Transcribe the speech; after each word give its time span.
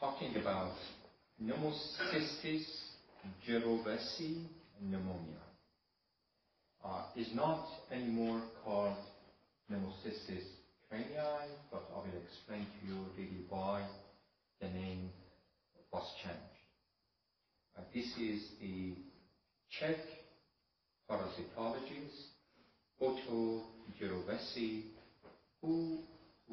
talking 0.00 0.36
about 0.40 0.72
pneumocystis 1.40 2.66
jirovecii 3.46 4.46
pneumonia. 4.80 5.40
Uh, 6.84 7.04
is 7.16 7.34
not 7.34 7.66
anymore 7.90 8.42
called 8.64 8.96
pneumocystis 9.68 10.44
carinii, 10.90 11.48
but 11.70 11.82
I 11.94 11.98
will 11.98 12.22
explain 12.24 12.66
to 12.66 12.86
you 12.86 12.96
really 13.16 13.44
why 13.48 13.86
the 14.60 14.68
name 14.68 15.10
was 15.92 16.06
changed. 16.22 16.60
Uh, 17.76 17.82
this 17.94 18.06
is 18.18 18.42
the 18.60 18.94
Czech 19.68 19.98
parasitologist 21.08 22.30
Otto 23.00 23.62
Jirovecii, 24.00 24.82
who 25.62 25.98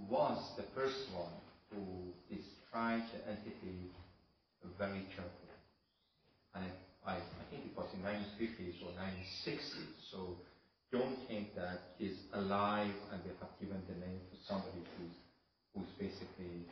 was 0.10 0.38
the 0.58 0.64
first 0.76 1.10
one 1.14 1.34
who 1.74 2.14
described 2.30 3.06
the 3.14 3.32
entity 3.32 3.92
very 4.78 5.06
carefully. 5.16 5.58
And 6.56 6.66
I, 7.06 7.16
I 7.16 7.44
think 7.50 7.66
it 7.66 7.78
was 7.78 7.88
in 7.94 8.02
1950s 8.02 8.84
or 8.86 8.92
1960s, 8.94 10.12
so 10.12 10.38
don't 10.92 11.18
think 11.28 11.56
that 11.56 11.80
he's 11.98 12.18
alive 12.34 12.94
and 13.12 13.22
we 13.24 13.32
have 13.40 13.50
given 13.60 13.82
the 13.88 13.96
name 14.06 14.20
to 14.32 14.38
somebody 14.48 14.80
who's, 14.98 15.16
who's 15.76 15.92
basically 16.00 16.66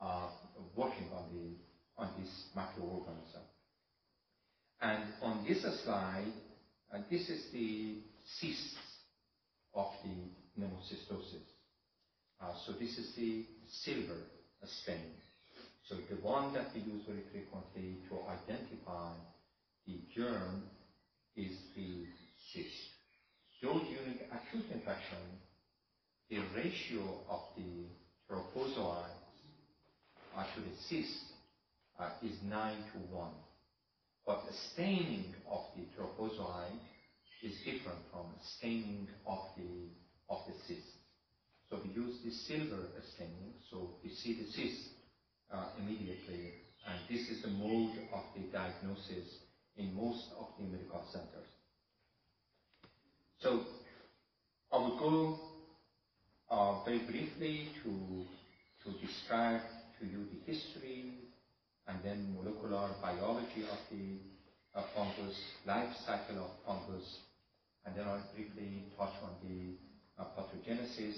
uh, 0.00 0.28
working 0.76 1.08
on, 1.14 1.24
the, 1.32 2.02
on 2.02 2.10
this 2.18 2.46
microorganism. 2.56 3.44
And 4.80 5.04
on 5.22 5.44
this 5.48 5.62
slide, 5.84 6.32
uh, 6.92 6.98
this 7.10 7.28
is 7.28 7.46
the 7.52 7.98
cysts 8.38 8.76
of 9.74 9.86
the 10.04 10.60
pneumocystosis. 10.60 11.46
Uh, 12.42 12.52
so 12.66 12.72
this 12.72 12.98
is 12.98 13.14
the 13.14 13.44
silver 13.70 14.18
stain. 14.64 15.14
So 15.84 15.94
the 16.10 16.16
one 16.16 16.52
that 16.54 16.66
we 16.74 16.80
use 16.80 17.02
very 17.06 17.22
frequently 17.30 17.98
to 18.08 18.18
identify 18.28 19.12
the 19.86 20.00
germ 20.14 20.64
is 21.36 21.56
the 21.76 22.06
cyst. 22.52 22.90
Though 23.62 23.78
during 23.78 24.18
acute 24.32 24.64
infection, 24.72 25.18
the 26.30 26.40
ratio 26.56 27.20
of 27.28 27.42
the 27.56 27.86
trophozoites 28.28 29.22
to 30.54 30.60
the 30.60 30.76
cyst 30.88 31.24
uh, 32.00 32.10
is 32.22 32.36
9 32.48 32.76
to 32.92 33.14
1. 33.14 33.30
But 34.26 34.44
the 34.48 34.54
staining 34.72 35.34
of 35.50 35.60
the 35.76 35.84
trophozoite 35.96 36.80
is 37.42 37.54
different 37.64 37.98
from 38.10 38.26
staining 38.58 39.08
of 39.26 39.38
the 39.56 39.88
of 40.28 40.38
the 40.46 40.54
cyst. 40.66 41.01
So 41.72 41.80
we 41.82 42.02
use 42.02 42.16
the 42.22 42.30
silver 42.30 42.84
staining, 43.14 43.54
so 43.70 43.92
we 44.04 44.10
see 44.10 44.34
the 44.34 44.44
cyst 44.52 44.90
uh, 45.50 45.68
immediately, 45.80 46.52
and 46.86 47.00
this 47.08 47.30
is 47.30 47.40
the 47.40 47.48
mode 47.48 47.96
of 48.12 48.24
the 48.36 48.42
diagnosis 48.52 49.38
in 49.78 49.94
most 49.94 50.26
of 50.38 50.48
the 50.58 50.66
medical 50.66 51.02
centers. 51.10 51.48
So 53.38 53.62
I 54.70 54.76
will 54.76 54.98
go 54.98 55.38
uh, 56.50 56.84
very 56.84 56.98
briefly 56.98 57.68
to 57.84 58.26
to 58.84 58.98
describe 58.98 59.62
to 59.98 60.04
you 60.04 60.26
the 60.30 60.52
history 60.52 61.14
and 61.88 61.96
then 62.04 62.36
molecular 62.36 62.90
biology 63.00 63.64
of 63.64 63.78
the 63.90 64.18
uh, 64.78 64.84
fungus, 64.94 65.38
life 65.64 65.96
cycle 66.04 66.44
of 66.44 66.50
fungus, 66.66 67.20
and 67.86 67.96
then 67.96 68.04
I'll 68.06 68.22
briefly 68.34 68.92
touch 68.98 69.14
on 69.22 69.30
the 69.48 69.78
uh, 70.22 70.26
pathogenesis, 70.36 71.16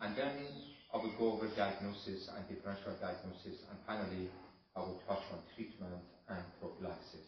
I 0.00 0.96
will 0.96 1.14
go 1.18 1.32
over 1.32 1.48
diagnosis 1.56 2.28
and 2.34 2.48
differential 2.48 2.94
diagnosis, 3.00 3.62
and 3.70 3.78
finally 3.86 4.30
I 4.76 4.80
will 4.80 5.00
touch 5.08 5.22
on 5.32 5.40
treatment 5.54 6.02
and 6.28 6.38
prophylaxis. 6.60 7.26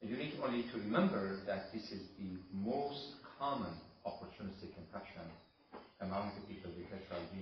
And 0.00 0.10
you 0.10 0.16
need 0.16 0.34
only 0.44 0.64
to 0.64 0.78
remember 0.78 1.40
that 1.46 1.72
this 1.72 1.90
is 1.90 2.02
the 2.18 2.36
most 2.52 3.16
common 3.38 3.72
opportunistic 4.06 4.76
infection 4.76 5.24
among 6.00 6.32
the 6.36 6.54
people 6.54 6.70
with 6.76 6.86
HIV 6.92 7.32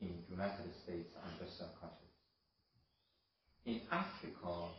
in 0.00 0.08
the 0.08 0.30
United 0.30 0.70
States 0.84 1.10
and 1.18 1.40
Western 1.40 1.68
countries. 1.80 2.16
In 3.66 3.80
Africa, 3.90 4.70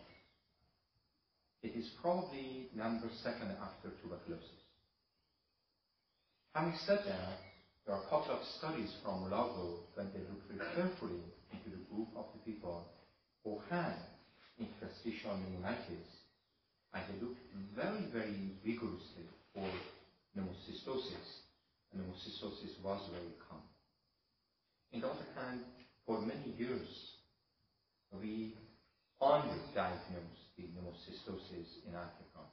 it 1.61 1.75
is 1.75 1.89
probably 2.01 2.69
number 2.75 3.07
second 3.23 3.55
after 3.61 3.91
tuberculosis. 4.01 4.49
Having 6.55 6.77
said 6.85 6.99
that, 7.07 7.52
there 7.85 7.95
are 7.95 8.01
a 8.01 8.09
couple 8.09 8.31
of 8.31 8.43
studies 8.57 8.95
from 9.03 9.27
Malago 9.27 9.83
when 9.95 10.07
they 10.13 10.23
looked 10.31 10.47
very 10.47 10.63
carefully 10.75 11.19
into 11.51 11.69
the 11.69 11.83
group 11.91 12.07
of 12.15 12.25
the 12.31 12.39
people 12.51 12.87
who 13.43 13.59
had 13.69 13.99
interstitial 14.57 15.31
pneumonitis, 15.35 16.07
and 16.93 17.03
they 17.09 17.19
looked 17.19 17.43
very, 17.75 18.07
very 18.13 18.55
vigorously 18.63 19.27
for 19.53 19.67
pneumocystosis, 20.37 21.27
and 21.91 22.01
pneumocystosis 22.01 22.79
was 22.83 23.01
very 23.11 23.35
common. 23.49 23.67
On 24.93 25.01
the 25.01 25.07
other 25.07 25.27
hand, 25.35 25.59
for 26.05 26.21
many 26.21 26.55
years, 26.57 26.87
we 28.13 28.55
underdiagnosed 29.21 30.55
the 30.55 30.63
pneumocystosis 30.63 31.83
in 31.87 31.95
Africa. 31.95 32.47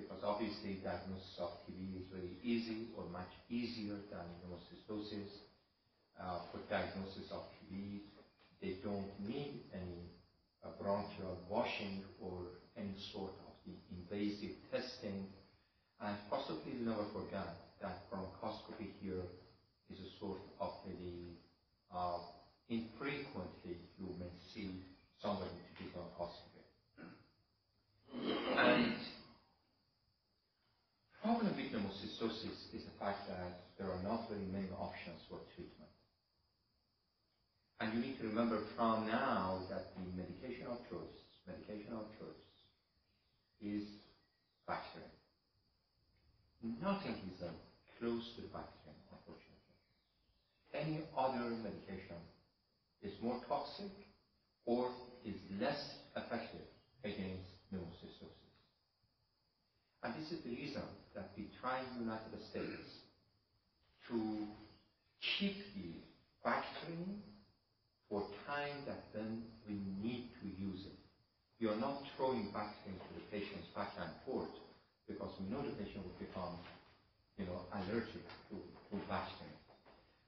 Because 0.00 0.22
obviously 0.24 0.80
diagnosis 0.82 1.36
of 1.40 1.50
TB 1.68 2.00
is 2.00 2.06
very 2.12 2.32
easy 2.42 2.88
or 2.96 3.04
much 3.12 3.30
easier 3.48 3.96
than 4.10 4.24
pneumocystosis. 4.40 5.30
Uh, 6.20 6.40
for 6.52 6.60
diagnosis 6.68 7.30
of 7.32 7.42
TB, 7.56 8.00
they 8.60 8.76
don't 8.84 9.08
need 9.20 9.64
any 9.72 10.10
uh, 10.64 10.68
bronchial 10.80 11.38
washing 11.48 12.04
or 12.20 12.44
any 12.76 12.94
sort 13.12 13.32
of 13.46 13.52
the 13.64 13.72
invasive 13.92 14.56
testing. 14.70 15.26
And 16.00 16.16
possibly 16.30 16.74
never 16.80 17.04
forget 17.12 17.56
that 17.80 18.10
bronchoscopy 18.10 18.92
here 19.00 19.24
is 19.90 19.98
a 20.00 20.10
sort 20.20 20.40
of 20.60 20.72
the 20.86 21.36
uh, 21.94 22.18
infrequently 22.68 23.76
you 23.98 24.06
may 24.18 24.30
see 24.54 24.70
somebody 25.22 25.50
to 25.50 25.84
do 25.84 25.90
bronchoscopy. 25.90 26.64
Problem 31.22 31.52
with 31.56 31.72
pneumocystosis 31.72 32.74
is 32.74 32.84
the 32.84 32.96
fact 32.98 33.28
that 33.28 33.60
there 33.78 33.88
are 33.88 34.02
not 34.02 34.28
very 34.28 34.46
many 34.52 34.68
options 34.78 35.20
for 35.28 35.38
treatment. 35.54 35.92
And 37.80 37.94
you 37.94 38.00
need 38.00 38.18
to 38.20 38.28
remember 38.28 38.60
from 38.76 39.06
now 39.06 39.62
that 39.70 39.92
the 39.96 40.04
medication 40.16 40.66
of 40.66 40.78
choice, 40.88 41.20
is 43.60 43.84
Bactrim. 44.68 45.08
Nothing 46.82 47.16
is 47.32 47.42
uh, 47.42 47.48
close 47.98 48.24
to 48.36 48.42
Bactrim, 48.52 48.96
unfortunately. 49.12 49.76
Any 50.72 51.04
other 51.16 51.50
medication 51.62 52.16
is 53.02 53.12
more 53.22 53.40
toxic 53.48 53.92
or 54.64 54.90
is 55.24 55.36
less 55.60 55.80
effective 56.16 56.66
against 57.04 57.48
pneumocystosis. 57.72 58.39
And 60.02 60.14
this 60.16 60.32
is 60.32 60.42
the 60.44 60.50
reason 60.50 60.82
that 61.14 61.30
we 61.36 61.48
try 61.60 61.80
in 61.80 61.98
the 61.98 62.04
United 62.08 62.40
States 62.50 63.04
to 64.08 64.48
keep 65.20 65.56
the 65.76 66.00
Bactrim 66.40 67.20
for 68.08 68.24
time 68.46 68.82
that 68.86 69.12
then 69.12 69.44
we 69.68 69.76
need 70.00 70.32
to 70.40 70.48
use 70.48 70.86
it. 70.86 70.96
We 71.60 71.68
are 71.68 71.76
not 71.76 72.00
throwing 72.16 72.48
Bactrim 72.56 72.96
to 72.96 73.10
the 73.12 73.24
patients 73.30 73.68
back 73.76 73.92
and 74.00 74.08
forth 74.24 74.56
because 75.06 75.30
we 75.38 75.52
know 75.52 75.60
the 75.60 75.76
patient 75.76 76.00
will 76.08 76.16
become, 76.16 76.56
you 77.36 77.44
know, 77.44 77.60
allergic 77.76 78.24
to, 78.48 78.56
to 78.56 78.96
Bactrim. 79.04 79.52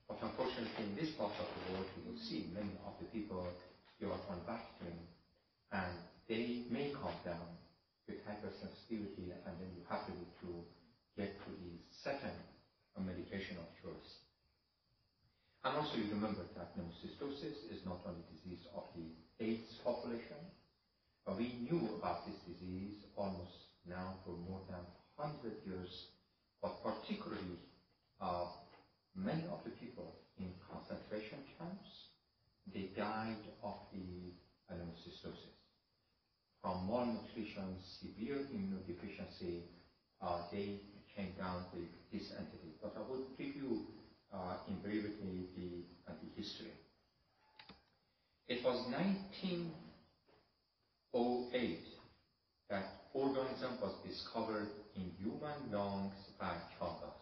But 0.07 0.21
unfortunately, 0.21 0.85
in 0.85 0.95
this 0.95 1.17
part 1.17 1.33
of 1.41 1.49
the 1.49 1.73
world, 1.73 1.89
you 1.97 2.13
will 2.13 2.21
see 2.21 2.53
many 2.53 2.77
of 2.85 2.93
the 3.01 3.09
people 3.09 3.49
you 3.99 4.13
are 4.13 4.21
on 4.29 4.45
Bactrim 4.45 5.01
and 5.73 5.97
they 6.29 6.69
may 6.69 6.93
calm 6.93 7.17
down 7.25 7.57
with 8.09 8.19
hypersensitivity 8.27 9.31
and 9.33 9.55
then 9.61 9.71
you 9.75 9.83
have 9.89 10.07
to, 10.07 10.13
get 11.17 11.37
to 11.45 11.51
the 11.61 11.77
second 12.03 12.33
medication 13.05 13.57
of 13.61 13.69
choice. 13.85 14.11
And 15.65 15.77
also 15.77 15.97
you 15.97 16.09
remember 16.09 16.43
that 16.57 16.73
pneumocystosis 16.75 17.71
is 17.71 17.85
not 17.85 18.01
only 18.09 18.25
a 18.25 18.33
disease 18.33 18.65
of 18.75 18.85
the 18.97 19.07
AIDS 19.45 19.79
population, 19.85 20.41
we 21.39 21.55
knew 21.69 21.89
about 21.99 22.27
this 22.27 22.37
disease 22.49 23.05
almost 23.17 23.71
now 23.89 24.19
for 24.25 24.33
more 24.49 24.61
than 24.69 24.83
100 25.17 25.53
years, 25.65 25.93
but 26.61 26.83
particularly 26.83 27.61
uh, 28.21 28.47
many 29.15 29.45
of 29.53 29.63
the 29.65 29.71
people 29.79 30.19
in 30.39 30.51
concentration 30.67 31.39
camps, 31.59 32.11
they 32.75 32.91
died 32.97 33.43
of 33.63 33.79
the 33.93 34.35
pneumocystosis. 34.71 35.62
From 36.63 36.87
malnutrition, 36.89 37.77
severe 38.01 38.39
immunodeficiency, 38.55 39.63
uh, 40.23 40.43
they 40.53 40.79
came 41.17 41.33
down 41.37 41.65
with 41.75 41.89
this 42.13 42.31
entity. 42.39 42.75
But 42.81 42.95
I 42.97 43.01
will 43.11 43.27
give 43.37 43.57
you 43.57 43.87
uh, 44.33 44.59
in 44.69 44.77
the, 44.83 44.89
uh, 46.09 46.13
the 46.23 46.29
history. 46.41 46.73
It 48.49 48.65
was 48.65 48.87
1908 48.91 51.79
that 52.71 52.85
organism 53.13 53.79
was 53.83 53.95
discovered 54.07 54.69
in 54.97 55.11
human 55.19 55.71
lungs 55.71 56.15
by 56.41 56.55
Chagas. 56.79 57.21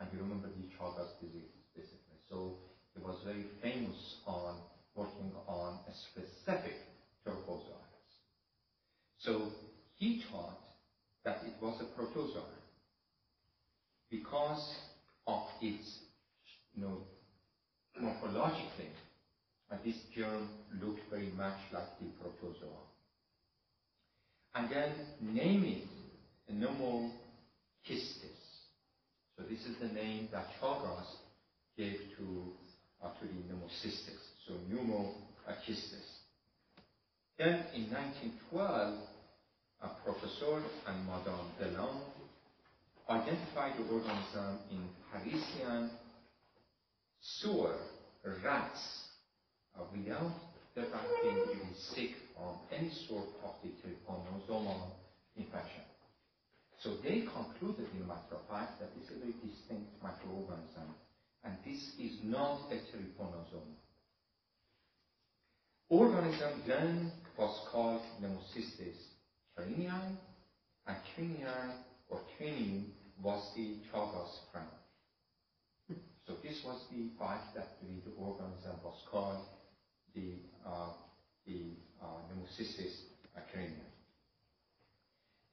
And 0.00 0.08
you 0.12 0.18
remember 0.20 0.48
the 0.48 0.62
Chagas 0.76 1.20
disease, 1.20 1.52
basically. 1.74 2.18
So 2.30 2.56
he 2.94 3.00
was 3.02 3.16
very 3.24 3.44
famous 3.62 4.16
on 4.26 4.56
working 4.94 5.32
on 5.46 5.78
a 5.86 5.92
specific 5.92 6.76
tuberculosis. 7.24 7.72
So 9.18 9.52
he 9.96 10.22
thought 10.30 10.58
that 11.24 11.42
it 11.44 11.54
was 11.60 11.80
a 11.80 11.84
protozoa 11.96 12.44
because 14.10 14.74
of 15.26 15.42
its, 15.60 15.98
you 16.74 16.82
know, 16.82 16.98
morphologically, 18.00 18.90
uh, 19.70 19.76
this 19.84 19.96
germ 20.14 20.48
looked 20.80 21.00
very 21.10 21.30
much 21.36 21.58
like 21.72 21.98
the 21.98 22.06
protozoa. 22.20 22.82
And 24.86 24.94
then 24.94 25.34
name 25.34 25.64
it 25.64 26.52
pneumocystis. 26.52 27.10
So 29.36 29.42
this 29.50 29.60
is 29.66 29.76
the 29.80 29.88
name 29.88 30.28
that 30.32 30.46
Chagas 30.60 31.06
gave 31.76 31.98
to, 32.18 32.52
the 33.02 33.54
pneumocystis. 33.54 34.22
So 34.46 34.54
pneumocystis. 34.70 36.06
Then 37.38 37.64
in 37.74 37.90
1912, 37.90 38.98
a 39.82 39.88
professor 40.04 40.62
and 40.86 41.06
Madame 41.06 41.50
Delanoë 41.60 42.00
identified 43.10 43.72
the 43.78 43.92
organism 43.92 44.58
in 44.70 44.88
Parisian 45.12 45.90
sewer 47.20 47.76
rats 48.42 49.04
uh, 49.78 49.82
without 49.92 50.32
the 50.74 50.82
rat 50.82 51.06
being 51.22 51.36
really 51.36 51.74
sick 51.74 52.25
from 52.36 52.60
any 52.70 52.92
sort 53.08 53.24
of 53.42 53.54
trypanosomal 53.64 54.92
infection. 55.36 55.82
So 56.78 56.96
they 57.02 57.24
concluded 57.32 57.88
in 57.96 58.06
fact 58.06 58.78
that 58.80 58.94
this 58.94 59.08
is 59.08 59.16
a 59.16 59.20
very 59.20 59.34
distinct 59.40 59.90
microorganism 60.04 60.92
and 61.42 61.56
this 61.64 61.80
is 61.98 62.18
not 62.22 62.60
a 62.70 62.76
trypanosome. 62.92 63.74
Organism 65.88 66.62
then 66.66 67.12
was 67.38 67.68
called 67.72 68.02
Pneumocystis 68.20 68.98
carinii, 69.56 70.16
and 70.86 70.96
carinii 71.16 71.72
or 72.08 72.20
training 72.36 72.92
was 73.22 73.42
the 73.56 73.76
Chagas. 73.92 74.28
So 76.26 76.34
this 76.42 76.60
was 76.64 76.82
the 76.90 77.08
fact 77.18 77.54
that 77.54 77.78
the, 77.80 78.10
the 78.10 78.16
organism 78.16 78.74
was 78.84 79.00
called 79.10 79.46
the, 80.14 80.34
uh, 80.66 80.90
the 81.46 81.76
uh, 82.02 82.06
Pneumocystis 82.28 82.92
carinii. 83.52 83.86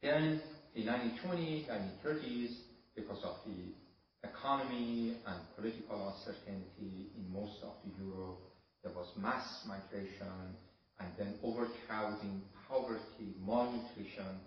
Then 0.02 0.42
in 0.76 0.86
1920s, 0.86 1.68
1930s, 1.70 2.56
because 2.96 3.24
of 3.24 3.36
the 3.46 4.28
economy 4.28 5.18
and 5.26 5.40
political 5.56 6.14
uncertainty 6.14 7.12
in 7.16 7.32
most 7.32 7.64
of 7.64 7.76
Europe, 7.98 8.40
there 8.84 8.92
was 8.94 9.08
mass 9.18 9.64
migration 9.68 10.56
and 11.00 11.10
then 11.18 11.36
overcrowding, 11.44 12.42
poverty, 12.68 13.36
malnutrition. 13.46 14.40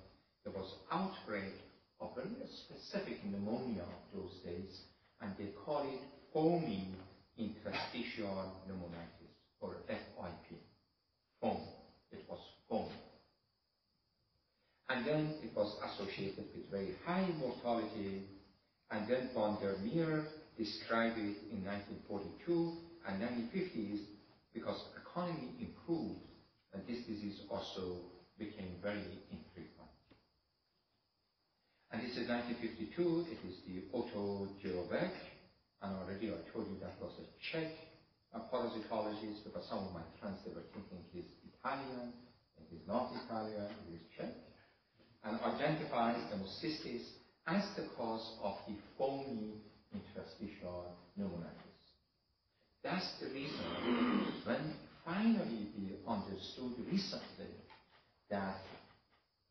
There 0.45 0.53
was 0.53 0.73
outbreak 0.91 1.55
of 2.01 2.15
very 2.15 2.29
specific 2.67 3.25
pneumonia 3.25 3.83
of 3.83 4.03
those 4.15 4.33
days, 4.45 4.81
and 5.21 5.33
they 5.39 5.51
call 5.65 5.83
it 5.83 6.01
foamy 6.33 6.95
interstitial 7.39 8.53
pneumonitis, 8.69 9.33
or 9.61 9.77
FIP. 9.89 10.66
Foam. 11.41 11.61
It 12.13 12.25
was 12.29 12.39
foam. 12.69 12.89
And 14.89 15.05
then 15.05 15.35
it 15.43 15.55
was 15.57 15.75
associated 15.85 16.45
with 16.55 16.71
very 16.71 16.95
high 17.05 17.27
mortality, 17.39 18.23
and 18.91 19.09
then 19.09 19.31
von 19.35 19.59
der 19.61 19.77
Meer 19.79 20.27
described 20.57 21.19
it 21.19 21.37
in 21.53 21.65
1942 21.65 22.73
and 23.07 23.23
1950s 23.23 24.01
because 24.55 24.81
economy 24.97 25.51
improved 25.61 26.21
and 26.73 26.83
this 26.87 27.05
disease 27.07 27.41
also 27.51 27.97
became 28.39 28.77
very 28.83 29.05
infrequent. 29.31 29.91
And 31.91 32.03
this 32.03 32.17
is 32.17 32.29
1952, 32.29 33.27
it 33.31 33.41
is 33.49 33.57
the 33.67 33.85
Otto 33.97 34.49
Jirovec, 34.63 35.13
and 35.83 35.97
already 35.97 36.29
I 36.29 36.37
told 36.53 36.69
you 36.69 36.77
that 36.81 37.01
was 37.01 37.13
a 37.21 37.27
Czech 37.41 37.73
a 38.37 38.55
parasitologist 38.55 39.45
because 39.45 39.65
some 39.69 39.79
of 39.79 39.93
my 39.93 40.05
friends 40.21 40.39
they 40.45 40.53
were 40.53 40.67
thinking 40.73 41.01
he's 41.13 41.25
Italian, 41.57 42.13
and 42.57 42.65
he's 42.69 42.87
not 42.87 43.11
Italian, 43.25 43.69
he's 43.89 44.05
Czech, 44.17 44.33
and 45.25 45.41
identified 45.41 46.17
pneumocystis 46.29 47.03
as 47.47 47.65
the 47.77 47.89
cause 47.97 48.37
of 48.43 48.55
the 48.69 48.75
foamy 48.99 49.57
interstitial 49.93 50.85
pneumonitis. 51.19 51.81
That's 52.85 53.09
the 53.21 53.29
reason 53.33 53.65
when 54.45 54.75
finally 55.05 55.73
we 55.77 55.97
understood 56.07 56.75
recently 56.91 57.55
that 58.31 58.61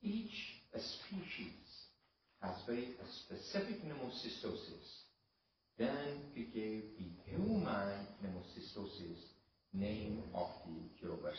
each 0.01 0.53
species 0.75 1.89
has 2.41 2.53
very 2.67 2.89
specific 3.25 3.81
pneumocystosis. 3.83 4.85
Then 5.77 6.31
we 6.35 6.43
gave 6.43 6.83
the 6.97 7.07
human 7.29 8.07
pneumocystosis 8.23 9.19
name 9.73 10.23
of 10.33 10.47
the 10.65 11.05
Jirovec. 11.07 11.35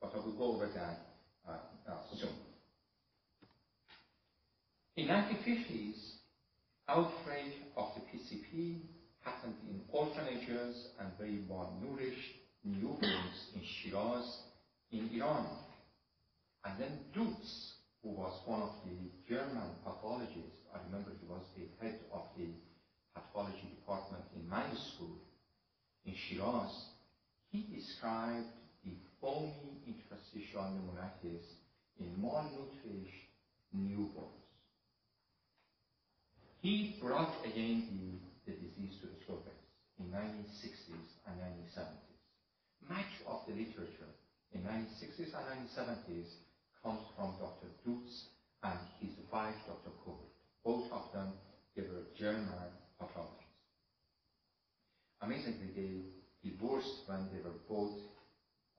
But 0.00 0.12
I 0.14 0.18
will 0.24 0.32
go 0.32 0.56
over 0.56 0.68
that 0.74 0.98
uh, 1.46 1.90
uh, 1.90 1.96
soon. 2.18 2.30
In 4.96 5.06
1950s, 5.08 5.96
outbreak 6.88 7.52
of 7.76 7.88
the 7.94 8.00
PCP 8.00 8.80
happened 9.20 9.54
in 9.68 9.80
orphanages 9.88 10.88
and 10.98 11.08
very 11.18 11.40
malnourished 11.48 12.32
newborns 12.66 13.54
in 13.54 13.62
Shiraz 13.62 14.38
in 14.90 15.08
Iran. 15.14 15.46
And 16.64 16.78
then 16.78 16.98
Dutz, 17.14 17.72
who 18.02 18.10
was 18.10 18.32
one 18.46 18.62
of 18.62 18.70
the 18.84 19.10
German 19.28 19.76
pathologists, 19.84 20.60
I 20.74 20.78
remember 20.86 21.10
he 21.20 21.26
was 21.28 21.42
the 21.56 21.66
head 21.84 21.98
of 22.12 22.22
the 22.36 22.48
pathology 23.14 23.68
department 23.78 24.24
in 24.36 24.48
my 24.48 24.64
school 24.74 25.16
in 26.04 26.14
Shiraz, 26.14 26.72
he 27.50 27.64
described 27.74 28.48
the 28.84 28.92
foamy 29.20 29.80
interstitial 29.86 30.62
pneumonitis 30.62 31.44
in 32.00 32.08
malnourished 32.20 33.28
newborns. 33.76 34.42
He 36.60 36.96
brought 37.00 37.44
again 37.44 38.20
the, 38.46 38.52
the 38.52 38.58
disease 38.58 38.96
to 39.00 39.06
the 39.06 39.18
surface 39.26 39.62
in 39.98 40.06
1960s 40.06 41.08
and 41.26 41.36
1970s 41.40 42.12
much 42.88 43.12
of 43.26 43.40
the 43.46 43.54
literature 43.54 44.10
in 44.52 44.62
1960s 44.62 45.30
and 45.32 45.44
1970s 45.70 46.28
comes 46.82 47.02
from 47.16 47.34
Dr. 47.38 47.70
Dutz 47.84 48.26
and 48.62 48.78
his 49.00 49.14
wife, 49.30 49.54
Dr. 49.66 49.94
Kubert. 50.02 50.30
Both 50.64 50.90
of 50.92 51.12
them, 51.12 51.32
they 51.76 51.82
were 51.82 52.04
German 52.18 52.70
Amazingly, 55.22 55.70
they 55.74 56.48
divorced 56.50 57.06
when 57.06 57.28
they 57.30 57.38
were 57.38 57.54
both 57.68 57.94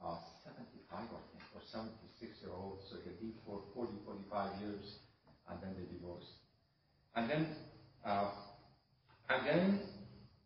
uh, 0.04 0.18
75, 0.44 1.08
I 1.08 1.22
think, 1.32 1.44
or 1.56 1.62
76 1.64 2.42
year 2.42 2.52
old, 2.52 2.80
so 2.90 2.98
they 3.00 3.16
lived 3.24 3.40
for 3.46 3.62
40, 3.74 3.92
45 4.06 4.52
years, 4.60 4.98
and 5.48 5.60
then 5.62 5.72
they 5.78 5.86
divorced. 5.96 6.36
And 7.16 7.30
then, 7.30 7.48
uh, 8.04 8.28
and 9.30 9.46
then, 9.46 9.80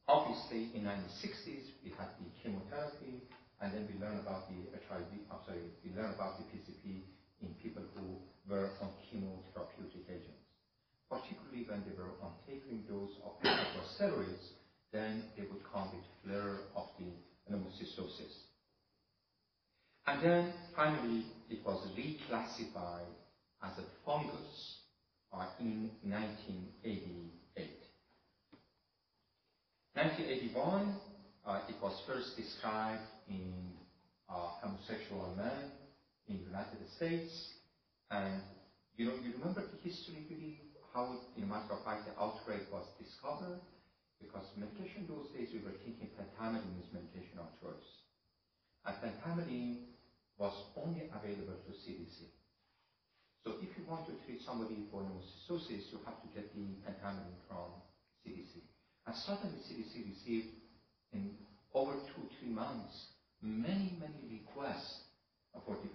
obviously, 0.07 0.69
in 0.75 0.83
1960s, 0.83 1.65
we 1.83 1.89
had 1.97 2.09
the 2.21 2.29
chemotherapy, 2.41 3.25
and 3.59 3.73
then 3.73 3.87
we 3.89 3.97
learn 3.99 4.17
about 4.21 4.47
the 4.47 4.69
sorry, 5.45 5.59
we 5.83 5.89
learn 5.95 6.13
about 6.13 6.37
the 6.37 6.43
PCP 6.45 7.01
in 7.41 7.49
people 7.61 7.83
who 7.95 8.17
were 8.47 8.69
on 8.81 8.89
chemotherapeutic 9.09 10.05
agents. 10.09 10.36
Particularly 11.09 11.65
when 11.69 11.83
they 11.87 11.95
were 11.97 12.11
on 12.21 12.33
tapering 12.45 12.83
dose 12.87 13.15
of 13.23 13.39
corticosteroids, 13.41 14.57
then 14.91 15.23
they 15.37 15.43
would 15.43 15.63
come 15.71 15.89
with 15.93 16.03
flare 16.23 16.59
of 16.75 16.87
the 16.99 17.11
pneumocystosis. 17.51 18.33
And 20.07 20.23
then 20.23 20.53
finally, 20.75 21.25
it 21.49 21.65
was 21.65 21.85
reclassified 21.97 23.11
as 23.63 23.77
a 23.77 23.85
fungus 24.05 24.77
in 25.59 25.89
1988. 26.03 27.69
1981, 29.93 30.95
uh, 31.45 31.59
it 31.67 31.75
was 31.81 31.99
first 32.07 32.37
described 32.37 33.01
in 33.27 33.51
uh, 34.29 34.49
homosexual 34.61 35.33
men 35.35 35.71
in 36.27 36.37
the 36.37 36.43
United 36.43 36.77
States. 36.95 37.53
And 38.11 38.41
you 38.95 39.05
know, 39.07 39.13
you 39.23 39.33
remember 39.39 39.61
the 39.61 39.89
history 39.89 40.25
really, 40.29 40.61
how, 40.97 41.13
the 42.09 42.17
outbreak 42.17 42.65
was 42.73 42.89
discovered. 42.97 43.61
Because 44.17 44.49
medication 44.57 45.05
those 45.05 45.29
days 45.37 45.53
we 45.53 45.61
were 45.61 45.77
thinking 45.85 46.09
pentamidine 46.17 46.81
is 46.81 46.89
medication 46.89 47.37
of 47.37 47.53
choice. 47.61 47.89
And 48.81 48.97
pentamidine 48.97 49.93
was 50.41 50.57
only 50.73 51.05
available 51.13 51.53
to 51.53 51.71
CDC. 51.85 52.33
So 53.45 53.61
if 53.61 53.69
you 53.77 53.85
want 53.85 54.09
to 54.09 54.17
treat 54.25 54.41
somebody 54.41 54.89
for 54.89 55.05
pneumocystosis, 55.05 55.93
you 55.93 56.01
have 56.09 56.17
to 56.25 56.29
get 56.33 56.49
the 56.57 56.65
pentamidine 56.81 57.45
from 57.45 57.77
CDC. 58.25 58.65
And 59.05 59.13
suddenly 59.21 59.61
CDC 59.69 60.01
received 60.17 60.49
in 61.13 61.37
over 61.77 61.93
two, 61.93 62.25
three 62.41 62.49
months, 62.49 63.13
many, 63.41 63.93
many 64.01 64.41
requests 64.41 65.05
for 65.53 65.77
the. 65.77 65.93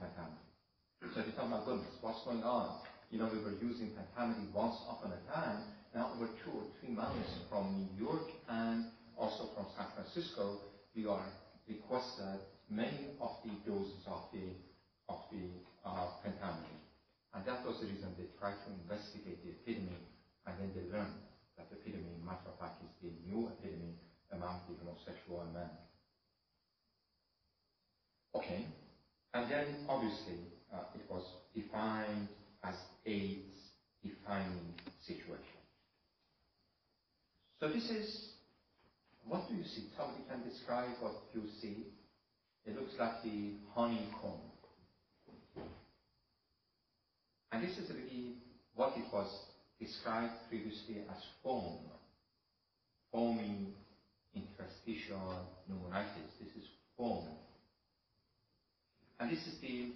So 1.14 1.20
they 1.20 1.34
thought, 1.34 1.50
my 1.50 1.60
goodness, 1.66 1.98
what's 2.00 2.22
going 2.24 2.44
on? 2.44 2.86
You 3.12 3.18
know, 3.18 3.28
we 3.28 3.44
were 3.44 3.52
using 3.60 3.92
pentamidine 3.92 4.48
once 4.54 4.80
upon 4.88 5.12
a 5.12 5.20
time. 5.30 5.60
Now 5.94 6.08
over 6.16 6.32
two 6.42 6.50
or 6.56 6.64
three 6.80 6.88
months 6.96 7.28
from 7.50 7.68
New 7.92 8.08
York 8.08 8.24
and 8.48 8.86
also 9.18 9.52
from 9.54 9.66
San 9.76 9.84
Francisco, 9.92 10.56
we 10.96 11.04
are 11.04 11.28
requested 11.68 12.40
many 12.70 13.12
of 13.20 13.36
the 13.44 13.52
doses 13.68 14.00
of 14.08 14.22
the 14.32 15.44
uh, 15.84 16.08
pentamidine. 16.24 16.80
And 17.34 17.44
that 17.44 17.60
was 17.66 17.76
the 17.80 17.86
reason 17.92 18.16
they 18.16 18.24
tried 18.40 18.56
to 18.64 18.72
investigate 18.80 19.44
the 19.44 19.52
epidemic, 19.60 20.00
and 20.46 20.56
then 20.56 20.72
they 20.72 20.88
learned 20.88 21.20
that 21.58 21.68
the 21.68 21.76
epidemic, 21.76 22.16
matter 22.24 22.48
of 22.48 22.56
fact, 22.56 22.80
is 22.80 22.88
the 23.04 23.12
new 23.28 23.44
epidemic 23.60 23.92
among 24.32 24.56
the 24.64 24.72
homosexual 24.80 25.44
men. 25.52 25.68
Okay, 28.34 28.64
and 29.34 29.50
then 29.50 29.84
obviously 29.86 30.48
uh, 30.72 30.88
it 30.94 31.04
was 31.12 31.20
defined 31.54 32.28
as 32.64 32.74
AIDS 33.06 33.52
defining 34.02 34.74
situation. 35.06 35.38
So 37.60 37.68
this 37.68 37.90
is, 37.90 38.28
what 39.26 39.48
do 39.48 39.54
you 39.54 39.64
see? 39.64 39.84
Somebody 39.96 40.24
can 40.28 40.48
describe 40.48 40.90
what 41.00 41.14
you 41.34 41.42
see. 41.60 41.86
It 42.66 42.76
looks 42.76 42.92
like 42.98 43.22
the 43.22 43.54
honeycomb. 43.74 44.40
And 47.52 47.62
this 47.62 47.76
is 47.78 47.90
really 47.90 48.34
what 48.74 48.94
it 48.96 49.04
was 49.12 49.28
described 49.78 50.32
previously 50.48 51.02
as 51.10 51.22
foam. 51.42 51.78
Foamy 53.12 53.74
interstitial 54.34 55.46
pneumonitis. 55.70 56.32
This 56.40 56.62
is 56.62 56.68
foam. 56.96 57.28
And 59.20 59.30
this 59.30 59.40
is 59.46 59.60
the 59.60 59.92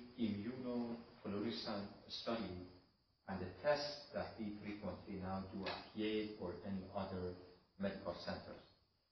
immunofluorescent 1.27 1.87
study 2.09 2.67
and 3.29 3.41
the 3.41 3.51
test 3.63 4.13
that 4.15 4.35
we 4.39 4.53
frequently 4.63 5.19
now 5.23 5.43
do 5.53 5.67
at 5.67 5.83
Yale 5.95 6.29
or 6.41 6.53
any 6.67 6.85
other 6.95 7.35
medical 7.81 8.15
centers. 8.25 8.63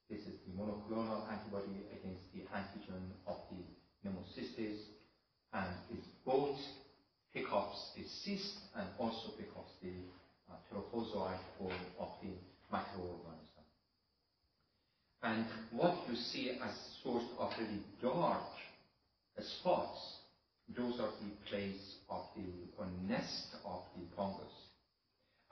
This 0.09 0.21
is 0.21 0.38
the 0.47 0.52
monoclonal 0.54 1.26
antibody 1.30 1.83
against 1.90 2.30
the 2.33 2.47
antigen 2.54 3.11
of 3.26 3.37
the 3.50 3.62
pneumocystis 4.04 4.78
and 5.52 5.75
it's 5.90 6.06
both 6.25 6.56
pickups 7.33 7.90
the 7.97 8.04
cyst 8.04 8.59
and 8.76 8.87
also 8.99 9.30
pickups 9.37 9.73
the 9.83 9.92
uh, 10.50 10.56
trophozoite 10.71 11.42
form 11.59 11.73
of 11.99 12.09
the 12.23 12.30
microorganism. 12.73 13.64
And 15.23 15.47
what 15.73 15.97
you 16.09 16.16
see 16.16 16.59
as 16.62 16.75
sort 17.02 17.23
of 17.38 17.50
really 17.59 17.83
dark 18.00 18.42
spots, 19.40 20.13
those 20.73 21.00
are 21.00 21.12
the 21.21 21.30
place 21.49 21.97
of 22.09 22.25
the 22.37 22.49
or 22.78 22.87
nest 23.06 23.56
of 23.64 23.83
the 23.97 24.02
fungus. 24.16 24.52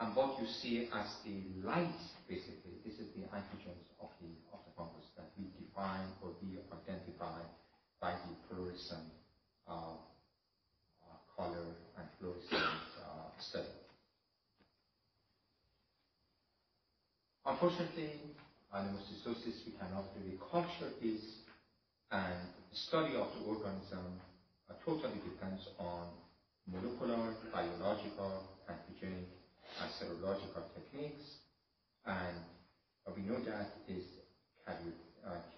And 0.01 0.17
what 0.17 0.41
you 0.41 0.47
see 0.47 0.89
as 0.93 1.07
the 1.25 1.67
light, 1.67 1.95
basically, 2.29 2.81
this 2.85 2.95
is 2.95 3.13
the 3.15 3.29
antigens 3.31 3.87
of 4.01 4.09
the 4.21 4.33
of 4.53 4.61
the 4.65 4.73
fungus 4.77 5.07
that 5.17 5.31
we 5.39 5.47
define 5.61 6.09
or 6.23 6.33
we 6.43 6.59
identify 6.73 7.41
by 8.01 8.13
the 8.13 8.35
fluorescent 8.49 9.13
uh, 9.69 9.95
color 11.37 11.67
and 11.99 12.07
fluorescence 12.19 12.83
uh, 12.99 13.29
study. 13.39 13.69
Unfortunately, 17.45 18.11
pneumocystosis, 18.75 19.67
we 19.67 19.73
cannot 19.79 20.05
really 20.17 20.39
culture 20.51 20.91
this, 21.03 21.21
and 22.11 22.39
study 22.73 23.15
of 23.17 23.29
the 23.39 23.45
organism 23.47 24.21
uh, 24.21 24.32
totally 24.85 25.21
depends 25.25 25.69
on 25.79 26.09
molecular, 26.67 27.35
biological, 27.53 28.49
antigenic, 28.71 29.29
and 29.81 29.91
serological 29.99 30.63
techniques, 30.75 31.43
and 32.07 32.37
we 33.17 33.23
know 33.23 33.39
that 33.45 33.73
is 33.89 34.05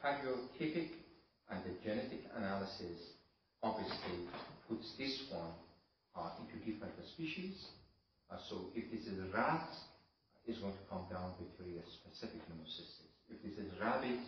karyotypic, 0.02 0.88
uh, 0.88 1.54
and 1.54 1.64
the 1.64 1.74
genetic 1.84 2.20
analysis 2.36 3.16
obviously 3.62 4.28
puts 4.68 4.92
this 4.98 5.24
one 5.30 5.52
uh, 6.16 6.30
into 6.40 6.56
different 6.64 6.94
species. 7.14 7.68
Uh, 8.30 8.36
so 8.48 8.72
if 8.74 8.90
this 8.90 9.06
is 9.06 9.18
a 9.18 9.36
rat, 9.36 9.68
it's 10.46 10.58
going 10.58 10.72
to 10.72 10.86
come 10.90 11.04
down 11.10 11.32
with 11.40 11.48
very 11.58 11.80
specific 11.88 12.40
pneumocystis. 12.48 13.12
If 13.28 13.42
this 13.42 13.56
is 13.56 13.72
rabbit, 13.80 14.20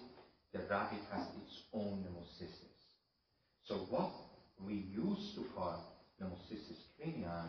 the 0.52 0.60
rabbit 0.68 1.00
has 1.12 1.28
its 1.42 1.62
own 1.72 2.04
pneumocystis. 2.04 2.76
So 3.64 3.86
what 3.90 4.12
we 4.64 4.86
used 4.94 5.34
to 5.36 5.44
call 5.54 5.84
pneumocystis 6.20 6.80
carinii 6.98 7.48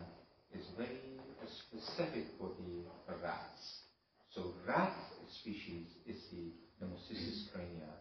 is 0.56 0.66
very 0.78 1.00
specific 1.48 2.26
for 2.40 2.52
the 2.60 2.84
rats. 3.24 3.82
So 4.30 4.54
rat 4.68 4.94
species 5.42 5.88
is 6.06 6.22
the 6.32 6.52
pneumocystis 6.80 7.50
carinii, 7.54 7.96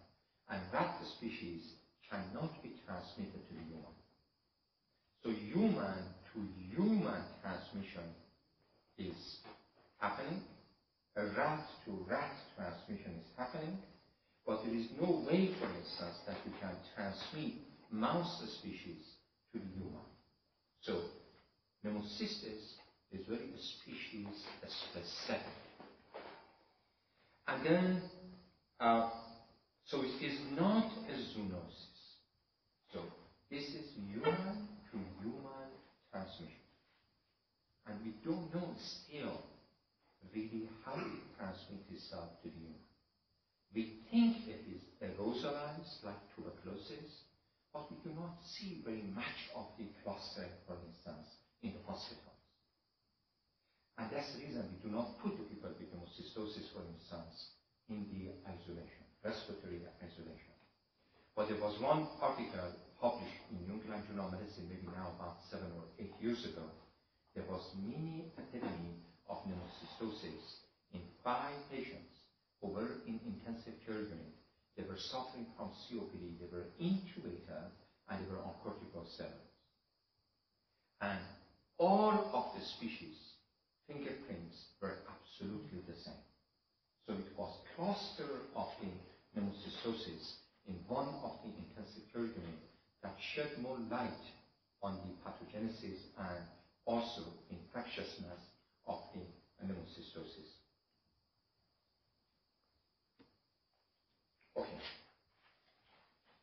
and 0.51 0.61
rat 0.73 0.99
species 1.17 1.63
cannot 2.11 2.63
be 2.63 2.73
transmitted 2.87 3.47
to 3.49 3.55
the 3.55 3.65
human. 3.69 3.95
So 5.23 5.31
human 5.31 6.05
to 6.33 6.41
human 6.75 7.23
transmission 7.43 8.05
is 8.99 9.39
happening. 9.99 10.43
A 11.17 11.27
rat 11.37 11.67
to 11.85 11.93
rat 12.09 12.33
transmission 12.57 13.13
is 13.19 13.27
happening. 13.37 13.79
But 14.47 14.63
there 14.65 14.75
is 14.75 14.87
no 15.01 15.25
way, 15.27 15.51
for 15.59 15.67
instance, 15.67 16.19
that 16.29 16.37
you 16.47 16.53
can 16.61 16.77
transmit 16.95 17.55
mouse 17.91 18.43
species 18.61 19.03
to 19.53 19.59
the 19.59 19.67
human. 19.75 20.07
So 20.81 21.01
pneumocystis 21.85 22.77
is 23.13 23.27
very 23.29 23.53
species 23.59 24.27
specific. 24.91 25.43
And 27.49 27.65
then, 27.65 28.03
uh, 28.81 29.11
so 29.85 30.03
it 30.03 30.23
is 30.25 30.39
not 30.59 30.87
a 31.09 31.13
zoonosis. 31.13 31.97
So 32.93 33.01
this 33.51 33.65
is 33.65 33.93
human 34.11 34.69
to 34.91 34.99
human 35.23 35.69
transmission. 36.11 36.53
And 37.87 37.95
we 38.05 38.15
don't 38.25 38.53
know 38.53 38.75
still 38.79 39.43
really 40.35 40.69
how 40.85 40.95
it 40.95 41.23
transmits 41.39 41.87
itself 41.93 42.31
to 42.43 42.49
the 42.49 42.55
human. 42.55 42.83
We 43.75 44.03
think 44.11 44.49
it 44.49 44.65
is 44.75 44.83
aerosolized 45.03 46.03
like 46.05 46.19
tuberculosis, 46.35 47.26
but 47.77 47.93
we 47.93 48.01
do 48.01 48.17
not 48.17 48.41
see 48.41 48.81
very 48.81 49.05
much 49.13 49.53
of 49.53 49.69
the 49.77 49.85
cluster, 50.01 50.49
for 50.65 50.81
instance, 50.81 51.29
in 51.61 51.77
the 51.77 51.83
hospitals. 51.85 52.41
And 54.01 54.09
that's 54.09 54.33
the 54.33 54.49
reason 54.49 54.65
we 54.65 54.81
do 54.81 54.97
not 54.97 55.21
put 55.21 55.37
the 55.37 55.45
people 55.45 55.77
with 55.77 55.85
pneumocystosis, 55.93 56.73
for 56.73 56.81
instance, 56.89 57.53
in 57.93 58.09
the 58.09 58.33
isolation, 58.49 59.05
respiratory 59.21 59.85
isolation. 60.01 60.57
But 61.37 61.53
there 61.53 61.61
was 61.61 61.77
one 61.85 62.09
article 62.25 62.73
published 62.97 63.45
in 63.53 63.61
New 63.69 63.77
England 63.85 64.09
Journal 64.09 64.33
of 64.33 64.41
Medicine 64.41 64.73
maybe 64.73 64.89
now 64.97 65.13
about 65.21 65.45
seven 65.53 65.69
or 65.77 65.85
eight 66.01 66.17
years 66.17 66.49
ago, 66.49 66.65
there 67.37 67.45
was 67.45 67.61
mini 67.77 68.33
epidemic 68.41 69.05
of 69.29 69.45
pneumocystosis 69.45 70.65
in 70.97 71.05
five 71.21 71.61
patients 71.69 72.25
who 72.65 72.73
were 72.73 73.05
in 73.05 73.21
intensive 73.29 73.77
care 73.85 74.01
unit. 74.01 74.33
They 74.77 74.85
were 74.85 74.99
suffering 74.99 75.47
from 75.57 75.71
COPD, 75.71 76.39
they 76.39 76.51
were 76.53 76.67
intubated, 76.81 77.73
and 78.09 78.21
they 78.21 78.31
were 78.31 78.43
on 78.45 78.53
corticosteroids. 78.63 79.57
And 81.01 81.19
all 81.79 82.31
of 82.33 82.55
the 82.55 82.65
species, 82.65 83.17
fingerprints, 83.87 84.67
were 84.81 84.97
absolutely 85.09 85.81
the 85.87 85.97
same. 86.05 86.25
So 87.07 87.13
it 87.15 87.39
was 87.39 87.53
cluster 87.75 88.29
of 88.55 88.69
the 88.81 88.91
pneumocystosis 89.35 90.35
in 90.67 90.75
one 90.89 91.09
of 91.23 91.33
the 91.45 91.53
intensive 91.57 92.03
care 92.13 92.23
units 92.23 92.67
that 93.03 93.15
shed 93.21 93.51
more 93.63 93.79
light 93.91 94.25
on 94.83 94.99
the 95.05 95.13
pathogenesis 95.25 96.01
and 96.19 96.45
also 96.85 97.23
infectiousness 97.51 98.41
of 98.87 98.99
the 99.15 99.21
pneumocystosis. 99.65 100.56
Okay. 104.57 104.81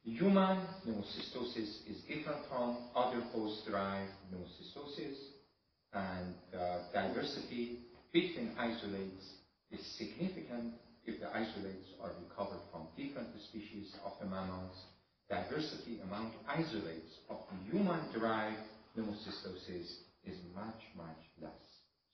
Human 0.04 0.58
pneumocystosis 0.86 1.88
is 1.90 1.98
different 2.08 2.46
from 2.50 2.78
other 2.96 3.22
host-derived 3.32 4.12
pneumocystosis, 4.30 5.18
and 5.94 6.36
uh, 6.54 6.80
diversity 6.94 7.80
between 8.12 8.52
isolates 8.58 9.24
is 9.72 9.82
significant 9.98 10.74
if 11.06 11.20
the 11.20 11.30
isolates 11.36 11.88
are 12.02 12.12
recovered 12.22 12.62
from 12.72 12.88
different 12.96 13.30
species 13.50 13.96
of 14.06 14.14
the 14.22 14.26
mammals, 14.26 14.76
diversity 15.30 16.00
among 16.04 16.32
isolates 16.48 17.18
of 17.30 17.38
the 17.50 17.72
human-derived 17.72 18.62
pneumocystosis 18.96 19.90
is 20.26 20.38
much, 20.56 20.80
much 20.96 21.20
less. 21.42 21.64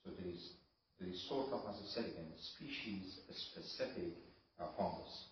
So 0.06 0.12
there 0.18 0.32
is, 0.32 0.53
there 1.00 1.10
is 1.10 1.27
sort 1.27 1.51
of, 1.51 1.62
as 1.70 1.75
I 1.75 1.88
said 1.94 2.06
again, 2.06 2.32
species-specific 2.56 4.13
uh, 4.60 4.68
fungus. 4.77 5.28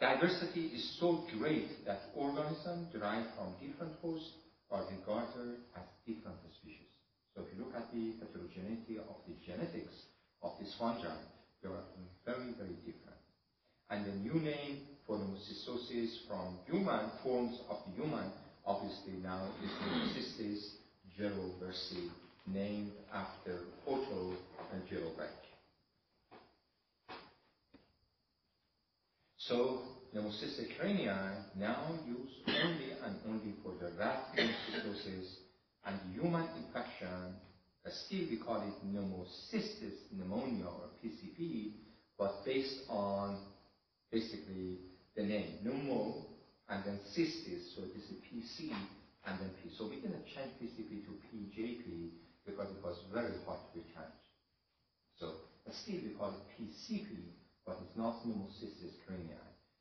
Diversity 0.00 0.70
is 0.78 0.96
so 1.00 1.26
great 1.36 1.84
that 1.84 2.14
organisms 2.14 2.86
derived 2.92 3.34
from 3.34 3.58
different 3.58 3.92
hosts 4.00 4.30
are 4.70 4.86
regarded 4.94 5.58
as 5.74 5.82
different 6.06 6.38
species. 6.62 6.86
So 7.34 7.42
if 7.42 7.50
you 7.50 7.64
look 7.64 7.74
at 7.74 7.90
the 7.90 8.14
heterogeneity 8.22 8.98
of 8.98 9.18
the 9.26 9.34
genetics 9.44 10.06
of 10.42 10.52
this 10.60 10.72
fungi, 10.78 11.18
they 11.62 11.68
are 11.68 11.82
very, 12.24 12.54
very 12.54 12.78
different. 12.86 13.18
And 13.90 14.06
the 14.06 14.14
new 14.22 14.38
name 14.38 14.86
for 15.04 15.18
pneumocystosis 15.18 16.28
from 16.28 16.58
human 16.70 17.10
forms 17.24 17.58
of 17.68 17.78
the 17.86 18.02
human, 18.02 18.30
obviously 18.64 19.14
now 19.22 19.50
is 19.64 19.70
Pneumocystis 19.82 20.62
jirovecii, 21.18 22.10
named 22.46 22.92
after 23.12 23.66
Otto 23.86 24.34
and 24.72 24.82
Pneumocystis 29.48 30.68
carinii 30.76 31.08
now 31.58 31.88
used 32.06 32.36
only 32.48 32.92
and 33.04 33.16
only 33.28 33.54
for 33.62 33.72
the 33.80 33.90
rat 33.98 34.28
pneumocystosis 34.36 35.28
and 35.86 35.98
human 36.12 36.46
infection. 36.56 37.34
Still 37.88 38.28
we 38.28 38.36
call 38.36 38.60
it 38.60 38.74
pneumocystis 38.84 40.12
pneumonia 40.12 40.66
or 40.66 40.90
PCP, 41.02 41.72
but 42.18 42.44
based 42.44 42.80
on 42.90 43.38
basically 44.12 44.80
the 45.16 45.22
name 45.22 45.54
pneumo 45.64 46.26
and 46.68 46.84
then 46.84 46.98
cystis, 47.16 47.74
so 47.74 47.82
it 47.82 47.96
is 47.96 48.10
PC 48.28 48.70
and 49.26 49.40
then 49.40 49.50
P. 49.62 49.70
So 49.78 49.88
we 49.88 49.96
didn't 49.96 50.26
change 50.26 50.52
PCP 50.60 51.04
to 51.06 51.12
PJP 51.32 52.10
because 52.44 52.68
it 52.68 52.84
was 52.84 52.96
very 53.14 53.32
hard 53.46 53.60
to 53.72 53.78
change. 53.80 54.18
So 55.18 55.32
still 55.70 56.00
we 56.04 56.10
call 56.18 56.28
it 56.36 56.44
PCP, 56.60 57.08
but 57.68 57.76
it's 57.84 57.98
not 58.00 58.24
pneumocystis 58.24 58.96
carinii. 59.04 59.36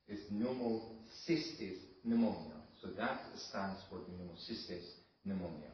It's 0.09 0.27
pneumocystis 0.29 1.79
pneumonia. 2.03 2.59
So 2.81 2.89
that 2.99 3.21
stands 3.37 3.79
for 3.89 3.99
the 4.03 4.11
pneumocystis 4.11 4.83
pneumonia. 5.23 5.71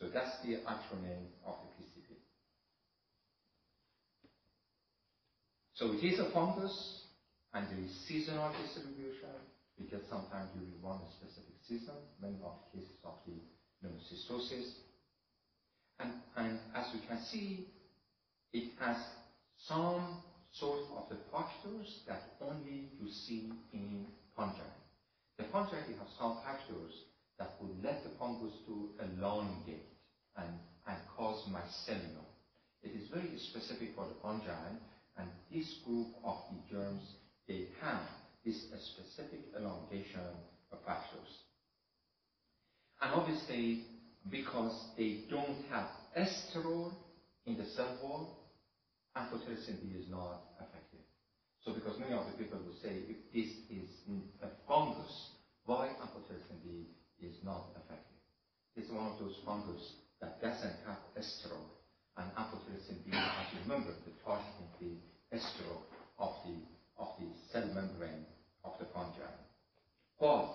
So 0.00 0.08
that's 0.08 0.40
the 0.40 0.64
actual 0.66 1.04
name 1.04 1.28
of 1.44 1.56
the 1.60 1.84
PCP. 1.84 2.16
So 5.74 5.92
it 5.92 6.02
is 6.02 6.18
a 6.18 6.32
fungus, 6.32 7.04
and 7.52 7.66
there 7.68 7.84
is 7.84 7.92
seasonal 8.08 8.52
distribution, 8.64 9.36
because 9.78 10.00
sometimes 10.08 10.48
during 10.56 10.80
one 10.80 11.00
specific 11.20 11.60
season, 11.68 12.00
many 12.22 12.36
of 12.42 12.56
the 12.72 12.80
cases 12.80 12.96
of 13.04 13.20
the 13.28 13.36
pneumocystosis. 13.84 14.80
And, 16.00 16.12
and 16.36 16.58
as 16.74 16.86
you 16.94 17.00
can 17.06 17.22
see, 17.30 17.68
it 18.54 18.72
has 18.80 18.96
some 19.68 20.22
sort 20.52 20.80
of 20.96 21.08
the 21.08 21.18
factors 21.32 22.00
that 22.06 22.22
only 22.40 22.90
you 22.98 23.08
see 23.26 23.52
in 23.72 24.06
fungi. 24.36 24.72
The 25.38 25.44
fungi 25.52 25.76
have 25.76 26.10
some 26.18 26.38
factors 26.44 26.92
that 27.38 27.54
will 27.60 27.74
let 27.82 28.02
the 28.04 28.10
fungus 28.18 28.52
to 28.66 28.90
elongate 29.00 29.86
and, 30.36 30.48
and 30.86 30.98
cause 31.16 31.42
mycelium. 31.48 32.24
It 32.82 32.92
is 32.94 33.08
very 33.12 33.36
specific 33.50 33.94
for 33.94 34.06
the 34.06 34.14
fungi, 34.22 34.68
and 35.16 35.28
this 35.50 35.66
group 35.84 36.08
of 36.24 36.36
the 36.50 36.74
germs, 36.74 37.02
they 37.48 37.66
have 37.80 38.02
this 38.44 38.56
specific 38.94 39.40
elongation 39.58 40.20
of 40.72 40.78
factors. 40.84 41.28
And 43.00 43.12
obviously, 43.14 43.84
because 44.30 44.74
they 44.96 45.24
don't 45.30 45.56
have 45.70 45.86
esterol 46.16 46.92
in 47.46 47.56
the 47.56 47.64
cell 47.76 47.96
wall, 48.02 48.39
amphotericin 49.16 49.82
B 49.82 49.98
is 49.98 50.08
not 50.08 50.54
effective. 50.60 51.04
So 51.64 51.72
because 51.72 51.98
many 51.98 52.14
of 52.14 52.26
the 52.26 52.38
people 52.38 52.58
will 52.58 52.78
say, 52.82 53.04
if 53.08 53.18
this 53.34 53.50
is 53.68 53.90
a 54.42 54.48
fungus, 54.66 55.12
why 55.66 55.90
amphotericin 56.00 56.62
B 56.64 56.88
is 57.20 57.36
not 57.44 57.76
effective? 57.76 58.20
It's 58.76 58.90
one 58.90 59.06
of 59.06 59.18
those 59.18 59.36
fungus 59.44 59.82
that 60.20 60.40
doesn't 60.40 60.76
have 60.86 60.98
esterol. 61.18 61.64
And 62.16 62.30
amphotericin 62.36 63.04
B, 63.04 63.12
as 63.12 63.52
you 63.52 63.60
remember, 63.62 63.92
the 64.04 64.12
targeting 64.24 64.70
the 64.80 65.36
esterol 65.36 65.82
of 66.18 66.34
the, 66.44 66.56
of 66.98 67.08
the 67.18 67.28
cell 67.52 67.66
membrane 67.74 68.26
of 68.64 68.72
the 68.78 68.86
fungi. 68.92 69.30
But 70.18 70.52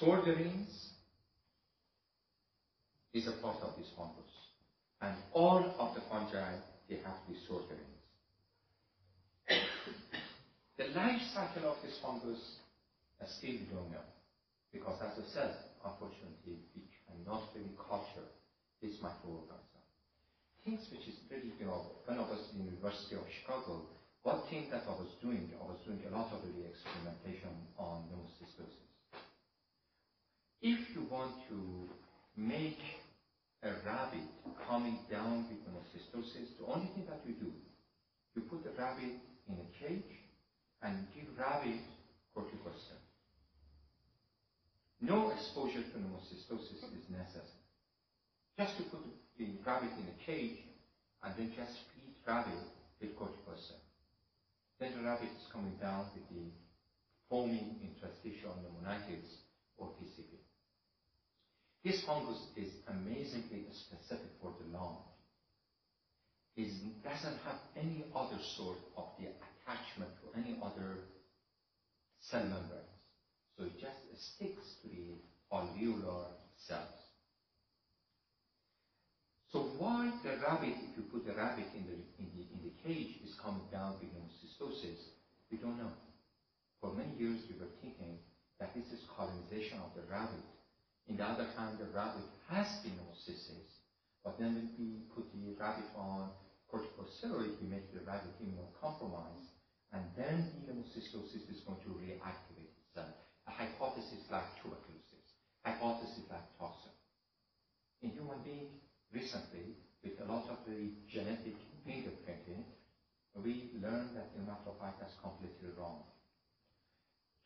sorgerines 0.00 0.90
is 3.12 3.28
a 3.28 3.32
part 3.40 3.62
of 3.62 3.76
this 3.78 3.88
fungus. 3.96 4.24
And 5.00 5.16
all 5.32 5.74
of 5.78 5.94
the 5.94 6.02
fungi, 6.10 6.56
they 6.88 6.96
have 7.04 7.18
these 7.28 7.40
sorgerines. 7.48 8.04
the 10.78 10.86
life 10.96 11.22
cycle 11.32 11.70
of 11.70 11.76
this 11.82 11.98
fungus, 12.02 12.40
uh, 13.20 13.26
still 13.26 13.56
we 13.56 13.66
don't 13.72 13.90
know. 13.90 14.06
Because 14.72 14.98
as 15.00 15.14
I 15.16 15.26
said, 15.32 15.52
unfortunately, 15.84 16.58
we 16.74 16.82
cannot 17.06 17.54
really 17.54 17.76
culture 17.78 18.26
this 18.82 18.98
microorganism. 19.00 19.80
Things 20.64 20.82
which 20.90 21.06
is 21.06 21.16
really, 21.30 21.52
you 21.60 21.66
know, 21.66 21.94
when 22.06 22.18
I 22.18 22.26
was 22.26 22.40
in 22.52 22.64
the 22.64 22.72
University 22.72 23.16
of 23.16 23.24
Chicago, 23.30 23.86
one 24.24 24.40
thing 24.48 24.68
that 24.72 24.84
I 24.88 24.96
was 24.96 25.12
doing, 25.20 25.52
I 25.60 25.64
was 25.64 25.78
doing 25.84 26.00
a 26.08 26.12
lot 26.16 26.32
of 26.32 26.40
really 26.42 26.66
experimentation 26.66 27.52
on 27.78 28.08
pneumocystosis. 28.08 28.88
If 30.62 30.80
you 30.96 31.04
want 31.10 31.44
to 31.52 31.88
make 32.36 32.80
a 33.64 33.72
rabbit 33.88 34.28
coming 34.68 34.98
down 35.10 35.48
with 35.48 35.60
pneumocystosis, 35.64 36.56
the 36.60 36.66
only 36.66 36.88
thing 36.94 37.04
that 37.08 37.20
you 37.24 37.34
do, 37.34 37.50
you 38.34 38.42
put 38.42 38.64
the 38.64 38.70
rabbit 38.76 39.16
in 39.48 39.56
a 39.56 39.68
cage 39.80 40.12
and 40.82 41.06
give 41.14 41.24
rabbit 41.38 41.80
corticosteroid. 42.36 43.00
No 45.00 45.30
exposure 45.30 45.82
to 45.82 45.96
pneumocystosis 45.98 46.84
is 46.92 47.08
necessary. 47.08 47.64
Just 48.58 48.76
to 48.76 48.82
put 48.84 49.00
the 49.38 49.48
rabbit 49.66 49.90
in 49.98 50.06
a 50.08 50.16
cage 50.24 50.60
and 51.22 51.34
then 51.36 51.50
just 51.56 51.72
feed 51.92 52.12
rabbit 52.26 52.60
with 53.00 53.16
corticosteroid. 53.16 53.84
Then 54.78 54.92
the 54.96 55.02
rabbit 55.04 55.30
is 55.36 55.46
coming 55.52 55.76
down 55.80 56.06
with 56.14 56.28
the 56.28 56.52
foaming 57.30 57.80
interstitial 57.80 58.52
pneumonitis 58.60 59.40
or 59.78 59.88
PCP. 60.00 60.36
This 61.84 62.00
fungus 62.06 62.40
is 62.56 62.72
amazingly 62.88 63.68
specific 63.70 64.32
for 64.40 64.54
the 64.56 64.72
lung. 64.72 65.04
It 66.56 66.72
doesn't 67.04 67.38
have 67.44 67.60
any 67.76 68.06
other 68.16 68.40
sort 68.56 68.78
of 68.96 69.04
the 69.20 69.28
attachment 69.28 70.10
to 70.22 70.40
any 70.40 70.56
other 70.64 71.04
cell 72.20 72.40
membranes. 72.40 72.88
So 73.58 73.64
it 73.64 73.76
just 73.76 74.00
sticks 74.16 74.80
to 74.80 74.88
the 74.88 75.20
alveolar 75.52 76.32
cells. 76.56 77.04
So 79.52 79.76
why 79.78 80.10
the 80.24 80.40
rabbit, 80.40 80.74
if 80.88 80.96
you 80.96 81.04
put 81.12 81.26
the 81.26 81.34
rabbit 81.34 81.68
in 81.76 81.84
the, 81.84 82.00
in 82.18 82.26
the, 82.32 82.42
in 82.48 82.60
the 82.64 82.74
cage, 82.82 83.20
is 83.22 83.36
coming 83.44 83.68
down 83.70 84.00
with 84.00 84.08
pneumocystosis, 84.08 84.98
we 85.52 85.58
don't 85.58 85.76
know. 85.76 85.92
For 86.80 86.94
many 86.94 87.12
years 87.18 87.44
we 87.46 87.60
were 87.60 87.70
thinking 87.82 88.18
that 88.58 88.74
this 88.74 88.86
is 88.86 89.04
colonization 89.16 89.78
of 89.78 89.92
the 89.94 90.02
rabbit. 90.10 90.53
In 91.08 91.16
the 91.16 91.24
other 91.24 91.46
hand, 91.56 91.78
the 91.78 91.86
rabbit 91.92 92.24
has 92.48 92.66
pneumocystosis, 92.80 93.84
but 94.24 94.38
then 94.38 94.54
when 94.56 94.70
we 94.78 95.04
put 95.14 95.28
the 95.32 95.52
rabbit 95.60 95.92
on 95.96 96.30
corticosteroid, 96.72 97.60
we 97.60 97.68
make 97.68 97.92
the 97.92 98.00
rabbit 98.08 98.32
immunocompromised, 98.40 99.52
and 99.92 100.02
then 100.16 100.48
the 100.66 100.72
pneumocystosis 100.72 101.44
is 101.52 101.60
going 101.66 101.80
to 101.84 101.92
reactivate 102.00 102.72
itself. 102.88 103.12
A 103.46 103.50
hypothesis 103.50 104.24
like 104.32 104.48
tuberculosis, 104.62 105.36
hypothesis 105.62 106.24
like 106.30 106.48
toxin. 106.58 106.92
In 108.00 108.10
human 108.10 108.40
beings, 108.42 108.72
recently, 109.12 109.76
with 110.02 110.20
a 110.20 110.32
lot 110.32 110.48
of 110.48 110.58
the 110.66 110.88
genetic 111.08 111.56
fingerprinting, 111.86 112.64
we 113.36 113.70
learned 113.82 114.16
that 114.16 114.32
the 114.32 114.40
macrophyte 114.40 115.04
is 115.04 115.12
completely 115.20 115.68
wrong. 115.76 116.02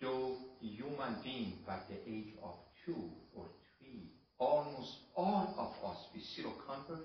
Though 0.01 0.37
human 0.61 1.19
being 1.25 1.59
by 1.67 1.81
the 1.89 1.99
age 2.07 2.35
of 2.43 2.55
two 2.89 3.13
or 3.37 3.45
three, 3.77 4.09
almost 4.41 5.13
all 5.15 5.53
of 5.61 5.77
us 5.85 6.09
we 6.17 6.25
seroconvert 6.25 7.05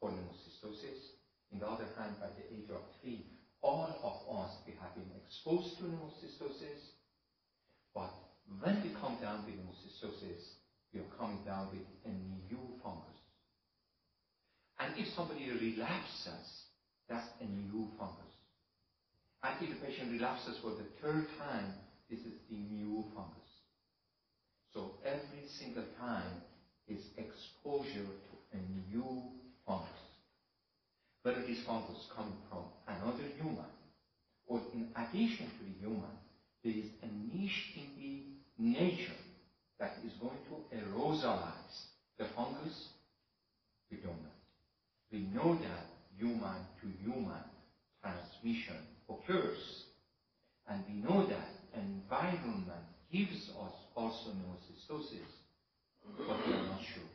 for 0.00 0.08
pneumocystosis. 0.08 1.20
In 1.52 1.60
the 1.60 1.68
other 1.68 1.84
hand, 2.00 2.16
by 2.18 2.32
the 2.32 2.48
age 2.48 2.70
of 2.72 2.80
three, 3.00 3.26
all 3.60 3.92
of 4.00 4.16
us 4.40 4.56
we 4.66 4.72
have 4.80 4.94
been 4.96 5.12
exposed 5.20 5.76
to 5.76 5.84
pneumocystosis. 5.84 6.96
But 7.94 8.10
when 8.60 8.80
we 8.82 8.96
come 9.00 9.18
down 9.20 9.44
with 9.44 9.54
pneumocystosis, 9.60 10.64
we 10.94 11.00
are 11.00 11.12
coming 11.18 11.44
down 11.44 11.68
with 11.72 11.84
a 12.06 12.12
new 12.48 12.64
fungus. 12.82 13.20
And 14.80 14.94
if 14.96 15.12
somebody 15.14 15.50
relapses, 15.50 16.64
that's 17.08 17.28
a 17.40 17.44
new 17.44 17.88
fungus. 17.98 18.32
And 19.42 19.54
if 19.60 19.68
the 19.68 19.86
patient 19.86 20.12
relapses 20.12 20.56
for 20.62 20.70
the 20.70 20.86
third 21.02 21.26
time, 21.38 21.74
this 22.08 22.20
is 22.20 22.32
the 22.48 22.56
new 22.56 23.04
fungus. 23.14 23.47
So 24.74 24.92
every 25.04 25.48
single 25.48 25.84
time 25.98 26.42
is 26.88 27.00
exposure 27.16 28.06
to 28.28 28.58
a 28.58 28.60
new 28.92 29.22
fungus. 29.66 29.88
Whether 31.22 31.42
this 31.42 31.62
fungus 31.66 32.06
coming 32.14 32.38
from 32.50 32.64
another 32.86 33.24
human 33.36 33.70
or 34.46 34.60
in 34.74 34.88
addition 34.96 35.46
to 35.46 35.64
the 35.64 35.72
human, 35.80 36.16
there 36.64 36.72
is 36.74 36.88
a 37.02 37.06
niche 37.34 37.72
in 37.76 37.94
the 37.96 38.62
nature 38.62 39.12
that 39.78 39.92
is 40.04 40.12
going 40.14 40.38
to 40.48 40.76
aerosolize 40.76 41.84
the 42.18 42.24
fungus, 42.36 42.88
we 43.90 43.98
don't 43.98 44.22
know. 44.22 44.28
We 45.12 45.20
know 45.20 45.54
that 45.54 45.86
human 46.18 46.66
to 46.80 46.88
human 47.02 47.42
transmission 48.02 48.76
occurs. 49.08 49.84
And 50.68 50.82
we 50.88 50.94
know 50.94 51.26
that 51.28 51.48
environment 51.74 52.84
gives 53.12 53.48
us 53.56 53.74
also 53.96 54.30
pneumocystosis, 54.36 55.28
but 56.16 56.38
we 56.46 56.52
are 56.52 56.68
not 56.68 56.80
sure 56.84 57.08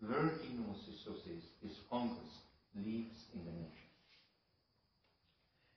where 0.00 0.28
the 0.28 0.48
pneumocystosis, 0.52 1.40
this 1.62 1.76
fungus, 1.88 2.44
lives 2.74 3.24
in 3.32 3.40
the 3.46 3.54
nature. 3.56 3.90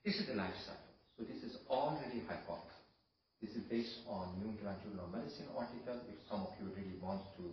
This 0.04 0.20
is 0.20 0.28
the 0.28 0.36
life 0.36 0.56
cycle. 0.66 0.96
So 1.16 1.24
this 1.24 1.44
is 1.44 1.56
already 1.70 2.24
hypothesis. 2.28 2.80
This 3.40 3.56
is 3.56 3.64
based 3.72 4.04
on 4.08 4.36
New 4.44 4.52
England 4.52 4.84
Journal 4.84 5.08
of 5.08 5.16
Medicine 5.16 5.48
article. 5.56 5.96
If 6.12 6.20
some 6.28 6.44
of 6.44 6.52
you 6.60 6.68
really 6.76 7.00
want 7.00 7.24
to 7.40 7.48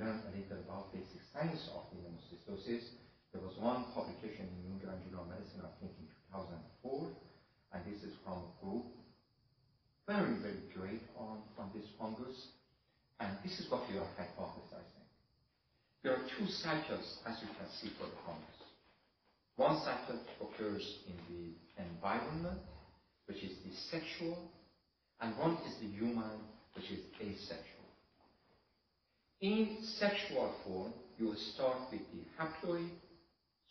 learn 0.00 0.24
a 0.24 0.30
little 0.32 0.64
about 0.64 0.88
basic 0.94 1.20
science 1.34 1.68
of 1.76 1.84
pneumocystosis, 1.92 2.96
there 3.32 3.44
was 3.44 3.52
one 3.60 3.92
publication 3.92 4.48
in 4.48 4.56
New 4.64 4.80
England 4.80 5.04
Journal 5.04 5.28
of 5.28 5.36
Medicine, 5.36 5.60
I 5.60 5.72
think 5.84 5.92
in 6.00 6.08
2004, 6.32 7.12
and 7.76 7.80
this 7.84 8.00
is 8.00 8.16
from 8.24 8.40
a 8.40 8.50
group 8.64 8.88
very, 10.08 10.40
very 10.40 10.64
great 10.74 11.02
on, 11.16 11.38
this 11.74 11.84
fungus. 12.00 12.48
And 13.20 13.36
this 13.44 13.60
is 13.60 13.70
what 13.70 13.82
we 13.90 13.98
are 13.98 14.08
hypothesizing. 14.16 15.04
There 16.02 16.14
are 16.14 16.24
two 16.38 16.46
cycles, 16.46 17.18
as 17.26 17.36
you 17.42 17.48
can 17.48 17.68
see, 17.78 17.90
for 17.98 18.06
the 18.06 18.16
fungus. 18.24 18.58
One 19.56 19.78
cycle 19.84 20.20
occurs 20.40 20.98
in 21.06 21.16
the 21.28 21.82
environment, 21.82 22.60
which 23.26 23.42
is 23.42 23.52
the 23.66 23.74
sexual, 23.90 24.38
and 25.20 25.36
one 25.36 25.58
is 25.66 25.74
the 25.80 25.88
human, 25.88 26.40
which 26.74 26.86
is 26.90 27.00
asexual. 27.20 27.84
In 29.40 29.78
sexual 29.98 30.54
form, 30.64 30.92
you 31.18 31.26
will 31.26 31.42
start 31.54 31.90
with 31.92 32.00
the 32.14 32.22
haploid, 32.40 32.88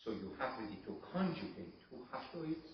so 0.04 0.12
you 0.12 0.30
have 0.38 0.56
to 0.58 0.92
conjugate 1.12 1.74
two 1.90 2.04
haploids, 2.14 2.68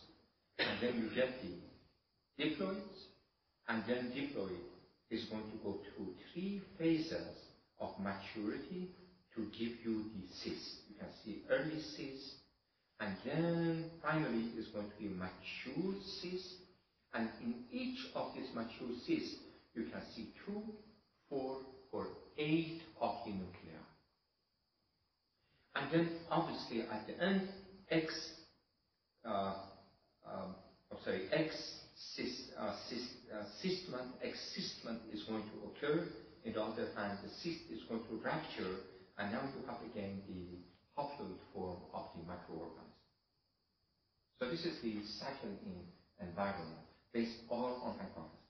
and 0.59 0.81
then 0.83 1.01
you 1.01 1.15
get 1.15 1.31
the 1.41 2.45
diploids, 2.45 3.14
and 3.69 3.83
then 3.89 4.13
diploid 4.15 4.59
is 5.11 5.25
going 5.27 5.45
to 5.45 5.57
go 5.63 5.79
through 5.95 6.09
three 6.33 6.61
phases 6.79 7.39
of 7.81 7.91
maturity 7.99 8.89
to 9.35 9.43
give 9.59 9.73
you 9.85 10.05
the 10.15 10.27
cyst. 10.43 10.77
You 10.89 10.95
can 10.99 11.09
see 11.25 11.43
early 11.51 11.81
cyst, 11.81 12.35
and 13.01 13.15
then 13.25 13.85
finally 14.03 14.51
is 14.59 14.69
going 14.69 14.89
to 14.91 14.97
be 14.99 15.09
mature 15.09 15.95
cyst, 16.21 16.55
and 17.15 17.29
in 17.41 17.55
each 17.73 17.99
of 18.15 18.35
these 18.35 18.49
mature 18.55 18.95
cysts, 19.07 19.37
you 19.75 19.85
can 19.85 20.03
see 20.15 20.29
two, 20.47 20.63
four, 21.29 21.59
or 21.93 22.07
eight 22.39 22.81
of 23.01 23.15
the 23.25 23.31
nuclei. 23.33 23.81
And 25.77 25.91
then 25.91 26.09
obviously 26.31 26.83
at 26.83 27.07
the 27.07 27.23
end, 27.23 27.49
X, 27.91 28.31
uh, 29.25 29.55
um, 30.27 30.55
I'm 30.91 30.99
sorry, 31.05 31.23
X 31.33 31.55
cyst, 32.13 32.53
uh, 32.59 32.75
cyst, 32.89 33.89
uh, 33.93 33.99
excystment 34.23 35.01
is 35.13 35.23
going 35.25 35.43
to 35.43 35.57
occur. 35.69 36.09
The 36.45 36.61
other 36.61 36.89
hand, 36.95 37.19
the 37.23 37.31
cyst 37.31 37.71
is 37.73 37.83
going 37.89 38.03
to 38.05 38.21
rupture, 38.23 38.77
and 39.19 39.33
now 39.33 39.43
you 39.57 39.67
have 39.67 39.81
again 39.91 40.21
the 40.29 40.61
haploid 41.01 41.39
form 41.53 41.79
of 41.95 42.05
the 42.15 42.23
microorganism. 42.31 42.93
So 44.39 44.51
this 44.51 44.65
is 44.65 44.81
the 44.83 45.01
cycle 45.19 45.57
in 45.65 45.81
environment, 46.21 46.85
based 47.13 47.39
all 47.49 47.81
on 47.85 47.97
hypothesis. 47.99 48.45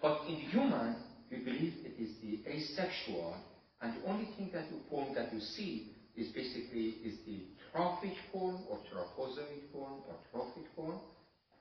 But 0.00 0.22
in 0.28 0.36
human, 0.36 0.96
we 1.30 1.38
believe 1.38 1.74
it 1.84 2.00
is 2.00 2.10
the 2.22 2.40
asexual, 2.50 3.36
and 3.82 4.00
the 4.00 4.08
only 4.08 4.26
thing 4.36 4.50
that 4.52 4.70
you 4.70 4.80
form 4.88 5.14
that 5.14 5.32
you 5.32 5.40
see 5.40 5.92
is 6.16 6.28
basically 6.28 6.96
is 7.04 7.18
the 7.26 7.40
trophic 7.72 8.14
form 8.32 8.58
or 8.70 8.78
trophozoite 8.88 9.72
form 9.72 10.00
or 10.08 10.14
trophic 10.32 10.64
form. 10.76 10.98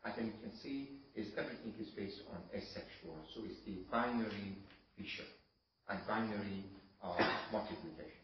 Then 0.06 0.28
you 0.28 0.34
can 0.42 0.52
see 0.62 0.90
is 1.16 1.28
everything 1.38 1.74
is 1.80 1.88
based 1.96 2.22
on 2.32 2.40
asexual. 2.54 3.18
So 3.34 3.42
it's 3.46 3.60
the 3.66 3.84
binary 3.92 4.58
fissure 4.98 5.30
and 5.90 6.00
binary 6.08 6.66
uh, 7.04 7.18
multiplication. 7.52 8.24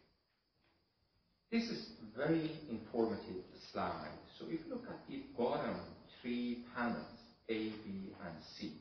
This 1.50 1.64
is 1.64 1.88
very 2.16 2.52
informative 2.70 3.42
slide. 3.72 4.18
So 4.38 4.46
if 4.46 4.60
you 4.64 4.70
look 4.70 4.84
at 4.88 5.00
the 5.08 5.22
bottom 5.36 5.74
three 6.22 6.64
panels, 6.76 7.18
A, 7.48 7.70
B, 7.84 8.14
and 8.24 8.34
C, 8.56 8.72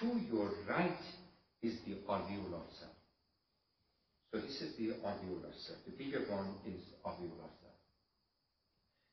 to 0.00 0.06
your 0.30 0.50
right 0.68 1.00
is 1.62 1.74
the 1.86 1.96
alveolar 2.08 2.62
cell. 2.78 2.94
So 4.32 4.40
this 4.40 4.60
is 4.60 4.76
the 4.76 4.94
alveolar 5.04 5.54
cell. 5.66 5.76
The 5.86 5.92
bigger 5.96 6.24
one 6.30 6.54
is 6.66 6.80
alveolar 7.04 7.50
cell. 7.60 7.65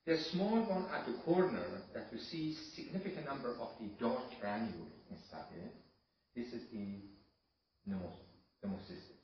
The 0.06 0.18
small 0.32 0.60
one 0.68 0.86
at 0.92 1.06
the 1.08 1.14
corner 1.24 1.64
that 1.94 2.08
you 2.12 2.20
see 2.20 2.58
significant 2.76 3.26
number 3.26 3.56
of 3.56 3.70
the 3.80 3.88
dark 4.04 4.24
granules 4.42 4.92
inside 5.10 5.48
it, 5.56 5.74
this 6.36 6.52
is 6.52 6.68
the 6.72 7.00
pneumocystis. 7.88 9.24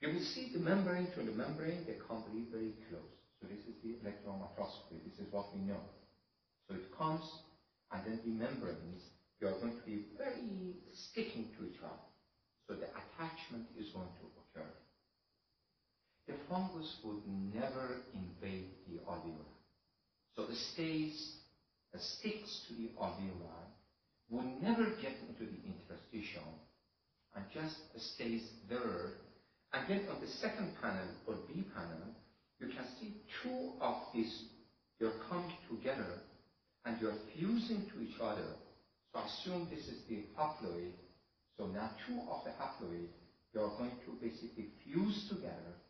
You 0.00 0.12
will 0.12 0.24
see 0.34 0.52
the 0.52 0.58
membrane 0.58 1.08
to 1.14 1.22
the 1.22 1.32
membrane, 1.32 1.84
they 1.86 1.96
come 2.06 2.24
very, 2.28 2.44
very 2.52 2.72
close. 2.90 3.16
So 3.40 3.48
this 3.48 3.64
is 3.64 3.80
the 3.82 3.96
electron 4.02 4.40
microscopy. 4.40 5.00
This 5.08 5.18
is 5.18 5.32
what 5.32 5.54
we 5.54 5.60
know. 5.60 5.80
So 6.68 6.74
it 6.74 6.92
comes, 6.96 7.24
and 7.92 8.04
then 8.04 8.20
the 8.24 8.32
membranes, 8.32 9.02
they 9.40 9.46
are 9.46 9.58
going 9.60 9.76
to 9.76 9.86
be 9.86 10.04
very 10.18 10.76
sticking 10.92 11.48
to 11.56 11.64
each 11.64 11.80
other. 11.80 12.04
So 12.68 12.74
the 12.74 12.88
attachment 12.92 13.68
is 13.78 13.88
going 13.92 14.08
to 14.08 14.24
occur. 14.28 14.45
The 16.26 16.34
fungus 16.48 16.96
would 17.04 17.22
never 17.54 18.02
invade 18.12 18.70
the 18.88 18.98
alveoli. 19.08 19.46
So 20.34 20.42
it 20.44 20.56
stays, 20.72 21.36
it 21.94 22.00
sticks 22.00 22.66
to 22.68 22.74
the 22.74 22.90
alveoli, 23.00 23.66
would 24.30 24.62
never 24.62 24.84
get 25.00 25.14
into 25.28 25.44
the 25.44 25.60
interstitium, 25.70 26.50
and 27.34 27.44
just 27.54 27.76
stays 28.14 28.42
there. 28.68 29.12
And 29.72 29.88
then 29.88 30.08
on 30.10 30.20
the 30.20 30.26
second 30.26 30.72
panel, 30.82 31.06
or 31.26 31.36
B 31.46 31.64
panel, 31.74 32.14
you 32.58 32.68
can 32.68 32.86
see 32.98 33.14
two 33.42 33.72
of 33.80 33.94
these, 34.12 34.44
they're 34.98 35.20
coming 35.28 35.52
together, 35.70 36.22
and 36.84 37.00
you're 37.00 37.18
fusing 37.34 37.86
to 37.92 38.00
each 38.02 38.18
other. 38.20 38.56
So 39.12 39.20
assume 39.20 39.68
this 39.70 39.86
is 39.86 40.02
the 40.08 40.24
haploid. 40.36 40.92
So 41.56 41.66
now 41.66 41.90
two 42.06 42.18
of 42.30 42.44
the 42.44 42.50
haploid, 42.50 43.08
are 43.56 43.78
going 43.78 43.92
to 44.04 44.12
basically 44.20 44.66
fuse 44.84 45.28
together 45.30 45.80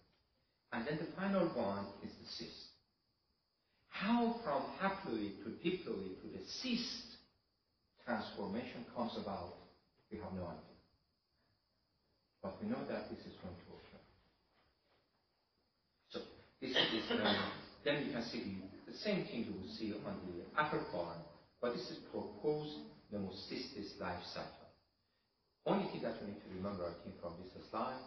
and 0.72 0.86
then 0.86 0.98
the 0.98 1.10
final 1.16 1.46
one 1.54 1.86
is 2.02 2.10
the 2.10 2.26
cyst. 2.26 2.66
How 3.88 4.36
from 4.44 4.62
haploid 4.80 5.42
to 5.44 5.48
diploid 5.64 6.20
to 6.20 6.26
the 6.32 6.44
cyst 6.44 7.16
transformation 8.04 8.84
comes 8.94 9.16
about, 9.16 9.54
we 10.10 10.18
have 10.18 10.32
no 10.34 10.42
idea. 10.42 10.76
But 12.42 12.62
we 12.62 12.68
know 12.68 12.84
that 12.88 13.08
this 13.10 13.20
is 13.20 13.34
going 13.42 13.54
to 13.56 13.68
occur. 13.72 14.02
So 16.10 16.18
this 16.60 16.70
is 16.70 17.10
um, 17.10 17.36
then 17.84 18.06
you 18.06 18.12
can 18.12 18.22
see 18.22 18.60
the, 18.86 18.92
the, 18.92 18.98
same 18.98 19.24
thing 19.24 19.46
you 19.46 19.54
will 19.58 19.72
see 19.72 19.94
on 20.06 20.14
the 20.26 20.60
upper 20.60 20.78
part, 20.92 21.18
but 21.60 21.74
this 21.74 21.90
is 21.90 21.98
proposed 22.12 22.76
pneumocystis 23.12 23.98
life 24.00 24.22
cycle. 24.32 24.70
Only 25.64 25.90
thing 25.90 26.02
that 26.02 26.20
we 26.20 26.30
need 26.30 26.42
to 26.42 26.50
remember, 26.54 26.84
I 26.84 26.94
think, 27.02 27.20
from 27.20 27.32
this 27.42 27.50
slide 27.70 27.98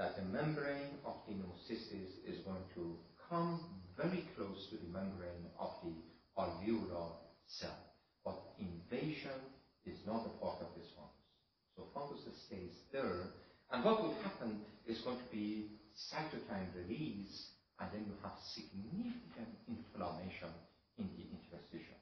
that 0.00 0.16
the 0.16 0.24
membrane 0.32 0.96
of 1.04 1.12
the 1.28 1.34
pneumocystis 1.34 2.24
is 2.24 2.40
going 2.48 2.64
to 2.74 2.96
come 3.28 3.60
very 4.00 4.24
close 4.34 4.66
to 4.70 4.76
the 4.80 4.88
membrane 4.88 5.44
of 5.60 5.68
the 5.84 5.92
alveolar 6.40 7.12
cell. 7.46 7.76
But 8.24 8.40
invasion 8.58 9.36
is 9.84 9.98
not 10.06 10.24
a 10.24 10.32
part 10.40 10.56
of 10.64 10.72
this 10.72 10.88
fungus. 10.96 11.28
So 11.76 11.84
fungus 11.92 12.24
stays 12.48 12.72
there, 12.90 13.28
and 13.70 13.84
what 13.84 14.02
will 14.02 14.16
happen 14.24 14.64
is 14.88 15.04
going 15.04 15.18
to 15.18 15.30
be 15.30 15.68
cytokine 15.92 16.72
release, 16.74 17.52
and 17.78 17.92
then 17.92 18.08
you 18.08 18.16
have 18.24 18.40
significant 18.56 19.52
inflammation 19.68 20.48
in 20.96 21.10
the 21.12 21.28
interstitium. 21.28 22.00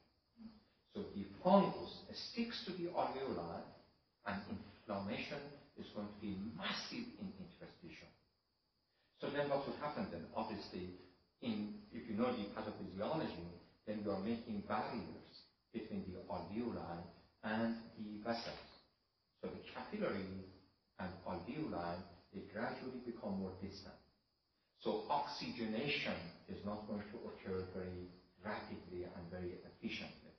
So 0.95 1.03
the 1.17 1.27
fungus 1.43 1.99
sticks 2.15 2.63
to 2.67 2.73
the 2.79 2.95
alveoli, 2.95 3.59
and 4.27 4.39
inflammation 4.55 5.43
is 5.79 5.87
going 5.95 6.09
to 6.09 6.21
be 6.21 6.35
massive 6.57 7.07
in 7.23 7.31
interstitium. 7.39 8.11
So 9.21 9.29
then 9.31 9.49
what 9.51 9.67
would 9.67 9.77
happen 9.83 10.07
then? 10.11 10.25
Obviously, 10.35 10.91
in, 11.43 11.75
if 11.93 12.09
you 12.09 12.17
know 12.17 12.31
the 12.31 12.45
pathophysiology, 12.55 13.51
then 13.87 14.01
you 14.05 14.11
are 14.11 14.21
making 14.21 14.63
barriers 14.69 15.43
between 15.73 16.05
the 16.11 16.19
alveoli 16.31 17.03
and 17.45 17.75
the 17.99 18.19
vessels. 18.23 18.69
So 19.43 19.49
the 19.49 19.61
capillary 19.75 20.45
and 20.99 21.11
alveoli, 21.27 21.97
they 22.35 22.43
gradually 22.53 23.01
become 23.07 23.39
more 23.39 23.53
distant. 23.63 23.95
So 24.81 25.03
oxygenation 25.11 26.15
is 26.49 26.65
not 26.65 26.87
going 26.87 27.03
to 27.11 27.17
occur 27.27 27.65
very 27.75 28.07
rapidly 28.45 29.03
and 29.05 29.31
very 29.31 29.59
efficiently. 29.67 30.33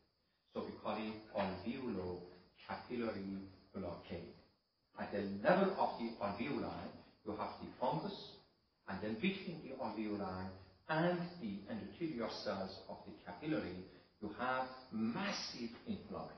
So 0.54 0.62
we 0.63 0.71
call 0.82 0.95
it 0.95 1.13
alveolo-capillary 1.36 3.43
blockade. 3.75 4.38
At 5.00 5.14
the 5.14 5.22
level 5.48 5.74
of 5.80 5.98
the 6.00 6.12
alveoli, 6.22 6.92
you 7.26 7.32
have 7.32 7.52
the 7.62 7.70
fungus, 7.80 8.34
and 8.90 9.00
then 9.02 9.14
between 9.16 9.62
the 9.64 9.76
alveoli 9.82 10.50
and 10.90 11.20
the 11.42 11.60
endothelial 11.72 12.32
cells 12.44 12.78
of 12.90 12.98
the 13.08 13.14
capillary, 13.26 13.86
you 14.22 14.30
have 14.38 14.66
massive 14.92 15.70
inflammation. 15.88 16.36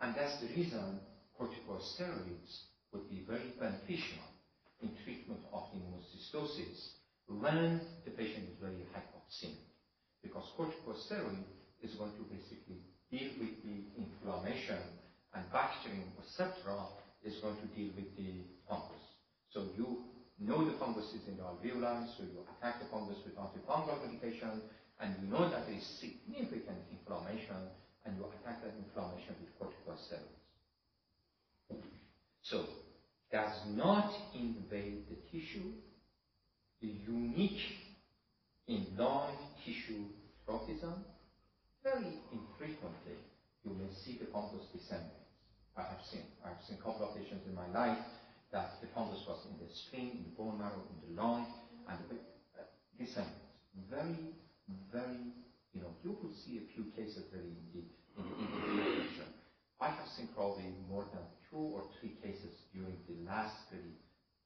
And 0.00 0.14
that's 0.16 0.40
the 0.40 0.48
reason 0.48 0.98
corticosteroids 1.38 2.66
would 2.92 3.08
be 3.08 3.24
very 3.28 3.52
beneficial 3.60 4.24
in 4.82 4.90
treatment 5.04 5.40
of 5.52 5.62
pneumocystosis 5.70 6.88
when 7.28 7.80
the 8.04 8.10
patient 8.10 8.48
is 8.50 8.58
very 8.60 8.84
hypoxemic. 8.90 9.70
Because 10.22 10.44
corticosteroid 10.58 11.44
is 11.82 11.94
going 11.94 12.12
to 12.12 12.24
basically 12.24 12.82
deal 13.10 13.30
with 13.38 13.62
the 13.62 13.84
inflammation 13.96 14.82
and 15.34 15.44
Bactrim, 15.52 16.02
etc., 16.18 16.74
is 17.22 17.36
going 17.40 17.56
to 17.56 17.66
deal 17.66 17.90
with 17.96 18.06
the 18.16 18.44
fungus. 18.68 19.02
So 19.50 19.64
you 19.76 19.98
know 20.38 20.64
the 20.64 20.72
fungus 20.72 21.12
is 21.12 21.26
in 21.26 21.36
the 21.36 21.42
alveoli, 21.42 22.06
so 22.16 22.22
you 22.22 22.42
attack 22.48 22.78
the 22.78 22.86
fungus 22.86 23.18
with 23.24 23.34
antifungal 23.36 24.00
medication, 24.00 24.62
and 25.00 25.14
you 25.20 25.26
know 25.26 25.48
that 25.48 25.66
there 25.66 25.74
is 25.74 25.84
significant 26.00 26.78
inflammation, 26.90 27.70
and 28.04 28.16
you 28.16 28.24
attack 28.24 28.60
that 28.62 28.72
inflammation 28.78 29.34
with 29.38 29.48
corticosteroids. 29.58 30.38
So, 32.42 32.66
does 33.30 33.60
not 33.64 34.06
invade 34.32 35.00
the 35.08 35.16
tissue, 35.30 35.72
the 36.80 36.88
unique 36.88 37.60
in 38.66 38.94
lung 38.96 39.36
tissue 39.64 40.06
tropism, 40.46 41.04
very 41.82 42.18
infrequently 42.30 43.18
you 43.64 43.72
may 43.72 43.90
see 44.04 44.16
the 44.18 44.26
fungus 44.26 44.64
disseminate. 44.72 45.19
I 45.80 45.96
have 45.96 46.04
seen. 46.04 46.28
I've 46.44 46.60
seen 46.68 46.76
a 46.76 46.84
couple 46.84 47.08
of 47.08 47.16
patients 47.16 47.48
in 47.48 47.56
my 47.56 47.64
life 47.72 48.04
that 48.52 48.76
the 48.84 48.88
fungus 48.92 49.24
was 49.24 49.48
in 49.48 49.56
the 49.56 49.68
spleen, 49.72 50.20
in 50.20 50.22
the 50.28 50.34
bone 50.36 50.60
marrow, 50.60 50.84
in 50.92 50.98
the 51.00 51.10
lung, 51.16 51.48
and 51.88 51.98
the 52.12 52.20
uh. 52.60 53.24
Very, 53.88 54.36
very, 54.92 55.32
you 55.72 55.80
know, 55.80 55.94
you 56.04 56.18
could 56.20 56.36
see 56.36 56.60
a 56.60 56.66
few 56.76 56.92
cases 56.92 57.32
really 57.32 57.56
in 57.56 57.66
the, 57.72 57.82
in 58.20 58.22
the, 58.28 58.34
in 58.44 58.48
the 59.08 59.24
I 59.80 59.88
have 59.88 60.04
seen 60.12 60.28
probably 60.36 60.68
more 60.84 61.08
than 61.16 61.24
two 61.48 61.72
or 61.72 61.88
three 61.96 62.20
cases 62.20 62.52
during 62.76 63.00
the 63.08 63.24
last 63.24 63.72
really, 63.72 63.96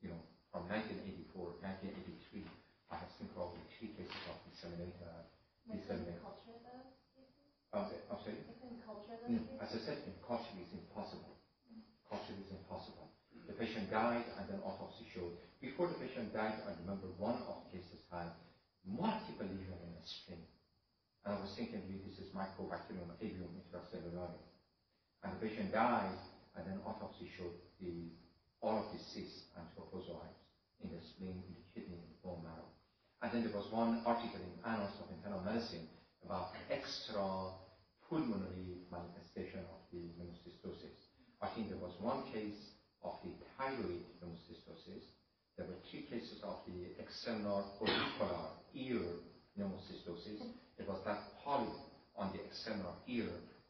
you 0.05 0.15
know, 0.15 0.21
from 0.55 0.71
1984, 0.71 1.59
1983. 1.59 2.47
I 2.95 3.03
have 3.03 3.11
seen 3.19 3.27
probably 3.35 3.59
three 3.75 3.91
cases 3.99 4.15
of 4.31 4.39
disseminator. 4.47 5.27
Disseminator. 5.67 6.23
Culture 6.23 6.63
those 6.63 6.95
cases? 7.11 7.43
Okay, 7.75 7.99
I'm 8.07 8.21
sorry? 8.23 8.54
Culture 8.85 9.17
mm, 9.25 9.45
As 9.61 9.73
I 9.73 9.81
said, 9.81 9.99
in 10.05 10.15
culture 10.21 10.55
is 10.61 10.71
impossible. 10.77 11.41
Culture 12.09 12.37
is 12.37 12.53
impossible. 12.53 13.11
The 13.49 13.57
patient 13.57 13.91
died 13.91 14.25
and 14.39 14.45
then 14.49 14.61
autopsy 14.65 15.09
showed. 15.13 15.37
Before 15.61 15.89
the 15.89 15.99
patient 16.01 16.33
died, 16.33 16.61
I 16.69 16.77
remember 16.85 17.09
one 17.17 17.41
of 17.49 17.65
the 17.65 17.81
cases 17.81 18.05
had 18.13 18.33
multiple 18.85 19.49
lesions 19.49 19.81
in 19.81 19.93
the 19.97 20.05
spleen. 20.05 20.45
And 21.25 21.37
I 21.37 21.41
was 21.41 21.57
thinking, 21.57 21.81
this 21.89 22.21
is 22.21 22.33
Mycobacterium 22.37 23.09
avium 23.21 23.53
intracellulare. 23.57 24.45
And 25.25 25.33
the 25.33 25.41
patient 25.41 25.73
died, 25.73 26.21
and 26.57 26.69
then 26.69 26.79
autopsy 26.85 27.33
showed 27.33 27.57
the, 27.81 28.13
all 28.61 28.85
of 28.85 28.93
the 28.93 29.01
cysts 29.01 29.49
and 29.57 29.65
trophozoites 29.73 30.45
in 30.85 30.93
the 30.93 31.01
spleen, 31.01 31.41
in 31.49 31.57
the 31.57 31.65
kidney, 31.73 31.97
in 31.97 32.09
the 32.13 32.21
bone 32.21 32.45
marrow. 32.45 32.69
And 33.25 33.33
then 33.33 33.41
there 33.49 33.57
was 33.57 33.73
one 33.73 34.05
article 34.05 34.41
in 34.41 34.53
Annals 34.69 35.01
of 35.01 35.09
Internal 35.17 35.41
Medicine 35.41 35.89
about 36.25 36.53
extra 36.69 37.25
pulmonary 38.15 38.79
manifestation 38.95 39.67
of 39.75 39.83
the 39.91 39.99
pneumocystosis. 40.15 41.11
I 41.43 41.51
think 41.51 41.67
there 41.67 41.83
was 41.83 41.99
one 41.99 42.31
case 42.31 42.79
of 43.03 43.19
the 43.27 43.35
thyroid 43.59 44.07
pneumocystosis. 44.23 45.03
There 45.59 45.67
were 45.67 45.83
three 45.91 46.07
cases 46.07 46.39
of 46.47 46.63
the 46.71 46.95
external 47.03 47.75
auricular 47.83 48.55
ear 48.75 49.03
pneumocystosis. 49.59 50.47
It 50.79 50.87
was 50.87 51.03
that 51.05 51.43
polyp 51.43 51.75
on 52.17 52.31
the 52.31 52.39
external 52.47 52.95
ear 53.09 53.27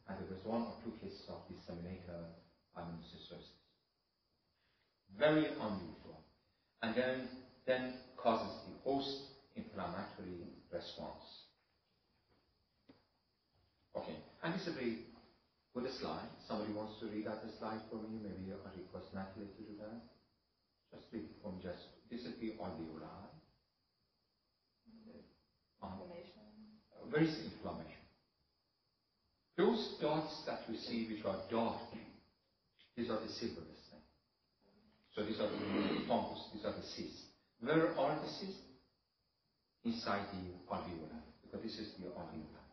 and 0.07 0.13
there 0.13 0.29
was 0.29 0.45
one 0.45 0.61
or 0.61 0.77
two 0.85 0.93
cases 1.01 1.25
of 1.27 1.41
disseminator 1.49 2.29
uh, 2.77 2.81
pneumocystosis. 2.81 3.49
Very 5.17 5.45
unusual. 5.57 6.21
And 6.83 6.93
then, 6.93 7.29
then 7.65 7.93
causes 8.15 8.53
the 8.69 8.77
host 8.91 9.09
inflammatory 9.55 10.53
response. 10.71 11.49
Okay, 13.95 14.15
this 14.53 14.67
is 14.67 14.67
a 14.67 14.77
very 14.77 14.97
good 15.73 15.89
slide. 15.99 16.29
Somebody 16.47 16.73
wants 16.73 16.99
to 16.99 17.07
read 17.07 17.27
out 17.27 17.41
the 17.41 17.51
slide 17.57 17.81
for 17.89 17.97
me? 17.97 18.21
Maybe 18.21 18.53
I 18.53 18.69
request 18.77 19.09
Natalie 19.13 19.49
to 19.57 19.63
do 19.65 19.73
that. 19.81 20.05
Just 20.93 21.09
read 21.11 21.29
from 21.41 21.57
just, 21.63 21.81
this 22.11 22.21
is 22.21 22.37
the 22.39 22.53
alveoli. 22.61 23.09
Inflammation. 25.81 26.81
Uh, 26.93 27.09
very 27.09 27.27
inflammation. 27.27 28.05
Those 29.57 29.97
dots 30.01 30.43
that 30.47 30.61
you 30.69 30.77
see 30.77 31.07
which 31.11 31.25
are 31.25 31.37
dark, 31.49 31.81
these 32.97 33.09
are 33.09 33.19
the 33.19 33.31
silverest 33.31 33.85
thing. 33.89 34.03
So 35.15 35.23
these 35.23 35.39
are 35.39 35.47
the 35.47 36.05
fungus, 36.07 36.41
these 36.53 36.65
are 36.65 36.73
the 36.73 36.83
cysts. 36.83 37.23
Where 37.61 37.97
are 37.97 38.15
the 38.19 38.29
cysts? 38.29 38.61
Inside 39.85 40.25
the 40.33 40.73
alveoli, 40.73 41.21
because 41.43 41.61
this 41.61 41.77
is 41.77 41.93
the 41.99 42.09
alveoli. 42.09 42.64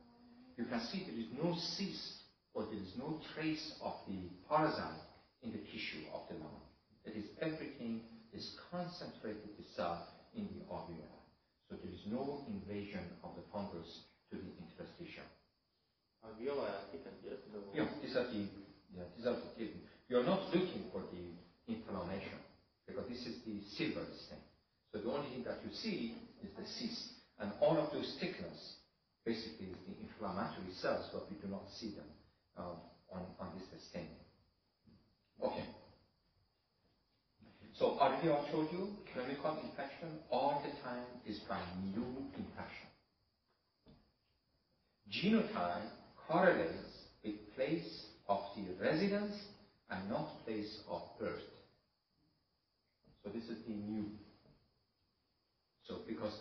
You 0.56 0.64
can 0.66 0.80
see 0.92 1.06
there 1.08 1.18
is 1.18 1.30
no 1.32 1.56
cyst 1.56 2.22
or 2.54 2.64
there 2.66 2.80
is 2.80 2.92
no 2.98 3.20
trace 3.34 3.74
of 3.82 3.94
the 4.06 4.28
parasite 4.48 5.00
in 5.42 5.52
the 5.52 5.58
tissue 5.72 6.04
of 6.12 6.28
the 6.28 6.36
lung. 6.36 6.60
That 7.04 7.16
is, 7.16 7.24
everything 7.40 8.02
is 8.32 8.56
concentrated 8.70 9.48
itself 9.58 10.06
in 10.36 10.48
the 10.52 10.64
alveoli. 10.72 11.20
So 11.68 11.76
there 11.82 11.92
is 11.92 12.04
no 12.06 12.44
invasion 12.48 13.04
of 13.24 13.32
the 13.36 13.42
fungus 13.52 13.88
to 14.30 14.36
the 14.36 14.52
interstitium. 14.60 15.26
Alveoli 16.24 16.68
are 16.68 16.84
thickened, 16.92 17.18
yes? 17.24 17.40
Yeah, 17.74 17.88
these 18.02 18.16
are 18.16 18.28
the, 18.28 18.46
yeah, 18.94 19.08
these 19.16 19.26
are 19.26 19.36
the. 19.58 19.68
You're 20.08 20.24
not 20.24 20.46
looking 20.54 20.84
for 20.92 21.02
the 21.10 21.72
inflammation 21.72 22.38
because 22.86 23.08
this 23.08 23.24
is 23.26 23.40
the 23.46 23.56
silver 23.76 24.04
stain. 24.26 24.44
So 24.92 25.00
the 25.00 25.10
only 25.10 25.30
thing 25.30 25.44
that 25.44 25.58
you 25.64 25.72
see 25.72 26.14
is 26.44 26.50
the 26.56 26.66
cyst. 26.66 27.08
And 27.40 27.50
all 27.60 27.76
of 27.78 27.92
those 27.92 28.16
thickness 28.20 28.76
basically 29.24 29.74
the 29.86 29.94
inflammatory 30.02 30.72
cells, 30.80 31.08
but 31.12 31.30
we 31.30 31.36
do 31.36 31.48
not 31.48 31.62
see 31.78 31.94
them 31.94 32.10
uh, 32.58 32.74
on, 33.12 33.48
this 33.58 33.88
staining. 33.88 34.08
Okay. 35.42 35.64
So 37.78 37.98
already 37.98 38.30
I 38.30 38.50
told 38.50 38.68
you, 38.72 38.88
clinical 39.12 39.58
infection 39.64 40.08
all 40.30 40.62
the 40.64 40.70
time 40.82 41.04
is 41.26 41.38
by 41.48 41.58
new 41.94 42.06
infection. 42.36 42.88
Genotype 45.10 45.90
correlates 46.28 46.72
with 47.24 47.34
place 47.54 48.06
of 48.28 48.40
the 48.56 48.84
residence 48.84 49.34
and 49.90 50.08
not 50.08 50.44
place 50.44 50.80
of 50.90 51.02
birth. 51.18 51.40
So 53.22 53.30
this 53.30 53.44
is 53.44 53.64
the 53.66 53.74
new. 53.74 54.06
So 55.86 55.98
because 56.06 56.34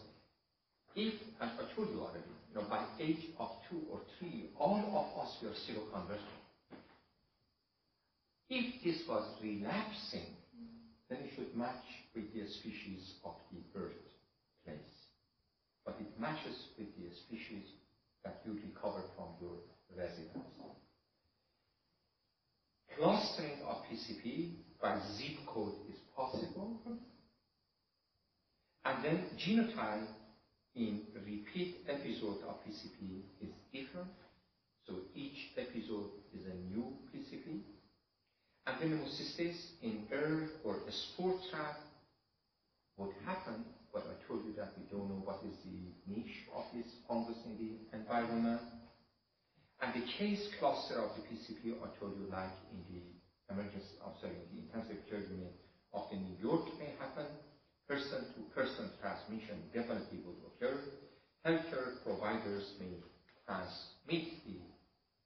if, 0.96 1.14
as 1.40 1.50
I 1.60 1.76
told 1.76 1.90
you 1.90 2.02
already, 2.02 2.24
you 2.54 2.62
know, 2.62 2.68
by 2.70 2.84
age 3.00 3.30
of 3.40 3.50
two 3.70 3.82
or 3.90 4.00
three, 4.20 4.50
all 4.60 4.78
of 4.78 5.24
us 5.24 5.38
were 5.42 5.50
seroconverted. 5.50 6.20
If 8.50 8.84
this 8.84 9.08
was 9.08 9.24
relapsing, 9.42 10.36
then 11.10 11.20
it 11.20 11.32
should 11.36 11.56
match 11.56 11.86
with 12.14 12.34
the 12.34 12.48
species 12.52 13.14
of 13.24 13.36
the 13.52 13.60
birth 13.74 13.92
place. 14.66 14.78
But 15.86 15.96
it 16.02 16.20
matches 16.20 16.56
with 16.78 16.88
the 16.98 17.16
species 17.26 17.64
that 18.26 18.42
you 18.46 18.54
recovered 18.54 19.08
from 19.16 19.30
your 19.40 19.56
residence. 19.98 20.46
Clustering 22.98 23.62
of 23.66 23.78
PCP 23.90 24.56
by 24.82 25.00
zip 25.18 25.38
code 25.48 25.76
is 25.90 26.00
possible. 26.16 26.78
And 28.84 29.04
then 29.06 29.24
genotype 29.40 30.08
in 30.76 31.02
repeat 31.14 31.78
episode 31.88 32.40
of 32.48 32.56
PCP 32.66 33.22
is 33.42 33.50
different. 33.74 34.10
So 34.88 34.94
each 35.16 35.52
episode 35.58 36.10
is 36.34 36.46
a 36.46 36.56
new 36.74 36.94
PCP. 37.14 37.62
Pneumocystis 38.68 39.58
in 39.82 40.08
earth 40.14 40.50
or 40.64 40.76
a 40.88 40.92
spore 40.92 41.36
trap 41.52 41.78
would 42.98 43.12
happen 43.26 43.66
but 43.94 44.08
I 44.08 44.16
told 44.24 44.48
you 44.48 44.56
that 44.56 44.72
we 44.80 44.88
don't 44.88 45.08
know 45.12 45.20
what 45.28 45.44
is 45.44 45.56
the 45.68 45.92
niche 46.08 46.48
of 46.56 46.64
this 46.72 46.88
fungus 47.08 47.36
in 47.44 47.60
the 47.60 47.72
environment. 47.92 48.64
And 49.84 49.92
the 49.92 50.08
case 50.16 50.48
cluster 50.60 50.96
of 50.96 51.12
the 51.20 51.28
PCP, 51.28 51.76
I 51.76 51.92
told 52.00 52.16
you, 52.16 52.32
like 52.32 52.56
in 52.72 52.80
the 52.88 53.04
emergency, 53.52 54.00
I'm 54.00 54.16
sorry, 54.24 54.40
in 54.40 54.48
the 54.48 54.60
intensive 54.64 55.04
care 55.10 55.20
unit 55.20 55.52
of 55.92 56.08
the 56.08 56.18
New 56.18 56.38
York 56.40 56.72
may 56.80 56.96
happen. 57.00 57.28
Person-to-person 57.92 58.88
transmission 59.02 59.60
definitely 59.76 60.24
would 60.24 60.40
occur. 60.48 60.80
Healthcare 61.46 62.00
providers 62.06 62.72
may 62.80 62.88
transmit 63.44 64.32
the, 64.48 64.56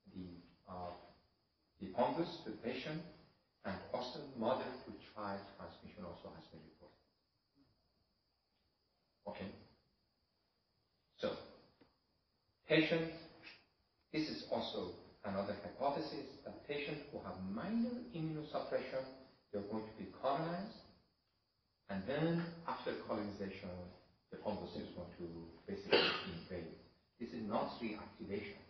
the, 0.10 0.25
uh, 0.67 0.89
the 1.80 1.89
fungus 1.95 2.39
to 2.43 2.49
patient, 2.65 3.04
and 3.65 3.75
also 3.93 4.17
mother-to-child 4.36 5.41
transmission 5.60 6.06
also 6.10 6.34
has 6.34 6.43
been 6.49 6.62
reported. 6.65 7.06
Okay. 9.30 9.51
So, 11.17 11.34
patient, 12.67 13.12
this 14.12 14.28
is 14.28 14.45
also 14.49 14.89
another 15.23 15.54
hypothesis 15.62 16.41
that 16.43 16.67
patients 16.67 17.01
who 17.12 17.19
have 17.19 17.36
minor 17.54 17.93
immunosuppression, 18.15 19.06
they're 19.54 19.69
going 19.69 19.86
to 19.86 20.04
be 20.04 20.10
colonized, 20.19 20.85
after 21.89 22.93
colonization, 23.08 23.69
the 24.32 24.38
fungus 24.43 24.74
is 24.76 24.89
going 24.93 25.10
to 25.17 25.28
basically 25.67 26.02
invade. 26.34 26.74
This 27.19 27.30
is 27.30 27.48
not 27.48 27.80
reactivation. 27.82 28.62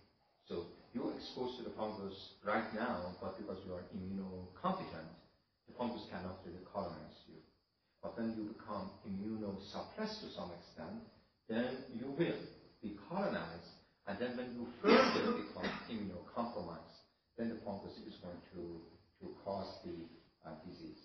So 0.47 0.65
you're 0.93 1.11
exposed 1.15 1.57
to 1.57 1.63
the 1.63 1.75
fungus 1.75 2.15
right 2.45 2.73
now, 2.75 3.15
but 3.21 3.37
because 3.37 3.57
you 3.65 3.73
are 3.73 3.83
immunocompetent, 3.95 5.11
the 5.67 5.73
fungus 5.77 6.03
cannot 6.11 6.39
really 6.45 6.63
colonize 6.71 7.19
you. 7.27 7.39
But 8.03 8.17
when 8.17 8.35
you 8.37 8.53
become 8.53 8.91
immunosuppressed 9.07 10.21
to 10.21 10.29
some 10.35 10.51
extent, 10.51 11.01
then 11.49 11.83
you 11.93 12.11
will 12.17 12.39
be 12.81 12.97
colonized, 13.09 13.71
and 14.07 14.19
then 14.19 14.37
when 14.37 14.53
you 14.53 14.67
further 14.81 15.31
become 15.33 15.69
immunocompromised, 15.89 17.03
then 17.37 17.49
the 17.49 17.59
fungus 17.65 17.97
is 18.05 18.15
going 18.21 18.39
to, 18.53 18.79
to 19.21 19.33
cause 19.43 19.79
the 19.83 19.95
uh, 20.45 20.53
disease. 20.67 21.04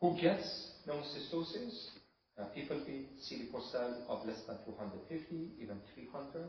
Who 0.00 0.16
gets 0.16 0.80
pneumocystis? 0.88 1.92
Uh, 2.40 2.48
people 2.56 2.80
with 2.88 3.04
CD4 3.20 3.60
cell 3.70 3.92
of 4.08 4.24
less 4.24 4.40
than 4.48 4.56
250, 4.64 5.60
even 5.60 5.76
300. 5.92 6.48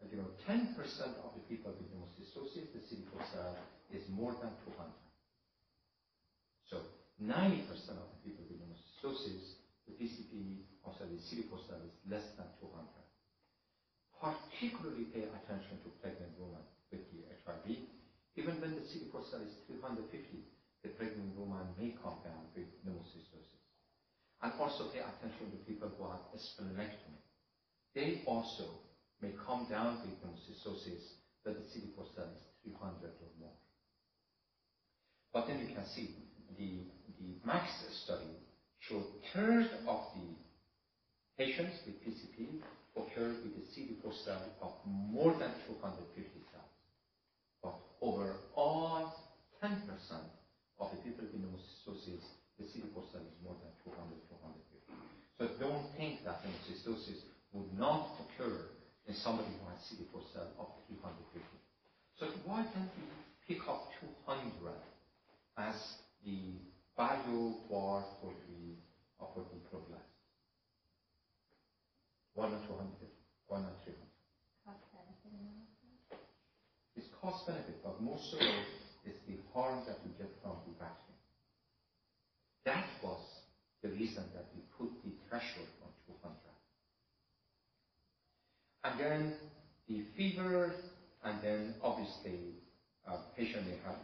And 0.00 0.08
you 0.08 0.16
know, 0.16 0.32
10% 0.48 0.72
of 1.20 1.36
the 1.36 1.44
people 1.44 1.76
with 1.76 1.92
pneumocystis, 1.92 2.72
the 2.72 2.80
CD4 2.80 3.20
cell 3.36 3.56
is 3.92 4.00
more 4.08 4.32
than 4.40 4.48
200. 4.64 4.88
So 6.72 6.80
90% 7.20 8.00
of 8.00 8.08
the 8.16 8.20
people 8.24 8.48
with 8.48 8.56
pneumocystis, 8.56 9.60
the 9.84 9.92
PCP, 10.00 10.64
also 10.88 11.04
the 11.04 11.20
CD4 11.20 11.68
cell 11.68 11.84
is 11.84 11.92
less 12.08 12.24
than 12.40 12.48
200. 12.64 12.80
Particularly 14.16 15.04
pay 15.12 15.28
attention 15.28 15.84
to 15.84 15.92
pregnant 16.00 16.32
women 16.40 16.64
with 16.88 17.04
the 17.12 17.28
HIV. 17.44 17.76
Even 18.40 18.56
when 18.64 18.72
the 18.72 18.88
CD4 18.88 19.20
cell 19.28 19.44
is 19.44 19.52
350, 19.68 20.08
the 20.84 20.92
pregnant 21.00 21.32
woman 21.32 21.64
may 21.80 21.96
come 22.04 22.20
down 22.20 22.44
with 22.52 22.68
pneumocystis. 22.84 23.48
And 24.43 24.43
also 24.60 24.88
pay 24.92 25.00
attention 25.00 25.50
to 25.50 25.58
people 25.66 25.90
who 25.96 26.04
have 26.04 26.24
a 26.32 26.38
splenectomy. 26.38 27.20
They 27.94 28.22
also 28.26 28.82
may 29.22 29.32
come 29.46 29.66
down 29.70 30.02
with 30.02 30.18
pneumocystis, 30.20 31.22
but 31.44 31.54
the 31.54 31.62
CD4 31.62 32.14
cell 32.14 32.28
is 32.34 32.44
300 32.64 33.06
or 33.06 33.30
more. 33.38 33.56
But 35.32 35.46
then 35.46 35.60
you 35.60 35.74
can 35.74 35.86
see 35.86 36.10
the, 36.58 36.86
the 37.18 37.38
MACS 37.46 38.04
study 38.04 38.38
showed 38.80 39.06
third 39.32 39.70
of 39.86 40.00
the 40.14 40.28
patients 41.38 41.78
with 41.86 42.02
PCP 42.04 42.60
occurred 42.96 43.42
with 43.42 43.58
a 43.58 43.64
CD4 43.74 44.24
cell 44.24 44.42
of 44.62 44.72
more 44.86 45.32
than 45.32 45.50
250 45.66 46.30
cells. 46.52 46.74
But 47.62 47.74
overall, 48.00 49.12
10% 49.62 49.70
of 50.78 50.90
the 50.90 50.98
people 51.02 51.24
with 51.24 51.34
pneumocystis, 51.34 52.22
the 52.58 52.64
CD4 52.64 53.10
cell 53.10 53.22
is 53.22 53.38
more 53.42 53.56
than 53.58 53.72
200, 53.82 54.14
250. 54.28 54.30
So 54.30 54.33
don't 55.38 55.86
think 55.96 56.24
that 56.24 56.42
pneumocystis 56.44 57.26
would 57.52 57.72
not 57.78 58.18
occur 58.22 58.70
in 59.06 59.14
somebody 59.14 59.48
who 59.48 59.68
has 59.70 59.80
CD4 59.86 60.22
cell 60.32 60.48
of 60.58 60.66
350. 60.88 61.42
So 62.18 62.26
why 62.44 62.62
can't 62.72 62.90
we 62.96 63.04
pick 63.46 63.66
up 63.68 63.90
200 64.26 64.74
as 65.58 65.74
the 66.24 66.62
value 66.96 67.54
bar 67.68 68.04
for 68.20 68.32
the 68.46 68.78
uh, 69.20 69.26
prophylaxis? 69.34 70.14
Why 72.34 72.48
not 72.50 72.66
200? 72.66 72.90
Why 73.48 73.60
not 73.60 73.74
300? 73.84 73.98
Cost 74.64 74.86
benefit 74.94 75.30
analysis. 75.34 76.24
It's 76.96 77.10
cost 77.20 77.46
benefit, 77.46 77.82
but 77.82 78.00
more 78.00 78.18
is 79.04 79.14
the 79.28 79.36
harm 79.52 79.84
that 79.86 79.98
we 80.04 80.10
get 80.16 80.30
from 80.42 80.56
the 80.66 80.72
vaccine. 80.80 81.20
That 82.64 82.88
was 83.02 83.20
the 83.82 83.90
reason 83.90 84.24
that 84.32 84.48
we 84.56 84.64
put 84.78 84.90
the 85.04 85.12
200. 85.40 86.36
And 88.84 89.00
then 89.00 89.34
the 89.88 90.04
fever, 90.16 90.74
and 91.24 91.42
then 91.42 91.74
obviously 91.82 92.60
uh, 93.08 93.18
patient 93.36 93.66
may 93.66 93.78
have 93.84 93.96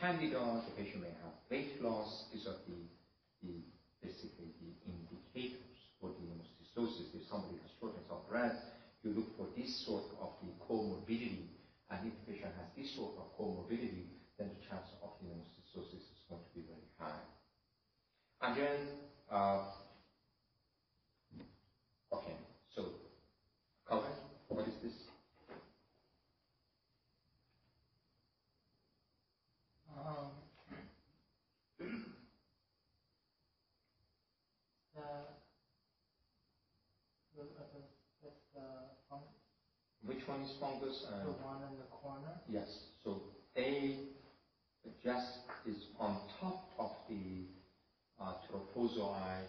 candida, 0.00 0.62
the 0.68 0.82
patient 0.82 1.02
may 1.02 1.14
have 1.24 1.34
weight 1.50 1.82
loss. 1.82 2.26
These 2.32 2.46
are 2.46 2.56
the, 2.68 3.64
basically 4.02 4.52
the 4.60 4.70
indicators 4.84 5.76
for 6.00 6.10
the 6.10 6.22
pneumocystis. 6.22 7.16
If 7.16 7.28
somebody 7.30 7.56
has 7.62 7.70
shortness 7.80 8.04
of 8.10 8.28
breath, 8.28 8.56
you 9.02 9.12
look 9.12 9.36
for 9.36 9.46
this 9.56 9.84
sort 9.86 10.04
of 10.20 10.36
the 10.42 10.52
comorbidity, 10.68 11.48
and 11.90 12.06
if 12.06 12.12
the 12.20 12.32
patient 12.32 12.52
has 12.60 12.68
this 12.76 12.94
sort 12.94 13.16
of 13.16 13.32
comorbidity, 13.40 14.12
then 14.38 14.50
the 14.52 14.60
chance 14.68 14.88
of 15.02 15.10
the 15.20 15.28
pneumocystis 15.32 16.04
is 16.04 16.22
going 16.28 16.42
to 16.42 16.52
be 16.52 16.64
very 16.68 16.88
high. 16.98 17.24
And 18.42 18.56
then, 18.56 18.78
okay, 22.12 22.36
so 22.76 22.90
cover. 23.88 24.12
What 24.48 24.66
is 24.66 24.74
this? 24.82 24.92
Um, 29.96 30.30
the, 34.94 35.02
the, 37.36 37.42
uh, 37.42 37.44
the, 37.72 37.80
that's 38.22 38.34
the, 38.54 39.16
Which 40.06 40.18
one 40.26 40.40
is 40.42 40.48
fungus? 40.60 40.94
the 41.24 41.30
one 41.30 41.62
in 41.62 41.78
the 41.78 41.84
corner. 41.84 42.34
yes, 42.46 42.66
so 43.04 43.20
A 43.56 43.98
just 45.04 45.22
is 45.64 45.76
on 45.98 46.18
top 46.40 46.56
of 46.78 46.88
the 47.08 47.44
uh, 48.20 48.32
trophozoite 48.50 49.46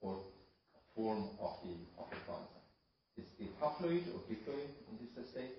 or 0.00 0.18
form 0.98 1.30
of 1.38 1.54
the 1.62 1.78
of 2.02 2.10
the 2.10 2.18
plant. 2.26 2.50
Is 3.16 3.26
the 3.38 3.46
haploid 3.62 4.02
or 4.10 4.18
diploid 4.26 4.66
in 4.90 4.98
this 5.14 5.30
stage? 5.30 5.54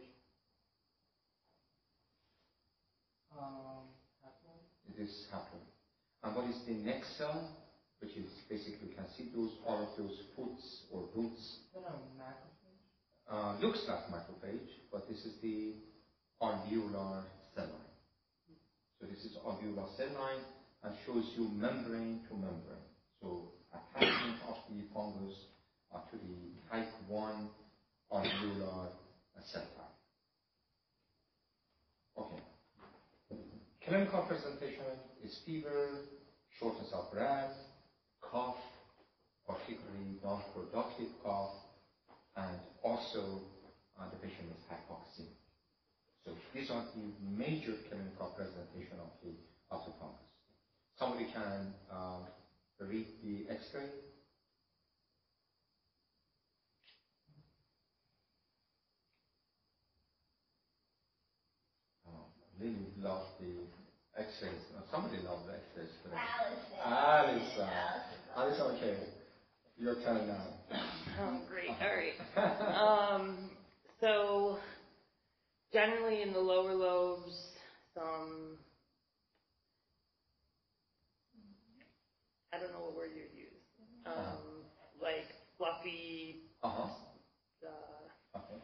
Um, 3.31 3.87
haploid. 4.19 4.59
It 4.91 4.99
is 5.01 5.27
haploid. 5.31 5.63
And 6.23 6.35
what 6.35 6.45
is 6.45 6.59
the 6.67 6.73
next 6.75 7.17
cell? 7.17 7.47
Which 8.01 8.15
is 8.17 8.27
basically 8.49 8.89
you 8.89 8.95
can 8.95 9.07
see 9.17 9.29
those 9.35 9.51
all 9.65 9.79
of 9.83 9.89
those 9.97 10.15
foots 10.35 10.83
or 10.91 11.03
roots 11.15 11.59
Is 11.67 11.71
that 11.73 11.83
a 11.87 11.95
macrophage? 12.19 12.83
uh, 13.29 13.53
looks 13.61 13.83
like 13.87 14.07
macrophage, 14.07 14.67
but 14.91 15.07
this 15.07 15.19
is 15.25 15.33
the 15.41 15.75
alveolar 16.41 17.23
cell 17.55 17.67
line. 17.67 17.93
So 18.99 19.07
this 19.07 19.23
is 19.25 19.37
alveolar 19.45 19.87
cell 19.97 20.11
line 20.15 20.43
and 20.83 20.95
shows 21.05 21.25
you 21.35 21.49
membrane 21.49 22.21
to 22.29 22.35
membrane. 22.35 22.87
Attachment 23.73 24.39
of 24.47 24.57
the 24.69 24.83
fungus 24.93 25.49
to 26.11 26.17
the 26.17 26.35
type 26.71 26.89
1 27.07 27.49
alveolar 28.11 28.89
cell. 29.45 29.63
Okay. 32.17 32.41
Clinical 33.85 34.21
presentation 34.23 34.85
is 35.23 35.39
fever, 35.45 36.05
shortness 36.59 36.89
of 36.93 37.11
breath, 37.11 37.53
cough, 38.21 38.57
particularly 39.47 40.19
non-productive 40.23 41.09
cough, 41.23 41.55
and 42.35 42.57
also 42.83 43.41
uh, 43.99 44.09
the 44.09 44.17
patient 44.17 44.49
is 44.57 44.63
hypoxemic. 44.69 45.37
So 46.25 46.31
these 46.53 46.69
are 46.69 46.85
the 46.95 47.05
major 47.25 47.73
clinical 47.87 48.33
presentation 48.35 48.97
of 48.99 49.09
the 49.23 49.33
of 49.71 49.85
the 49.85 49.93
fungus. 49.99 50.29
Somebody 50.97 51.27
can 51.31 51.73
uh, 51.91 52.25
read 52.85 53.07
the 53.23 53.51
X-ray. 53.51 53.89
Oh, 62.07 62.25
Lily 62.59 62.75
loved 63.01 63.29
the 63.39 64.21
X-rays. 64.21 64.51
Uh, 64.77 64.81
somebody 64.91 65.17
loved 65.23 65.47
the 65.47 65.53
X-rays 65.53 65.89
today. 66.03 66.15
Alice. 66.15 66.59
Alice. 66.85 67.59
uh, 67.59 68.35
Alice. 68.35 68.59
Alice, 68.59 68.77
okay. 68.77 68.97
Your 69.77 69.95
turn 69.95 70.27
now. 70.27 70.45
Oh, 71.21 71.41
great. 71.49 71.67
All 71.69 72.47
right. 72.47 73.13
Um, 73.13 73.49
so 73.99 74.57
generally 75.73 76.21
in 76.21 76.31
the 76.31 76.39
lower 76.39 76.73
lobes, 76.73 77.33
some 77.93 78.55
I 82.53 82.57
don't 82.59 82.71
know 82.73 82.81
what 82.89 82.95
word 82.97 83.11
you 83.15 83.23
would 83.29 83.37
use. 83.37 83.61
Um, 84.05 84.65
like 85.01 85.29
fluffy. 85.57 86.41
Uh-huh. 86.63 86.89
Uh, 87.61 88.37
Okay. 88.37 88.61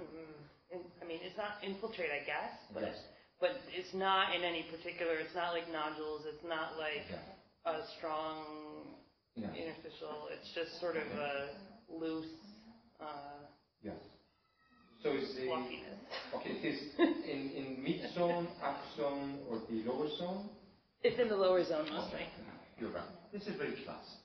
mm, 0.00 0.82
I 1.02 1.04
mean, 1.06 1.20
it's 1.22 1.36
not 1.36 1.62
infiltrate, 1.62 2.10
I 2.10 2.24
guess, 2.26 2.52
but 2.72 2.82
Yes. 2.82 2.98
but 3.40 3.52
it's 3.72 3.92
not 3.94 4.34
in 4.34 4.42
any 4.42 4.64
particular. 4.64 5.14
It's 5.18 5.34
not 5.34 5.52
like 5.52 5.68
nodules. 5.70 6.24
It's 6.26 6.42
not 6.44 6.76
like 6.78 7.06
Yeah. 7.08 7.22
a 7.64 7.86
strong 7.98 8.96
Yeah. 9.36 9.52
interstitial. 9.52 10.28
It's 10.32 10.50
just 10.54 10.80
sort 10.80 10.96
of 10.96 11.06
a 11.12 11.50
loose 11.88 12.32
uh, 13.00 13.44
Yes. 13.82 14.00
So 15.02 15.12
is 15.12 15.34
the 15.36 15.46
fluffiness. 15.46 15.98
okay? 16.34 16.50
It 16.50 16.64
is 16.64 16.98
in 16.98 17.50
in 17.50 17.82
mid 17.84 18.10
zone, 18.14 18.48
up 18.62 18.80
zone, 18.96 19.44
or 19.48 19.60
the 19.68 19.82
lower 19.84 20.08
zone? 20.08 20.48
It's 21.02 21.18
in 21.20 21.28
the 21.28 21.36
lower 21.36 21.62
zone 21.64 21.88
mostly. 21.90 22.26
You're 22.78 22.90
right. 22.90 23.08
This 23.32 23.42
is 23.42 23.56
very 23.56 23.72
classic. 23.84 24.20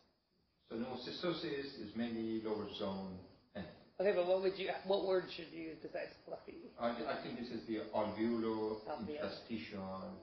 So 0.70 0.76
pneumocystosis 0.76 1.80
is 1.84 1.96
mainly 1.96 2.42
lower 2.44 2.68
zone. 2.80 3.18
And 3.56 3.66
Okay, 4.00 4.14
but 4.16 4.28
what 4.28 4.42
would 4.42 4.58
you? 4.58 4.70
What 4.88 5.06
word 5.06 5.26
should 5.36 5.48
you 5.52 5.62
use 5.72 5.78
besides 5.82 6.12
fluffy? 6.26 6.58
I, 6.80 6.90
I 6.90 7.24
think 7.24 7.40
this 7.40 7.50
is 7.50 7.66
the 7.68 7.82
alveolo 7.96 8.78
interstitial 9.08 10.16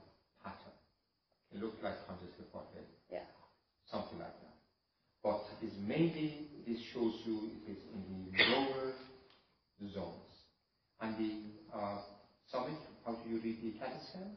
pattern. 0.43 0.77
It 1.53 1.61
looks 1.61 1.77
like 1.83 1.95
congestive 2.07 2.45
heart 2.53 2.65
failure. 2.73 2.87
Yeah. 3.11 3.25
something 3.91 4.19
like 4.19 4.33
that. 4.41 4.55
But 5.23 5.41
it's 5.61 5.75
mainly, 5.85 6.47
this 6.67 6.79
shows 6.93 7.13
you 7.25 7.49
it 7.65 7.71
is 7.71 7.77
in 7.93 8.31
the 8.31 8.43
lower 8.55 8.93
zones. 9.93 10.29
And 11.01 11.17
the 11.17 11.77
uh, 11.77 12.01
summit, 12.51 12.77
how 13.05 13.13
do 13.15 13.29
you 13.29 13.41
read 13.41 13.57
the 13.63 13.79
CAT 13.79 13.93
scan? 14.09 14.31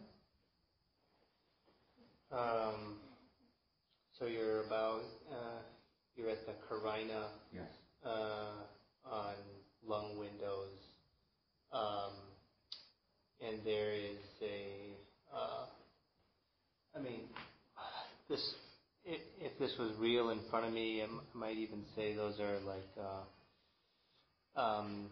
So 4.22 4.28
you're 4.28 4.64
about, 4.66 5.02
uh, 5.32 5.58
you're 6.14 6.30
at 6.30 6.46
the 6.46 6.52
carina 6.68 7.26
Yes. 7.52 7.66
uh, 8.04 8.52
on 9.04 9.34
lung 9.84 10.16
windows, 10.16 10.78
um, 11.72 12.12
and 13.40 13.58
there 13.64 13.90
is 13.92 14.20
a, 14.40 14.94
uh, 15.34 15.66
I 16.94 17.00
mean, 17.00 17.22
this, 18.28 18.54
if, 19.04 19.20
if 19.40 19.58
this 19.58 19.76
was 19.76 19.90
real 19.98 20.30
in 20.30 20.38
front 20.50 20.66
of 20.66 20.72
me, 20.72 21.02
I 21.02 21.08
might 21.34 21.56
even 21.56 21.84
say 21.96 22.14
those 22.14 22.38
are 22.38 22.60
like 22.60 22.96
uh, 24.56 24.60
um, 24.60 25.10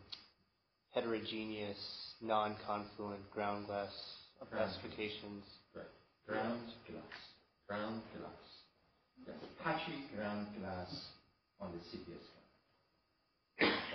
heterogeneous, 0.94 2.14
non-confluent 2.20 3.28
ground 3.32 3.66
glass 3.66 3.90
opacifications. 4.40 5.42
Right. 5.74 5.84
Ground 6.28 6.62
glass. 6.86 7.02
Ground 7.66 8.02
glass. 8.16 8.49
Yes. 9.26 9.36
Patchy 9.62 10.04
ground 10.16 10.48
glass 10.60 10.90
on 11.60 11.72
the 11.72 11.78
CT 11.78 12.06
scan. 12.20 12.44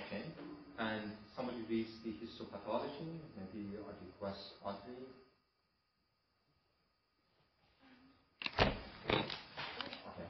Okay. 0.08 0.24
And 0.80 1.12
somebody 1.36 1.64
reads 1.70 1.90
the 2.04 2.12
histopathology, 2.12 3.20
maybe 3.38 3.76
or 3.78 3.94
the 3.94 4.10
quest 4.20 4.40
Audrey. 4.66 5.08
Okay. 9.94 10.30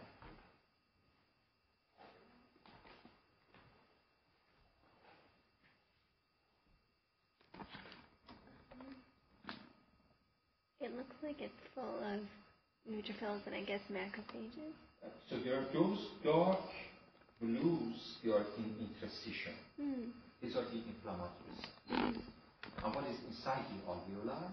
It 10.81 10.95
looks 10.97 11.15
like 11.23 11.37
it's 11.41 11.53
full 11.75 11.99
of 12.03 12.21
neutrophils 12.89 13.45
and 13.45 13.55
I 13.55 13.61
guess 13.61 13.81
macrophages. 13.91 14.73
So 15.29 15.37
there 15.43 15.59
are 15.59 15.65
those 15.73 15.99
dark 16.23 16.59
blues, 17.41 18.17
they 18.23 18.31
are 18.31 18.45
in 18.57 18.75
interstitial. 18.79 19.53
Hmm. 19.79 20.09
These 20.41 20.55
are 20.55 20.63
the 20.63 20.81
inflammatory 20.81 21.57
cells. 21.89 22.15
And 22.83 22.95
what 22.95 23.05
is 23.05 23.17
inside 23.29 23.65
the 23.69 23.91
alveoli? 23.91 24.51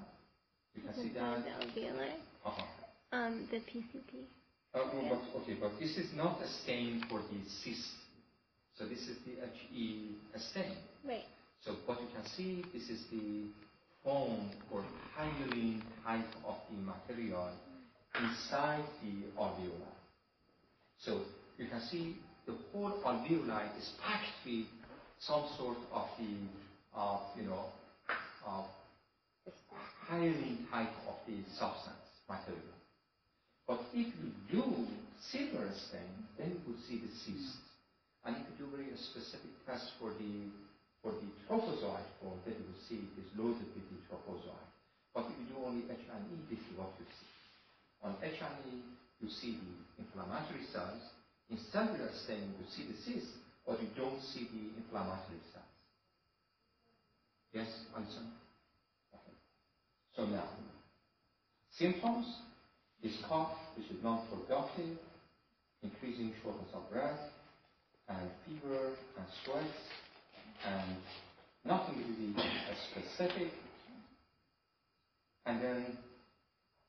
You 0.74 0.82
can 0.82 0.94
see 0.94 1.12
that. 1.14 1.44
the 1.44 1.80
alveoli. 1.80 2.10
Uh-huh. 2.44 2.62
Um, 3.12 3.48
the 3.50 3.58
PCP. 3.58 4.24
Uh, 4.74 4.88
well, 4.94 5.20
but, 5.34 5.40
okay, 5.42 5.56
but 5.60 5.78
this 5.78 5.96
is 5.98 6.14
not 6.14 6.40
a 6.40 6.48
stain 6.48 7.04
for 7.10 7.18
the 7.18 7.50
cyst. 7.62 7.88
So 8.78 8.86
this 8.86 9.00
is 9.00 9.18
the 9.26 9.32
HE 9.70 10.16
stain. 10.50 10.76
Right. 11.06 11.24
So 11.60 11.76
what 11.86 12.00
you 12.00 12.08
can 12.14 12.26
see, 12.36 12.64
this 12.72 12.88
is 12.88 13.04
the 13.12 13.44
foam 14.02 14.50
or 14.70 14.84
hyaline 15.14 15.82
type 16.04 16.26
of 16.46 16.56
the 16.70 16.76
material 16.78 17.50
inside 18.20 18.84
the 19.02 19.40
alveoli. 19.40 19.92
So 20.98 21.22
you 21.58 21.66
can 21.66 21.80
see 21.80 22.16
the 22.46 22.54
whole 22.72 22.92
alveoli 23.04 23.78
is 23.78 23.90
packed 24.02 24.26
with 24.44 24.66
some 25.18 25.44
sort 25.56 25.78
of 25.92 26.06
the, 26.18 26.98
uh, 26.98 27.18
you 27.36 27.44
know, 27.44 27.66
uh, 28.46 28.62
hyaline 30.08 30.66
type 30.70 30.92
of 31.08 31.14
the 31.26 31.36
substance 31.56 32.10
material. 32.28 32.76
But 33.66 33.80
if 33.94 34.06
you 34.06 34.30
do 34.50 34.86
silver 35.30 35.70
stain, 35.72 36.26
then 36.36 36.50
you 36.50 36.60
could 36.66 36.82
see 36.84 36.98
the 36.98 37.12
cyst. 37.14 37.56
And 38.24 38.36
if 38.36 38.42
you 38.58 38.66
do 38.66 38.76
very 38.76 38.90
specific 38.96 39.50
test 39.66 39.92
for 39.98 40.10
the 40.18 40.50
for 41.02 41.10
the 41.10 41.30
trophozoite 41.50 42.06
form, 42.22 42.38
then 42.46 42.54
you 42.54 42.66
will 42.70 42.82
see 42.86 43.02
it 43.02 43.14
is 43.18 43.26
loaded 43.34 43.66
with 43.74 43.86
the 43.90 43.98
trophozoite. 44.06 44.70
But 45.14 45.26
if 45.26 45.34
you 45.34 45.46
do 45.50 45.58
only 45.66 45.82
H&E, 45.90 46.36
this 46.48 46.62
is 46.62 46.78
what 46.78 46.94
you 46.98 47.06
see. 47.10 47.41
On 48.03 48.14
H&E, 48.22 48.82
you 49.20 49.28
see 49.28 49.59
the 49.59 50.03
inflammatory 50.03 50.64
cells. 50.72 51.03
In 51.50 51.59
cellular 51.70 52.11
stain, 52.24 52.55
you 52.59 52.66
see 52.74 52.90
the 52.90 52.98
cyst, 52.98 53.30
but 53.66 53.80
you 53.80 53.88
don't 53.96 54.20
see 54.20 54.48
the 54.53 54.82
inflammatory 54.82 55.38
cells. 55.53 55.64
Yes, 57.53 57.68
Alison? 57.94 58.32
Okay. 59.14 59.36
So 60.16 60.26
now, 60.26 60.48
symptoms 61.78 62.26
is 63.03 63.12
cough, 63.28 63.53
which 63.76 63.86
is 63.86 64.03
non-productive, 64.03 64.96
increasing 65.82 66.32
shortness 66.42 66.70
of 66.74 66.90
breath, 66.90 67.20
and 68.09 68.30
fever 68.46 68.90
and 69.16 69.26
sweat, 69.44 69.64
and 70.66 70.96
nothing 71.64 71.96
really 71.98 72.34
specific. 72.90 73.53
And 75.46 75.62
then 75.62 75.86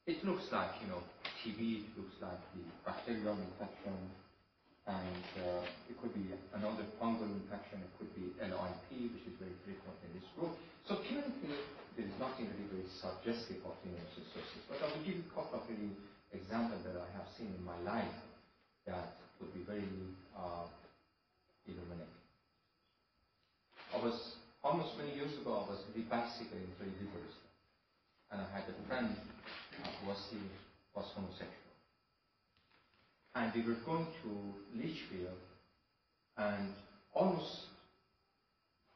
it 0.05 0.19
looks 0.25 0.51
like, 0.51 0.71
you 0.83 0.87
know, 0.91 0.99
TB, 1.39 1.95
looks 1.95 2.15
like 2.19 2.39
the 2.51 2.63
bacterial 2.83 3.39
infection, 3.39 3.95
and 4.83 5.23
uh, 5.39 5.63
it 5.87 5.95
could 6.03 6.11
be 6.11 6.27
another 6.51 6.83
fungal 6.99 7.31
infection, 7.31 7.79
it 7.79 7.93
could 7.95 8.11
be 8.11 8.35
LIP, 8.43 9.15
which 9.15 9.23
is 9.23 9.35
very 9.39 9.55
frequent 9.63 9.95
in 10.03 10.11
this 10.19 10.27
group. 10.35 10.51
So 10.83 10.99
clinically, 11.07 11.55
there 11.95 12.03
is 12.03 12.15
nothing 12.19 12.51
really 12.51 12.67
very 12.67 12.89
suggestive 12.99 13.63
of 13.63 13.79
pneumocystosis, 13.79 14.67
but 14.67 14.83
I 14.83 14.91
will 14.91 15.03
give 15.07 15.23
you 15.23 15.27
a 15.31 15.31
couple 15.31 15.63
of 15.63 15.63
really 15.71 15.95
examples 16.35 16.83
that 16.83 16.99
I 16.99 17.07
have 17.15 17.27
seen 17.39 17.55
in 17.55 17.63
my 17.63 17.79
life 17.87 18.11
that 18.83 19.15
would 19.39 19.55
be 19.55 19.63
very 19.63 19.87
uh, 20.35 20.67
illuminating. 21.63 22.19
I 23.95 24.03
was 24.03 24.35
almost 24.63 24.99
20 24.99 25.15
years 25.15 25.31
ago. 25.39 25.63
I 25.63 25.71
was 25.71 25.79
bicycling 26.11 26.67
through 26.75 26.91
rivers, 26.99 27.35
and 28.31 28.41
I 28.43 28.47
had 28.51 28.67
a 28.67 28.75
friend 28.87 29.15
was 30.07 30.17
the, 30.31 30.39
was 30.95 31.09
homosexual, 31.15 31.49
and 33.35 33.51
we 33.53 33.61
were 33.61 33.79
going 33.85 34.07
to 34.23 34.29
Litchfield, 34.75 35.37
and 36.37 36.69
almost 37.13 37.73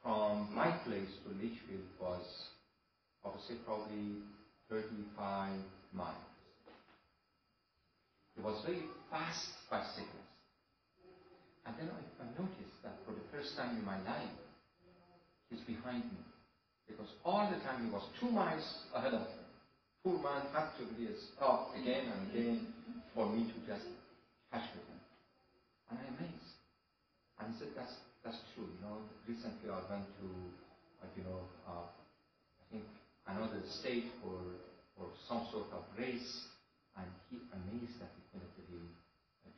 from 0.04 0.54
my 0.56 0.72
place 0.86 1.10
to 1.24 1.30
Litchfield 1.36 1.88
was, 2.00 2.24
I 3.26 3.30
would 3.30 3.42
say, 3.48 3.56
probably 3.66 4.24
35 4.70 5.52
miles. 5.94 6.16
It 8.38 8.44
was 8.44 8.64
very 8.66 8.84
fast 9.10 9.50
bicycling. 9.70 10.08
And 11.66 11.76
then 11.78 11.90
I, 11.90 12.24
I 12.24 12.28
noticed 12.40 12.80
that 12.84 12.96
for 13.06 13.12
the 13.12 13.26
first 13.34 13.58
time 13.58 13.76
in 13.78 13.84
my 13.84 13.98
life, 14.04 14.32
he's 15.50 15.60
behind 15.62 16.04
me. 16.06 16.24
Because 16.88 17.10
all 17.26 17.50
the 17.52 17.60
time 17.66 17.86
he 17.86 17.92
was 17.92 18.04
two 18.22 18.30
miles 18.30 18.64
ahead 18.96 19.14
of 19.14 19.22
me. 19.22 19.47
Poor 20.08 20.24
man 20.24 20.48
has 20.56 20.72
to 20.80 20.88
really 20.96 21.20
stop 21.20 21.76
again 21.76 22.08
and 22.08 22.32
again 22.32 22.72
for 23.12 23.28
me 23.28 23.44
to 23.44 23.60
just 23.68 23.84
catch 24.48 24.64
with 24.72 24.88
him. 24.88 25.04
And 25.92 26.00
I'm 26.00 26.16
amazed. 26.16 26.56
And 27.36 27.52
he 27.52 27.60
said, 27.60 27.76
that's, 27.76 27.92
that's 28.24 28.40
true. 28.56 28.72
You 28.72 28.80
know, 28.88 29.04
recently 29.28 29.68
I 29.68 29.84
went 29.92 30.08
to, 30.08 30.28
uh, 31.04 31.12
you 31.12 31.28
know, 31.28 31.52
uh, 31.68 31.92
I 31.92 32.64
think 32.72 32.88
another 33.28 33.60
state 33.68 34.16
for, 34.24 34.40
for 34.96 35.12
some 35.28 35.44
sort 35.52 35.76
of 35.76 35.84
race, 36.00 36.56
and 36.96 37.12
he 37.28 37.44
amazed 37.52 38.00
that 38.00 38.16
he 38.16 38.24
couldn't 38.32 38.56
really 38.64 38.88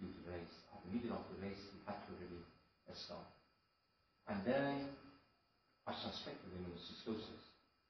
due 0.01 0.09
to 0.09 0.21
race. 0.33 0.55
At 0.73 0.81
the 0.81 0.97
middle 0.97 1.13
of 1.13 1.29
the 1.29 1.45
race, 1.45 1.61
he 1.61 1.77
had 1.85 2.01
to 2.09 2.11
really 2.25 2.41
stop. 2.97 3.37
And 4.25 4.41
then 4.49 4.97
I 5.85 5.93
suspected 5.93 6.49
pneumocystosis. 6.57 7.48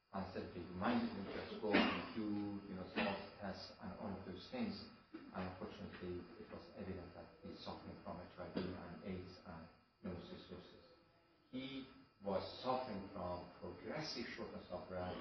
And 0.09 0.25
said 0.33 0.41
they 0.57 0.65
reminded 0.73 1.05
me 1.13 1.21
just 1.37 1.61
go 1.61 1.69
and 1.69 2.01
do, 2.17 2.25
you 2.65 2.73
know, 2.73 2.85
small 2.97 3.13
tests 3.37 3.77
and 3.85 3.91
all 4.01 4.09
of 4.09 4.21
those 4.25 4.41
things. 4.49 4.73
And 5.37 5.45
unfortunately, 5.45 6.25
it 6.41 6.47
was 6.49 6.65
evident 6.81 7.05
that 7.13 7.29
he's 7.45 7.61
suffering 7.61 7.93
from 8.01 8.17
HIV 8.33 8.57
and 8.57 8.95
AIDS 9.05 9.37
and 9.45 9.63
pneumocystosis. 10.01 10.81
He 11.53 11.85
was 12.25 12.41
suffering 12.65 13.05
from 13.13 13.45
progressive 13.61 14.25
shortness 14.33 14.65
of 14.73 14.81
breath 14.89 15.13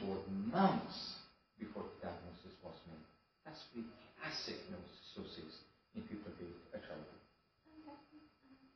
for 0.00 0.16
months 0.48 1.20
before 1.60 1.84
the 1.84 2.08
diagnosis 2.08 2.56
was 2.64 2.76
made. 2.88 3.04
That's 3.44 3.60
the 3.76 3.84
classic 4.18 4.56
pneumocystosis 4.72 5.68
in 5.94 6.02
people 6.08 6.32
with 6.40 6.56
HIV. 6.72 7.04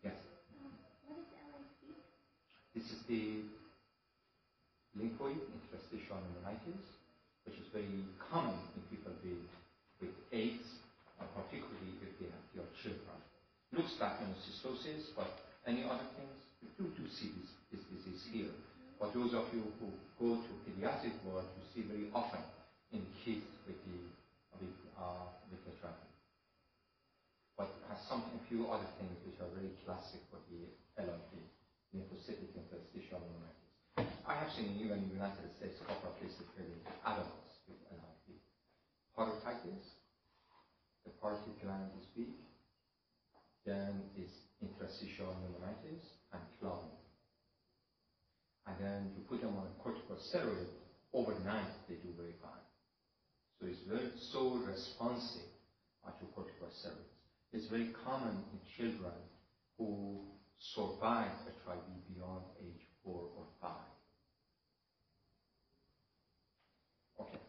Yes. 0.05 0.21
Um, 0.61 0.77
what 1.09 1.25
is 1.25 1.33
LIP? 1.33 1.97
This 2.77 2.85
is 2.93 3.01
the 3.09 3.49
lymphoid 4.99 5.39
interstitial 5.51 6.19
pneumonitis, 6.19 6.85
which 7.47 7.59
is 7.59 7.67
very 7.75 8.07
common 8.19 8.57
in 8.79 8.83
people 8.91 9.13
with, 9.23 9.45
with 10.01 10.15
AIDS, 10.33 10.83
and 11.21 11.29
particularly 11.35 11.99
if 12.03 12.11
they 12.19 12.31
have 12.31 12.47
your 12.55 12.69
children. 12.83 13.19
Looks 13.75 13.99
like 13.99 14.19
pneumocystosis, 14.23 15.15
but 15.19 15.31
any 15.67 15.85
other 15.85 16.07
things, 16.15 16.39
you 16.63 16.71
do, 16.79 16.87
do 16.95 17.05
see 17.11 17.35
this, 17.41 17.51
this 17.75 17.85
disease 17.91 18.23
here. 18.31 18.53
But 19.01 19.13
those 19.13 19.35
of 19.35 19.51
you 19.53 19.67
who 19.83 19.91
go 20.17 20.39
to 20.39 20.49
the 20.49 20.61
pediatric 20.71 21.19
ward, 21.27 21.45
you 21.59 21.65
see 21.75 21.83
very 21.89 22.09
often 22.15 22.41
in 22.93 23.03
kids 23.25 23.45
with 23.67 23.77
the 23.91 23.99
with, 24.61 24.79
uh, 24.95 25.27
with 25.51 25.63
HIV. 25.83 25.99
But 27.59 27.71
it 27.75 27.85
has 27.91 28.01
some 28.07 28.23
a 28.23 28.41
few 28.49 28.67
other 28.71 28.87
things 28.99 29.15
which 29.27 29.39
are 29.43 29.51
very 29.55 29.75
classic 29.87 30.23
for 30.31 30.39
the 30.51 30.71
LIP, 30.99 31.33
lymphocytic 31.95 32.55
interstitial 32.55 33.19
pneumonitis. 33.23 33.64
I 33.97 34.35
have 34.41 34.51
seen 34.57 34.75
even 34.81 34.99
in 34.99 35.09
the 35.09 35.15
United 35.15 35.53
States 35.57 35.79
of 35.85 36.19
cases 36.19 36.43
where 36.57 36.67
adults 37.07 37.61
with 37.69 37.79
LIP. 37.93 38.41
Parotitis, 39.17 40.01
the 41.05 41.13
parotid 41.23 41.55
gland 41.63 41.93
is 42.01 42.07
weak, 42.17 42.41
then 43.67 44.03
is 44.17 44.31
interstitial 44.61 45.31
pneumonitis 45.39 46.03
and 46.33 46.43
clogging. 46.59 46.99
And 48.67 48.77
then 48.81 49.13
you 49.15 49.23
put 49.29 49.41
them 49.41 49.55
on 49.57 49.69
a 49.69 49.75
corticosteroid, 49.79 50.73
overnight 51.13 51.71
they 51.89 51.95
do 51.97 52.11
very 52.17 52.35
fine. 52.41 52.65
So 53.61 53.67
it's 53.69 53.85
very 53.87 54.11
so 54.33 54.59
responsive 54.67 55.53
to 56.05 56.25
corticosteroids. 56.35 57.13
It's 57.53 57.69
very 57.69 57.95
common 58.05 58.43
in 58.53 58.59
children 58.77 59.15
who 59.79 60.25
survive 60.59 61.31
a 61.47 61.71
HIV 61.71 61.87
beyond 62.09 62.45
age 62.61 62.83
four 63.05 63.29
or 63.37 63.45
five. 63.61 63.95
Okay. 67.21 67.39
So, 67.39 67.43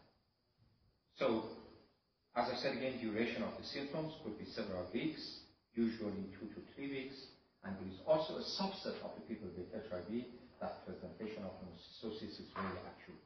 as 2.36 2.52
I 2.52 2.56
said 2.60 2.76
again, 2.76 3.00
duration 3.00 3.42
of 3.42 3.56
the 3.56 3.64
symptoms 3.64 4.12
could 4.20 4.36
be 4.38 4.44
several 4.44 4.84
weeks, 4.92 5.40
usually 5.74 6.28
two 6.36 6.52
to 6.52 6.60
three 6.74 6.92
weeks, 6.92 7.16
and 7.64 7.72
there 7.80 7.88
is 7.88 8.00
also 8.06 8.36
a 8.36 8.44
subset 8.44 9.00
of 9.00 9.16
the 9.16 9.24
people 9.24 9.48
with 9.56 9.72
HIV 9.72 10.28
that 10.60 10.84
presentation 10.84 11.40
of 11.44 11.56
pneumocystosis 11.60 12.36
is 12.36 12.48
very 12.52 12.76
acute. 12.84 13.24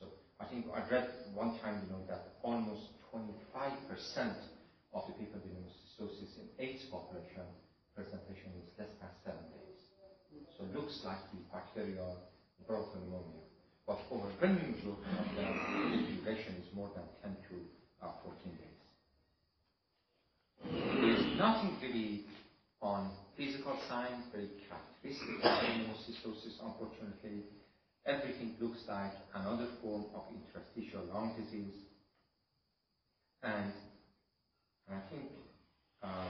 So 0.00 0.08
I 0.40 0.48
think 0.48 0.64
I 0.72 0.80
read 0.88 1.08
one 1.36 1.60
time, 1.60 1.84
you 1.84 1.92
know, 1.92 2.00
that 2.08 2.40
almost 2.42 2.96
25% 3.12 3.36
of 4.96 5.04
the 5.04 5.14
people 5.20 5.40
with 5.44 5.52
pneumocystosis 5.52 6.40
in 6.40 6.48
AIDS 6.64 6.88
population 6.88 7.44
presentation 7.94 8.56
is 8.56 8.72
less 8.80 8.88
than 9.00 9.12
seven 9.20 9.44
days. 9.52 9.80
So 10.56 10.64
looks 10.72 11.04
like 11.04 11.20
the 11.32 11.44
bacterial 11.52 12.24
bronchopneumonia. 12.64 13.53
But 13.86 13.98
overwhelming 14.10 14.72
majority 14.76 15.12
of 15.18 15.36
them, 15.36 15.54
the 15.92 16.22
duration 16.22 16.54
is 16.62 16.74
more 16.74 16.90
than 16.94 17.04
10 17.22 17.36
to 17.50 18.06
uh, 18.06 18.12
14 18.24 18.52
days. 18.56 18.74
There's 20.64 21.38
nothing 21.38 21.76
really 21.82 22.24
on 22.80 23.10
physical 23.36 23.76
signs, 23.88 24.24
very 24.32 24.48
characteristic 24.68 25.44
of 25.44 25.64
pneumocystosis, 25.64 26.60
unfortunately. 26.64 27.44
Everything 28.06 28.54
looks 28.60 28.80
like 28.88 29.12
another 29.34 29.66
form 29.82 30.04
of 30.14 30.24
interstitial 30.32 31.02
lung 31.12 31.34
disease. 31.36 31.74
And 33.42 33.72
I 34.88 35.00
think 35.10 35.30
uh, 36.02 36.28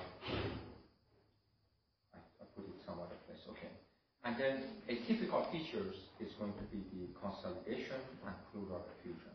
I, 2.14 2.18
I 2.18 2.44
put 2.54 2.64
it 2.66 2.74
some 2.86 2.98
other 2.98 3.18
place, 3.26 3.42
okay. 3.50 3.70
And 3.70 3.74
then 3.74 4.13
a 4.24 4.94
typical 5.06 5.44
features 5.52 5.96
is 6.18 6.32
going 6.40 6.52
to 6.54 6.64
be 6.72 6.80
the 6.92 7.12
consolidation 7.20 8.00
and 8.24 8.34
pleural 8.50 8.84
effusion. 8.96 9.32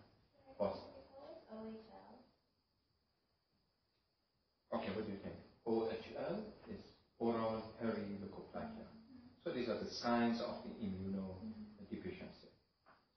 Okay, 4.74 4.90
what 4.94 5.06
do 5.06 5.12
you 5.12 5.22
think? 5.22 5.36
OHL 5.66 6.42
is 6.70 6.82
oral 7.20 7.62
hairy 7.82 8.18
leukoplakia. 8.22 8.86
So 9.44 9.52
these 9.52 9.70
are 9.70 9.78
the 9.78 9.90
signs 9.90 10.42
of 10.42 10.64
the 10.66 10.74
immunodeficiency. 10.82 12.50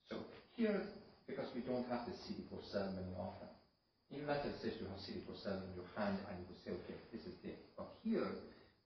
So 0.09 0.17
here, 0.55 0.81
because 1.27 1.47
we 1.55 1.61
don't 1.61 1.87
have 1.89 2.05
the 2.05 2.13
CD4 2.13 2.71
cell 2.71 2.93
very 2.93 3.15
often, 3.17 3.49
in 4.11 4.19
United 4.21 4.57
States 4.59 4.77
you 4.79 4.87
have 4.87 4.99
CD4 5.01 5.41
cell 5.41 5.57
in 5.57 5.73
your 5.73 5.89
hand 5.97 6.17
and 6.29 6.37
you 6.45 6.55
say, 6.63 6.71
okay, 6.71 6.97
this 7.11 7.21
is 7.25 7.33
it. 7.43 7.65
But 7.77 7.89
here, 8.03 8.29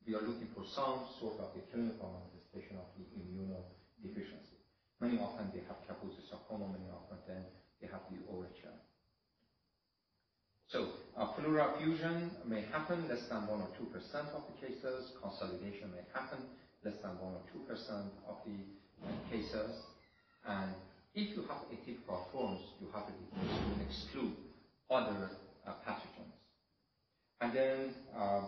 we 0.08 0.16
are 0.16 0.22
looking 0.22 0.48
for 0.56 0.64
some 0.64 1.04
sort 1.20 1.40
of 1.40 1.52
the 1.56 1.62
clinical 1.72 2.32
of 2.78 2.90
the 2.98 3.06
immunodeficiency. 3.18 4.58
Many 5.00 5.20
often 5.20 5.52
they 5.54 5.62
have 5.70 5.78
Kaposi 5.86 6.26
sarcoma, 6.30 6.68
many 6.74 6.90
often 6.90 7.18
then 7.28 7.44
they 7.82 7.88
have 7.88 8.02
the 8.10 8.18
OHL. 8.34 8.78
So 10.68 10.90
uh, 11.16 11.28
pleural 11.34 11.76
effusion 11.76 12.32
may 12.46 12.64
happen 12.74 13.08
less 13.08 13.24
than 13.30 13.48
1 13.48 13.50
or 13.50 13.70
2% 13.80 14.36
of 14.36 14.44
the 14.50 14.68
cases. 14.68 15.14
Consolidation 15.22 15.92
may 15.92 16.04
happen 16.14 16.40
less 16.84 16.96
than 17.02 17.12
1 17.12 17.22
or 17.22 17.42
2% 17.56 18.12
of 18.28 18.38
the 18.44 18.58
uh, 19.06 19.12
cases. 19.32 19.72
And 20.46 20.72
if 21.16 21.38
you 21.38 21.44
have 21.44 21.64
atypical 21.72 22.32
forms, 22.32 22.62
you 22.82 22.88
have 22.94 23.08
to 23.08 23.14
exclude 23.88 24.36
other 24.90 25.30
uh, 25.66 25.72
pathogens. 25.88 26.36
And 27.40 27.54
then, 27.54 27.94
uh, 28.18 28.42
then 28.42 28.46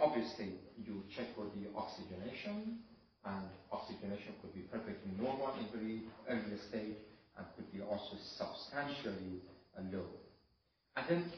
obviously 0.00 0.56
you 0.76 1.02
check 1.14 1.26
for 1.36 1.44
the 1.52 1.68
oxygenation, 1.76 2.80
and 3.24 3.44
oxygenation 3.72 4.32
could 4.40 4.54
be 4.54 4.60
perfectly 4.72 5.12
normal 5.18 5.52
in 5.58 5.66
very 5.68 6.02
early 6.28 6.56
stage 6.68 6.96
and 7.36 7.46
could 7.56 7.70
be 7.72 7.80
also 7.82 8.16
substantially 8.38 9.42
low. 9.92 10.06
And 10.96 11.04
then 11.08 11.32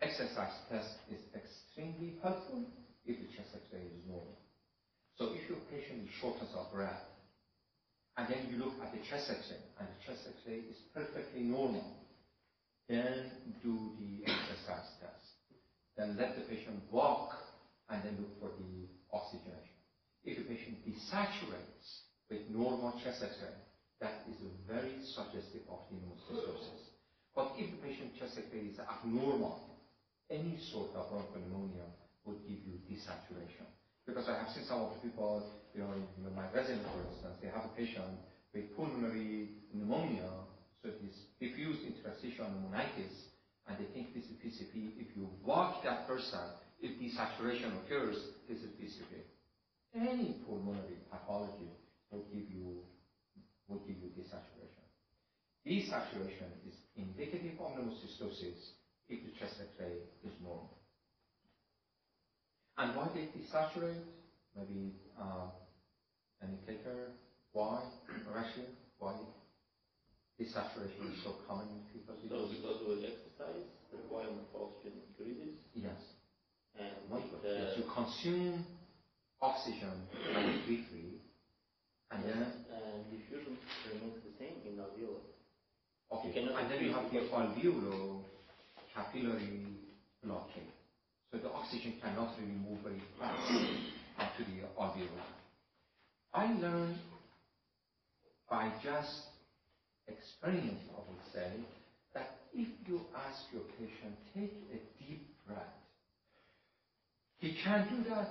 exercise 0.00 0.52
test 0.68 0.90
is 1.10 1.20
extremely 1.34 2.18
helpful 2.22 2.64
if 3.04 3.18
the 3.18 3.26
chest 3.36 3.54
x-ray 3.54 3.86
is 3.86 4.02
normal. 4.08 4.34
So 5.14 5.30
if 5.32 5.48
your 5.48 5.58
patient 5.70 6.02
is 6.02 6.10
shortness 6.20 6.50
of 6.58 6.72
breath, 6.72 7.06
and 8.16 8.26
then 8.28 8.48
you 8.50 8.58
look 8.58 8.74
at 8.82 8.92
the 8.92 8.98
chest 9.08 9.30
x-ray, 9.30 9.62
and 9.78 9.86
the 9.86 9.98
chest 10.04 10.26
x-ray 10.26 10.66
is 10.66 10.76
perfectly 10.92 11.42
normal, 11.42 11.84
then 12.88 13.30
do 13.62 13.92
the 14.00 14.26
exercise 14.26 14.90
test. 14.98 15.36
Then 15.96 16.16
let 16.18 16.34
the 16.34 16.42
patient 16.42 16.82
walk, 16.90 17.45
and 17.90 18.02
then 18.02 18.16
look 18.18 18.34
for 18.40 18.50
the 18.58 18.88
oxygenation. 19.12 19.76
If 20.24 20.38
the 20.38 20.44
patient 20.44 20.82
desaturates 20.82 22.10
with 22.30 22.50
normal 22.50 22.98
chest 23.02 23.22
x-ray, 23.22 23.54
that 24.00 24.26
is 24.28 24.36
very 24.68 24.98
suggestive 25.02 25.62
of 25.70 25.88
pneumocystosis. 25.88 26.96
But 27.34 27.52
if 27.56 27.70
the 27.70 27.80
patient 27.84 28.16
chest 28.18 28.36
X-ray 28.38 28.72
is 28.72 28.80
abnormal, 28.80 29.60
any 30.30 30.58
sort 30.72 30.90
of 30.96 31.12
bronchopneumonia 31.12 31.84
would 32.24 32.40
give 32.48 32.58
you 32.64 32.80
desaturation. 32.88 33.68
Because 34.06 34.28
I 34.28 34.38
have 34.38 34.48
seen 34.50 34.64
some 34.64 34.80
of 34.80 34.94
the 34.94 35.00
people, 35.08 35.44
you 35.74 35.80
know, 35.82 35.92
in 35.92 36.34
my 36.34 36.48
resident, 36.52 36.82
for 36.88 37.04
instance, 37.12 37.36
they 37.42 37.48
have 37.48 37.64
a 37.64 37.72
patient 37.76 38.16
with 38.54 38.74
pulmonary 38.74 39.50
pneumonia, 39.72 40.30
so 40.82 40.88
it 40.88 41.00
is 41.04 41.14
diffuse 41.38 41.78
interstitial 41.84 42.46
pneumonitis, 42.46 43.36
and 43.68 43.76
they 43.78 43.88
think 43.92 44.14
this 44.14 44.24
is 44.24 44.36
PCP. 44.40 44.96
If 44.96 45.16
you 45.16 45.28
walk 45.44 45.84
that 45.84 46.08
person, 46.08 46.40
if 46.86 46.94
desaturation 47.02 47.74
occurs, 47.82 48.14
this 48.48 48.58
is 48.62 48.70
PCP. 48.78 49.26
Any 49.94 50.38
pulmonary 50.46 51.02
pathology 51.10 51.74
will 52.10 52.22
give 52.30 52.46
you 52.50 52.78
will 53.68 53.82
give 53.82 53.98
you 53.98 54.14
desaturation. 54.14 54.86
Desaturation 55.66 56.50
is 56.68 56.74
indicative 56.94 57.58
of 57.58 57.74
pneumocystosis 57.74 58.78
if 59.08 59.18
the 59.26 59.32
chest 59.40 59.58
X-ray 59.58 59.98
is 60.22 60.32
normal. 60.40 60.78
And 62.78 62.94
why 62.94 63.10
they 63.14 63.26
desaturate? 63.34 64.06
Maybe 64.54 64.94
uh, 65.18 65.50
an 66.40 66.54
indicator 66.54 67.10
why, 67.52 67.82
Rashid, 68.32 68.68
why 68.98 69.16
desaturation 70.38 71.10
is 71.10 71.24
so 71.24 71.34
common 71.48 71.66
in 71.72 71.80
people? 71.90 72.14
So 72.28 72.46
because 72.52 72.86
with 72.86 73.02
exercise, 73.02 73.64
requirement 73.90 74.46
for 74.52 74.68
oxygen 74.68 75.00
increases? 75.08 75.56
Yes. 75.74 76.15
Uh, 76.78 77.16
and 77.16 77.24
the, 77.42 77.74
you 77.76 77.84
consume 77.94 78.66
oxygen 79.40 80.08
very 80.32 80.58
quickly, 80.64 81.20
and 82.10 82.24
then 82.24 82.46
diffusion 83.10 83.56
remains 83.92 84.20
the 84.24 84.32
same 84.38 84.56
in 84.64 84.78
alveoli. 84.78 85.20
okay, 86.12 86.38
and 86.38 86.70
then 86.70 86.84
you 86.84 86.92
have 86.92 87.10
the 87.12 87.20
alveolo 87.34 88.20
capillary 88.94 89.64
blockade. 90.22 90.72
So 91.32 91.38
the 91.38 91.50
oxygen 91.50 91.94
cannot 92.02 92.34
really 92.38 92.52
move 92.52 92.80
very 92.82 93.02
fast 93.18 93.50
up 94.18 94.36
to 94.36 94.44
the 94.44 94.66
alveoli. 94.78 95.22
I 96.34 96.52
learned 96.52 96.98
by 98.50 98.70
just 98.82 99.22
experiment, 100.06 100.78
I 100.94 100.98
would 101.08 101.32
say, 101.32 101.50
that 102.14 102.36
if 102.54 102.68
you 102.86 103.00
ask 103.14 103.42
your 103.52 103.62
patient, 103.78 104.14
take 104.34 104.54
a 104.72 104.78
deep 105.02 105.26
breath, 105.46 105.74
he 107.38 107.56
can't 107.62 107.88
do 107.90 108.08
that. 108.10 108.30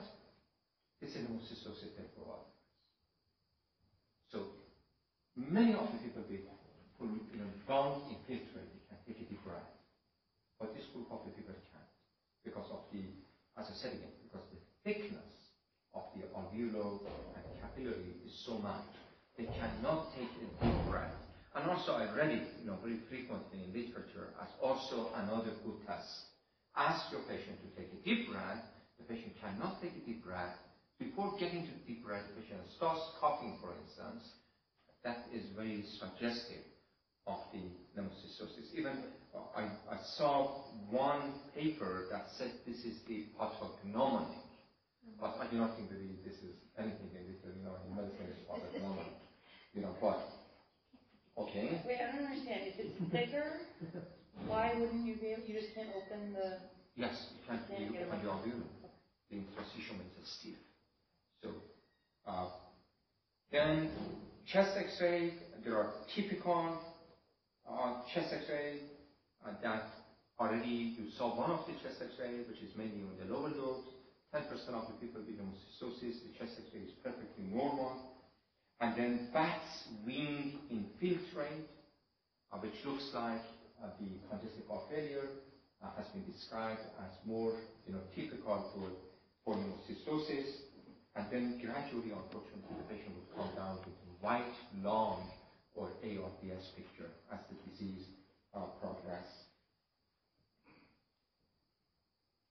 It's 1.02 1.16
a 1.16 1.22
most 1.32 1.52
associated 1.52 2.10
for 2.16 2.40
So 4.32 4.48
many 5.36 5.74
of 5.74 5.88
the 5.92 6.00
people 6.00 6.24
with 6.30 6.42
who 7.00 7.20
you 7.32 7.40
know, 7.40 7.52
don't 7.68 8.08
they 8.28 8.36
can 8.36 8.98
take 9.06 9.18
a 9.18 9.26
deep 9.30 9.44
breath. 9.44 9.70
But 10.60 10.74
this 10.74 10.86
group 10.94 11.12
of 11.12 11.20
the 11.26 11.32
people 11.32 11.54
can't 11.72 11.92
because 12.44 12.66
of 12.72 12.88
the, 12.94 13.04
as 13.60 13.68
I 13.68 13.76
said 13.76 13.94
again, 13.94 14.16
because 14.24 14.46
the 14.50 14.62
thickness 14.84 15.34
of 15.94 16.04
the 16.16 16.24
alveolo 16.34 17.04
and 17.36 17.44
capillary 17.62 18.16
is 18.26 18.34
so 18.46 18.58
much, 18.60 18.88
they 19.38 19.46
cannot 19.46 20.16
take 20.16 20.32
a 20.42 20.48
deep 20.64 20.80
breath. 20.90 21.12
And 21.56 21.70
also 21.70 21.94
I 21.94 22.12
read 22.16 22.32
it, 22.32 22.48
you 22.62 22.68
know, 22.68 22.78
very 22.84 23.00
frequently 23.10 23.64
in 23.64 23.72
literature 23.72 24.32
as 24.42 24.48
also 24.62 25.12
another 25.16 25.52
good 25.64 25.80
test. 25.88 26.08
Ask 26.76 27.12
your 27.12 27.22
patient 27.28 27.60
to 27.64 27.70
take 27.80 27.92
a 27.92 28.00
deep 28.04 28.32
breath. 28.32 28.64
The 29.00 29.06
patient 29.06 29.34
cannot 29.42 29.82
take 29.82 29.92
a 29.92 30.06
deep 30.06 30.24
breath. 30.24 30.56
Before 31.00 31.36
getting 31.40 31.68
to 31.68 31.72
the 31.72 31.84
deep 31.86 32.06
breath, 32.06 32.24
the 32.30 32.42
patient 32.42 32.62
starts 32.78 33.04
coughing, 33.20 33.58
for 33.62 33.74
instance. 33.84 34.24
That 35.04 35.26
is 35.34 35.44
very 35.56 35.84
suggestive 36.00 36.64
of 37.28 37.40
the 37.54 37.62
pneumocystis. 37.94 38.74
Even 38.74 39.04
uh, 39.36 39.40
I, 39.56 39.64
I 39.92 39.98
saw 40.18 40.64
one 40.90 41.34
paper 41.56 42.06
that 42.12 42.28
said 42.38 42.52
this 42.66 42.78
is 42.86 42.98
the 43.08 43.26
pathognomonic, 43.40 44.34
but 45.20 45.38
I 45.40 45.48
do 45.52 45.58
not 45.58 45.76
think 45.76 45.90
that 45.90 46.00
this 46.24 46.38
is 46.38 46.56
anything 46.78 47.10
in 47.14 47.28
this, 47.28 47.42
you 47.44 47.64
know, 47.64 47.76
in 47.88 47.96
medicine 47.96 48.28
is 48.32 48.42
pathognomonic. 48.50 49.14
You 49.74 49.82
know, 49.82 49.96
but 50.00 50.22
okay. 51.38 51.82
Wait, 51.86 51.98
I 52.00 52.16
don't 52.16 52.26
understand. 52.26 52.62
If 52.66 52.80
it's 52.80 53.12
thicker, 53.12 53.60
why 54.48 54.74
wouldn't 54.80 55.06
you 55.06 55.16
be 55.18 55.28
able, 55.28 55.44
you 55.46 55.60
just 55.60 55.76
can't 55.76 55.90
open 55.96 56.34
the, 56.34 56.58
Yes, 56.96 57.28
you 57.36 57.44
can't 57.48 57.68
Can't 57.68 57.92
really 57.92 58.00
get 58.00 58.08
open 58.08 58.64
it 58.82 58.85
The 59.36 59.42
interstitium. 59.42 60.56
So, 61.44 61.50
uh, 62.26 62.48
then 63.52 63.90
chest 64.48 64.78
X-ray. 64.78 65.34
There 65.64 65.78
are 65.78 65.92
typical 66.16 66.80
uh, 67.70 68.02
chest 68.14 68.34
X-ray 68.34 68.80
uh, 69.46 69.52
that 69.62 69.84
already 70.40 70.96
you 70.98 71.12
saw 71.18 71.36
one 71.36 71.52
of 71.52 71.66
the 71.68 71.74
chest 71.84 72.02
X-ray, 72.02 72.48
which 72.48 72.60
is 72.60 72.76
mainly 72.78 73.02
on 73.04 73.18
the 73.20 73.34
lower 73.34 73.50
lobe. 73.50 73.84
10% 74.34 74.44
of 74.70 74.88
the 74.88 74.94
people 75.00 75.22
with 75.22 75.36
pneumocystosis, 75.36 76.24
the 76.24 76.32
chest 76.40 76.54
X-ray 76.66 76.82
is 76.82 76.92
perfectly 77.04 77.46
normal. 77.52 77.92
And 78.80 78.96
then 78.98 79.30
Bat's 79.34 79.88
wing 80.06 80.60
infiltrate, 80.70 81.68
which 82.62 82.74
looks 82.86 83.10
like 83.14 83.42
the 84.00 84.08
congestive 84.30 84.68
heart 84.70 84.84
failure, 84.90 85.28
has 85.98 86.08
been 86.08 86.26
described 86.32 86.82
as 87.00 87.12
more, 87.26 87.54
you 87.88 87.94
know, 87.94 88.02
typical 88.16 88.72
for, 88.74 88.90
for 89.46 89.56
pneumocystosis. 89.56 90.50
And 91.16 91.26
then 91.32 91.62
gradually, 91.64 92.12
unfortunately, 92.12 92.76
the 92.76 92.84
patient 92.94 93.16
will 93.16 93.44
come 93.46 93.56
down 93.56 93.78
with 93.86 93.96
white 94.20 94.54
lung 94.84 95.30
or 95.76 95.88
ARDS 96.04 96.66
picture 96.76 97.10
as 97.32 97.40
the 97.50 97.56
disease 97.70 98.04
uh, 98.54 98.66
progress. 98.82 99.24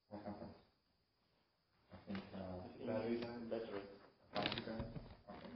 What 0.08 0.22
happened? 0.24 0.54
I 1.92 1.96
think 2.06 2.18
uh, 2.34 2.38
Battery 2.86 3.16
time? 3.16 3.48
Battery. 3.50 3.82
battery 4.34 4.62
died? 4.66 4.86
Okay. 5.30 5.48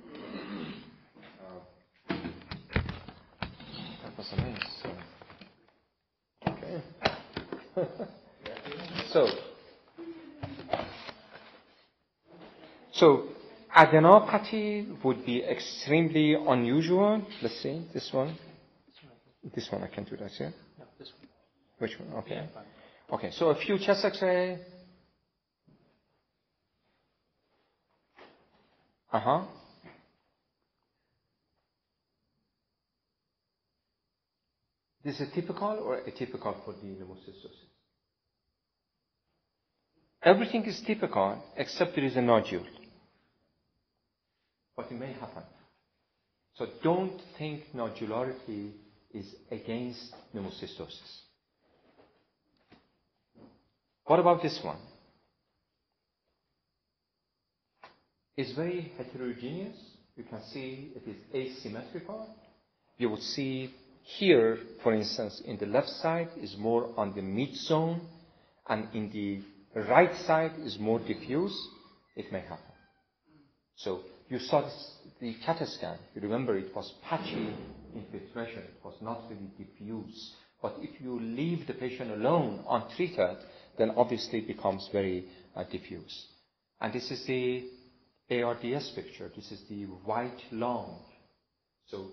Uh, 1.41 2.14
that 4.03 4.12
was 4.18 4.28
a 4.32 4.36
nice. 4.41 4.74
Uh, 7.76 7.80
okay. 9.12 9.45
So, 12.99 13.25
adenopathy 13.77 15.03
would 15.05 15.25
be 15.25 15.43
extremely 15.43 16.35
unusual. 16.35 17.23
Let's 17.43 17.61
see 17.63 17.87
this 17.93 18.13
one. 18.13 18.37
This 19.55 19.71
one 19.71 19.83
I 19.83 19.87
can 19.87 20.05
do 20.05 20.17
that, 20.17 20.31
yeah. 20.39 20.51
No, 20.79 20.85
this 20.99 21.13
one. 21.19 21.29
Which 21.79 21.99
one? 21.99 22.13
Okay. 22.19 22.35
Yeah. 22.35 23.15
Okay. 23.15 23.31
So 23.31 23.51
a 23.51 23.55
few 23.55 23.79
chest 23.79 24.05
X-ray. 24.05 24.59
Uh 29.13 29.21
huh. 29.21 29.43
This 35.05 35.21
is 35.21 35.33
typical 35.33 35.79
or 35.83 36.03
atypical 36.03 36.55
for 36.65 36.75
the 36.75 36.87
pneumocystosis? 36.87 37.57
Everything 40.23 40.65
is 40.67 40.83
typical 40.83 41.43
except 41.57 41.95
there 41.95 42.05
is 42.05 42.17
a 42.17 42.21
nodule. 42.21 42.67
But 44.79 44.93
it 44.93 45.01
may 45.01 45.12
happen. 45.12 45.43
So 46.55 46.68
don't 46.85 47.20
think 47.37 47.64
nodularity 47.74 48.70
is 49.12 49.26
against 49.51 50.14
pneumocystosis. 50.33 51.22
What 54.05 54.20
about 54.20 54.41
this 54.41 54.61
one? 54.62 54.79
It's 58.37 58.53
very 58.53 58.93
heterogeneous. 58.97 59.76
You 60.16 60.22
can 60.22 60.43
see 60.45 60.93
it 60.95 61.03
is 61.11 61.16
asymmetrical. 61.35 62.29
You 62.99 63.11
would 63.11 63.22
see 63.22 63.74
here, 64.05 64.61
for 64.85 64.95
instance, 64.95 65.43
in 65.45 65.59
the 65.59 65.66
left 65.66 65.89
side 65.89 66.29
is 66.41 66.57
more 66.57 66.91
on 66.97 67.16
the 67.16 67.22
mid 67.22 67.57
zone, 67.57 68.01
and 68.68 68.87
in 68.95 69.11
the 69.11 69.81
right 69.89 70.14
side 70.18 70.53
is 70.62 70.79
more 70.79 71.01
diffuse. 71.01 71.57
It 72.14 72.31
may 72.31 72.43
happen. 72.43 72.74
You 74.29 74.39
saw 74.39 74.62
this, 74.62 74.93
the 75.20 75.35
CAT 75.45 75.66
scan. 75.68 75.97
You 76.14 76.20
remember 76.20 76.57
it 76.57 76.74
was 76.74 76.93
patchy 77.03 77.49
infiltration. 77.95 78.59
It 78.59 78.85
was 78.85 78.95
not 79.01 79.22
really 79.31 79.51
diffuse. 79.57 80.35
But 80.61 80.76
if 80.81 81.01
you 81.01 81.18
leave 81.18 81.66
the 81.66 81.72
patient 81.74 82.11
alone 82.11 82.64
untreated, 82.68 83.39
then 83.79 83.93
obviously 83.97 84.41
it 84.41 84.49
becomes 84.49 84.89
very 84.93 85.24
uh, 85.57 85.64
diffuse. 85.64 86.26
And 86.81 86.93
this 86.93 87.11
is 87.11 87.24
the 87.26 87.64
ARDS 88.31 88.91
picture. 88.91 89.31
This 89.35 89.51
is 89.51 89.62
the 89.68 89.85
white 89.85 90.43
lung. 90.53 91.01
So 91.87 92.09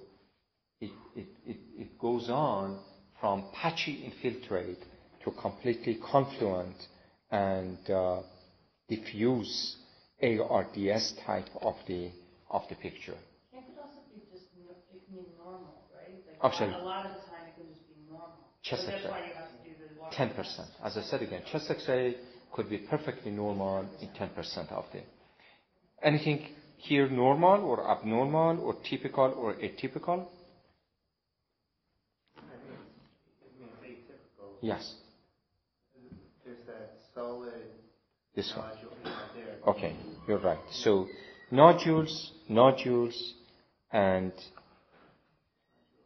it, 0.79 0.91
it, 1.15 1.27
it, 1.45 1.57
it 1.77 1.99
goes 1.99 2.29
on 2.29 2.79
from 3.19 3.45
patchy 3.53 4.05
infiltrate 4.05 4.79
to 5.25 5.31
completely 5.31 5.95
confluent 5.95 6.75
and 7.31 7.77
uh, 7.89 8.21
diffuse 8.87 9.75
ARDS 10.25 11.13
type 11.25 11.49
of 11.61 11.75
the 11.87 12.11
of 12.49 12.63
the 12.69 12.75
picture. 12.75 13.17
can't 13.51 13.65
it 13.71 13.77
also 13.81 14.01
be 14.13 14.21
just, 14.31 14.47
n- 14.57 14.75
it 14.93 15.01
can 15.07 15.15
be 15.23 15.27
normal, 15.37 15.75
right? 15.97 16.15
Like, 16.27 16.39
Absolutely. 16.43 16.79
A 16.81 16.83
lot 16.93 17.05
of 17.05 17.11
the 17.17 17.23
time 17.31 17.45
it 17.49 17.55
can 17.57 17.67
just 17.73 17.85
be 17.89 17.97
normal. 18.09 18.37
Chest 18.63 18.83
So 18.85 18.91
that's 18.91 19.03
X-ray. 19.05 19.11
why 19.11 19.27
you 19.27 19.33
have 19.41 19.51
to 19.51 19.59
do 19.69 19.73
the 19.81 20.01
water. 20.01 20.15
Ten 20.19 20.29
percent. 20.37 20.69
As 20.83 20.97
I 20.97 21.01
said 21.09 21.21
again, 21.21 21.41
chest 21.51 21.69
X-ray 21.69 22.15
could 22.53 22.69
be 22.69 22.77
perfectly 22.93 23.31
normal 23.31 23.85
in 24.01 24.09
ten 24.19 24.29
percent 24.29 24.71
of 24.71 24.85
the. 24.93 25.01
Anything 26.03 26.39
here 26.77 27.07
normal 27.09 27.63
or 27.65 27.77
abnormal 27.89 28.59
or 28.65 28.75
typical 28.89 29.33
or 29.37 29.53
atypical? 29.55 30.25
I 32.37 32.41
think 32.61 32.77
it's, 32.77 33.45
it 33.47 33.53
means 33.59 33.73
atypical. 33.83 34.49
Yes, 34.61 34.83
There's 36.45 36.65
that 36.67 36.91
solid 37.15 37.53
this 38.35 38.53
one. 38.55 38.67
nodule 38.67 38.91
right 39.03 39.13
there. 39.35 39.55
Okay, 39.73 39.95
you're 40.27 40.39
right. 40.39 40.59
So 40.71 41.07
nodules, 41.51 42.31
nodules, 42.49 43.33
and 43.91 44.31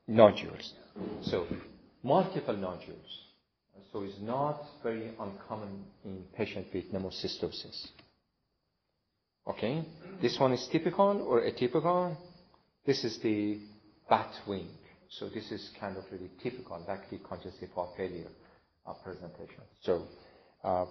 nodules. 0.08 0.74
So 1.22 1.48
multiple 2.04 2.56
nodules. 2.56 3.26
So 3.92 4.04
it's 4.04 4.20
not 4.22 4.64
very 4.84 5.12
uncommon 5.20 5.86
in 6.06 6.24
patients 6.36 6.70
with 6.74 6.92
pneumocystosis. 6.94 7.88
Okay, 9.48 9.84
this 10.22 10.40
one 10.40 10.54
is 10.54 10.68
typical 10.68 11.22
or 11.24 11.42
atypical. 11.42 12.16
This 12.86 13.04
is 13.04 13.18
the 13.20 13.60
bat 14.10 14.32
wing. 14.48 14.68
So 15.10 15.28
this 15.28 15.52
is 15.52 15.72
kind 15.80 15.98
of 15.98 16.04
really 16.12 16.30
typical, 16.44 16.84
like 16.88 17.10
the 17.10 17.18
congestive 17.18 17.72
heart 17.72 17.90
failure 17.98 18.28
uh, 18.86 18.94
presentation. 19.04 19.64
So 19.82 20.04
uh, 20.64 20.86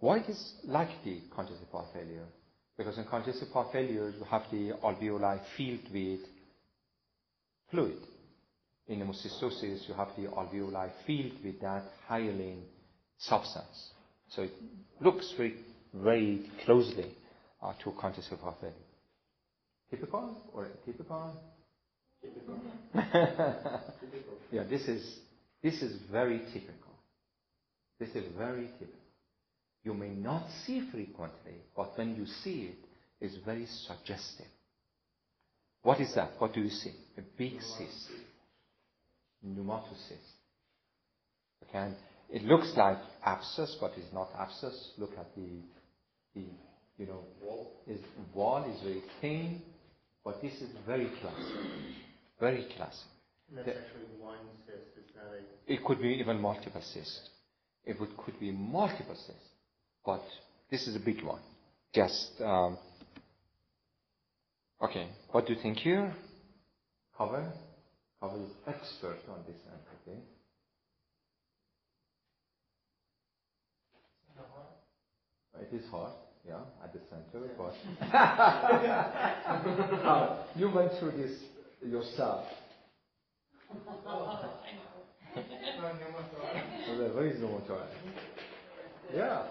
Why 0.00 0.18
is 0.26 0.54
like 0.64 0.88
the 1.04 1.20
congestive 1.34 1.68
heart 1.70 1.88
failure? 1.92 2.26
Because 2.80 2.96
in 2.96 3.04
congestive 3.04 3.50
heart 3.50 3.72
failure, 3.72 4.08
you 4.08 4.24
have 4.30 4.44
the 4.50 4.72
alveoli 4.82 5.38
filled 5.54 5.92
with 5.92 6.20
fluid. 7.70 7.98
In 8.88 9.00
pneumocystosis, 9.00 9.86
you 9.86 9.92
have 9.92 10.08
the 10.16 10.28
alveoli 10.28 10.88
filled 11.06 11.44
with 11.44 11.60
that 11.60 11.82
hyaline 12.08 12.62
substance. 13.18 13.90
So 14.30 14.44
it 14.44 14.52
looks 14.98 15.30
very, 15.36 15.56
very 15.92 16.50
closely 16.64 17.14
uh, 17.62 17.74
to 17.84 17.92
congestive 18.00 18.40
heart 18.40 18.56
failure. 18.62 18.74
Typical 19.90 20.38
or 20.54 20.68
atypical? 20.68 21.32
Typical. 22.22 22.60
Typical. 22.94 23.80
yeah, 24.52 24.62
this 24.70 24.88
is 24.88 25.18
this 25.62 25.82
is 25.82 26.00
very 26.10 26.38
typical. 26.54 26.94
This 27.98 28.08
is 28.14 28.24
very 28.38 28.70
typical. 28.78 28.99
You 29.84 29.94
may 29.94 30.10
not 30.10 30.46
see 30.66 30.82
frequently, 30.92 31.54
but 31.76 31.96
when 31.96 32.16
you 32.16 32.26
see 32.26 32.72
it, 32.72 32.78
it's 33.20 33.36
very 33.44 33.66
suggestive. 33.66 34.46
What 35.82 36.00
is 36.00 36.14
that? 36.14 36.32
What 36.38 36.52
do 36.54 36.60
you 36.60 36.70
see? 36.70 36.92
A 37.18 37.22
big 37.38 37.54
cyst. 37.62 38.10
Pneumatocyst. 39.46 40.34
Okay, 41.64 41.78
and 41.78 41.96
it 42.30 42.42
looks 42.44 42.72
like 42.76 42.98
abscess, 43.24 43.76
but 43.80 43.92
it's 43.96 44.12
not 44.12 44.28
abscess. 44.38 44.90
Look 44.98 45.12
at 45.18 45.34
the, 45.34 45.48
the 46.34 46.44
you 46.98 47.06
know, 47.06 47.20
Wall. 47.42 47.72
is 47.86 48.00
wall 48.34 48.64
is 48.64 48.80
very 48.82 49.02
thin, 49.20 49.62
but 50.24 50.42
this 50.42 50.52
is 50.60 50.68
very 50.86 51.08
classic. 51.20 51.56
Very 52.38 52.66
classic. 52.76 53.08
That's 53.54 53.66
The- 53.66 53.76
actually 53.76 54.06
one 54.20 54.38
cyst, 54.66 54.96
it's 54.98 55.10
not 55.16 55.32
a, 55.32 55.72
It 55.72 55.84
could 55.84 56.00
be 56.02 56.08
even 56.20 56.40
multiple 56.40 56.82
cysts. 56.82 57.30
It 57.84 57.98
would, 57.98 58.16
could 58.18 58.38
be 58.38 58.50
multiple 58.52 59.16
cysts, 59.16 59.49
but 60.04 60.22
this 60.70 60.86
is 60.86 60.96
a 60.96 61.00
big 61.00 61.22
one. 61.22 61.40
Just 61.94 62.30
um, 62.40 62.78
okay. 64.82 65.08
What 65.32 65.46
do 65.46 65.52
you 65.54 65.60
think 65.60 65.78
here? 65.78 66.14
Cover. 67.16 67.52
Cover 68.20 68.36
is 68.36 68.50
expert 68.66 69.18
on 69.28 69.38
this 69.46 69.56
end. 69.70 69.80
Okay. 70.06 70.18
It 75.60 75.74
is 75.76 75.90
hard, 75.90 76.12
yeah, 76.48 76.54
at 76.82 76.92
the 76.92 77.00
center, 77.10 77.46
but 77.58 77.74
Uh, 80.00 80.44
you 80.56 80.70
went 80.70 80.90
through 80.98 81.12
this 81.12 81.32
yourself. 81.84 82.46
So 86.86 86.98
there- 86.98 87.12
where 87.12 87.26
is 87.26 87.40
the 87.40 87.46
motor? 87.46 87.86
Yeah. 89.14 89.42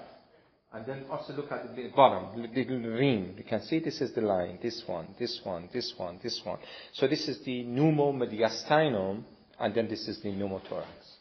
And 0.72 0.86
then 0.86 1.06
also 1.10 1.34
look 1.34 1.52
at 1.52 1.76
the 1.76 1.88
bottom, 1.96 2.40
the 2.40 2.48
little 2.48 2.92
ring. 2.92 3.34
You 3.38 3.44
can 3.44 3.62
see 3.64 3.80
this 3.80 4.02
is 4.02 4.14
the 4.14 4.22
line, 4.22 4.60
this 4.62 4.84
one, 4.86 5.08
this 5.18 5.42
one, 5.44 5.68
this 5.74 5.96
one, 5.98 6.20
this 6.22 6.40
one. 6.44 6.60
So 6.94 7.08
this 7.08 7.28
is 7.28 7.44
the 7.44 7.64
pneumomediastinum, 7.64 9.24
and 9.60 9.74
then 9.74 9.88
this 9.88 10.08
is 10.08 10.22
the 10.22 10.30
pneumothorax. 10.30 11.18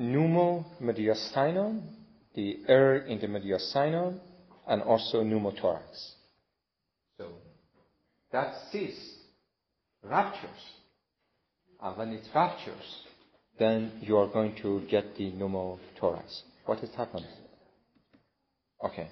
Pneumomediastinum, 0.00 1.82
the 2.34 2.58
air 2.66 2.96
in 2.96 3.20
the 3.20 3.28
mediastinum, 3.28 4.18
and 4.66 4.82
also 4.82 5.22
pneumothorax. 5.22 6.14
So 7.16 7.28
that 8.32 8.56
cyst 8.72 8.98
ruptures, 10.02 10.50
and 11.80 11.96
when 11.96 12.08
it 12.08 12.24
ruptures, 12.34 13.04
then 13.56 13.92
you 14.00 14.16
are 14.16 14.26
going 14.26 14.56
to 14.62 14.80
get 14.90 15.14
the 15.16 15.30
pneumothorax. 15.30 16.42
What 16.64 16.78
has 16.80 16.90
happened? 16.94 17.26
Okay. 18.84 19.08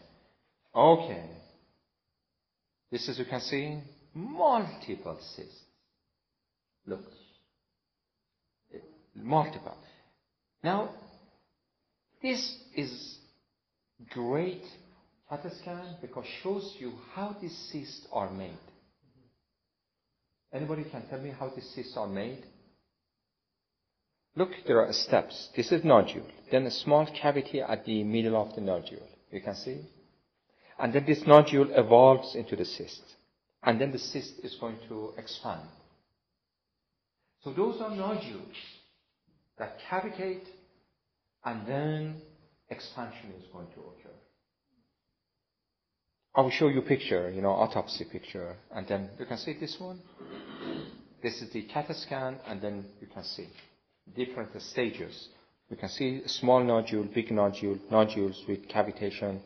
Okay. 0.75 1.25
This 2.91 3.09
is, 3.09 3.19
you 3.19 3.25
can 3.25 3.41
see, 3.41 3.81
multiple 4.15 5.19
cysts. 5.35 5.61
Look. 6.87 7.01
Multiple. 9.15 9.77
Now, 10.63 10.91
this 12.23 12.57
is 12.75 13.19
great 14.11 14.63
CAT 15.29 15.45
scan 15.61 15.97
because 16.01 16.25
shows 16.43 16.77
you 16.79 16.93
how 17.15 17.37
these 17.41 17.57
cysts 17.73 18.07
are 18.13 18.31
made. 18.31 18.59
Anybody 20.53 20.85
can 20.91 21.07
tell 21.09 21.21
me 21.21 21.33
how 21.39 21.51
these 21.55 21.71
cysts 21.75 21.97
are 21.97 22.09
made? 22.09 22.45
Look, 24.41 24.53
there 24.67 24.81
are 24.81 24.91
steps. 24.95 25.51
This 25.55 25.71
is 25.71 25.85
nodule, 25.85 26.27
then 26.51 26.65
a 26.65 26.71
small 26.71 27.05
cavity 27.05 27.61
at 27.61 27.85
the 27.85 28.03
middle 28.05 28.41
of 28.41 28.55
the 28.55 28.63
nodule. 28.63 29.07
You 29.31 29.43
can 29.43 29.55
see? 29.55 29.83
And 30.79 30.95
then 30.95 31.05
this 31.05 31.27
nodule 31.27 31.69
evolves 31.73 32.35
into 32.35 32.57
the 32.57 32.65
cyst. 32.65 33.03
And 33.63 33.79
then 33.79 33.93
the 33.93 33.99
cyst 33.99 34.39
is 34.43 34.57
going 34.59 34.79
to 34.89 35.13
expand. 35.19 35.69
So 37.45 37.53
those 37.53 37.83
are 37.83 37.95
nodules 37.95 38.57
that 39.59 39.77
cavitate 39.91 40.47
and 41.45 41.67
then 41.67 42.23
expansion 42.71 43.35
is 43.39 43.45
going 43.53 43.67
to 43.75 43.81
occur. 43.81 44.17
I 46.35 46.41
will 46.41 46.51
show 46.51 46.69
you 46.69 46.79
a 46.79 46.89
picture, 46.95 47.29
you 47.29 47.43
know, 47.43 47.51
autopsy 47.51 48.07
picture, 48.11 48.57
and 48.75 48.89
then 48.89 49.11
you 49.19 49.27
can 49.27 49.37
see 49.37 49.53
this 49.61 49.77
one. 49.79 50.01
This 51.23 51.43
is 51.43 51.53
the 51.53 51.61
CAT 51.65 51.95
scan, 51.95 52.39
and 52.47 52.63
then 52.63 52.87
you 53.03 53.07
can 53.07 53.25
see 53.25 53.49
different 54.15 54.51
stages. 54.63 55.29
We 55.71 55.77
can 55.77 55.89
see 55.89 56.23
small 56.27 56.63
nodule, 56.65 57.05
big 57.05 57.31
nodule, 57.31 57.79
nodules 57.91 58.43
with 58.49 58.69
cavitation, 58.69 59.41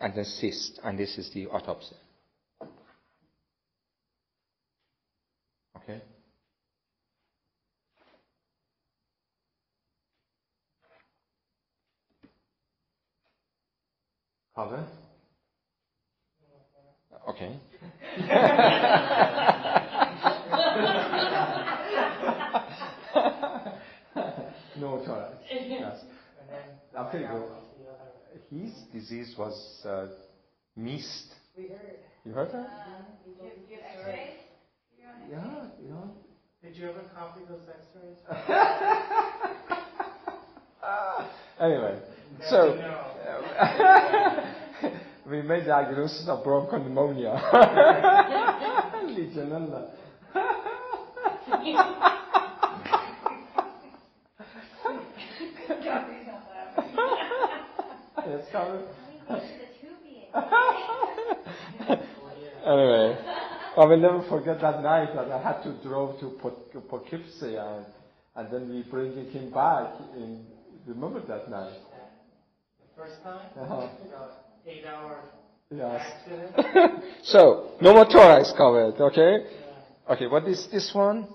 and 0.00 0.14
then 0.14 0.24
cyst, 0.24 0.80
and 0.84 0.98
this 0.98 1.16
is 1.18 1.30
the 1.30 1.46
autopsy. 1.46 1.96
Okay? 5.76 6.00
Cover? 14.54 14.86
Okay. 17.28 17.58
no 24.76 25.02
thorax. 25.04 25.36
Yes. 25.50 26.04
And 26.96 27.06
then. 27.12 27.20
You, 27.22 27.44
the 28.50 28.56
his 28.56 28.72
disease 28.92 29.34
was 29.38 29.84
uh, 29.84 30.06
mist. 30.76 31.34
We 31.56 31.64
heard. 31.64 31.98
You 32.24 32.32
heard 32.32 32.52
that? 32.52 32.68
X-rays? 33.42 34.30
Yeah, 35.30 35.64
you 35.82 35.88
know. 35.90 36.10
Did 36.62 36.76
you 36.76 36.90
ever 36.90 37.02
copy 37.14 37.40
those 37.48 37.68
x-rays? 37.68 38.18
Anyway, 41.60 42.00
Then 42.38 42.48
so 42.48 42.74
we 45.30 45.42
made 45.42 45.66
diagnosis 45.66 46.26
of 46.26 46.42
bronchopneumonia. 46.42 47.38
Legionella. 49.12 49.90
yes, 58.30 58.46
come. 58.52 58.84
anyway, 62.64 63.18
I 63.76 63.84
will 63.84 63.96
never 63.96 64.22
forget 64.28 64.60
that 64.60 64.82
night 64.82 65.14
that 65.14 65.30
I 65.30 65.42
had 65.42 65.62
to 65.62 65.72
drove 65.82 66.20
to 66.20 66.30
Poughkeepsie 66.40 66.80
Poughkeepsie 66.88 67.56
and, 67.56 67.84
and 68.36 68.52
then 68.52 68.68
we 68.68 68.82
bringing 68.90 69.30
him 69.30 69.50
back. 69.50 69.94
In, 70.16 70.44
remember 70.86 71.20
that 71.26 71.50
night? 71.50 71.72
The 72.80 73.02
first 73.02 73.22
time? 73.22 73.46
Uh-huh. 73.58 73.88
Eight 74.66 74.84
hour 74.86 75.18
Yes. 75.72 76.02
accident? 76.04 77.04
so, 77.22 77.70
pneumothorax 77.80 78.56
covered, 78.56 79.00
okay? 79.00 79.46
Okay, 80.10 80.26
what 80.26 80.48
is 80.48 80.66
this 80.66 80.92
one? 80.92 81.28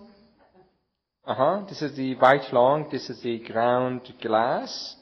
Uh-huh, 1.26 1.64
this 1.70 1.82
is 1.82 1.96
the 1.96 2.16
white 2.16 2.52
long. 2.52 2.90
this 2.92 3.10
is 3.10 3.22
the 3.22 3.40
ground 3.40 4.02
glass. 4.22 4.98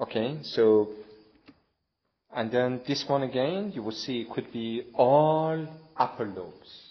Okay, 0.00 0.38
so, 0.42 0.88
and 2.34 2.50
then 2.50 2.80
this 2.86 3.04
one 3.08 3.22
again, 3.22 3.72
you 3.74 3.82
will 3.82 3.92
see 3.92 4.20
it 4.20 4.30
could 4.30 4.52
be 4.52 4.86
all 4.94 5.66
upper 5.96 6.26
lobes. 6.26 6.90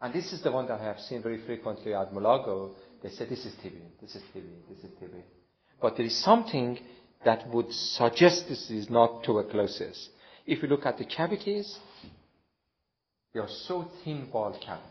And 0.00 0.12
this 0.12 0.32
is 0.32 0.42
the 0.42 0.50
one 0.50 0.66
that 0.68 0.80
I 0.80 0.84
have 0.84 0.98
seen 1.00 1.22
very 1.22 1.44
frequently 1.44 1.94
at 1.94 2.12
Mulago. 2.12 2.72
They 3.02 3.10
say 3.10 3.26
this 3.26 3.44
is 3.44 3.52
TB, 3.54 3.74
this 4.00 4.14
is 4.14 4.22
TB, 4.34 4.44
this 4.68 4.78
is 4.78 4.90
TB. 5.00 5.22
But 5.80 5.96
there 5.96 6.06
is 6.06 6.16
something 6.16 6.78
that 7.24 7.48
would 7.50 7.72
suggest 7.72 8.48
this 8.48 8.70
is 8.70 8.90
not 8.90 9.22
tuberculosis. 9.24 10.08
If 10.46 10.62
you 10.62 10.68
look 10.68 10.86
at 10.86 10.98
the 10.98 11.04
cavities, 11.04 11.78
they 13.32 13.40
are 13.40 13.48
so 13.48 13.88
thin 14.04 14.28
walled 14.32 14.60
cavities. 14.60 14.88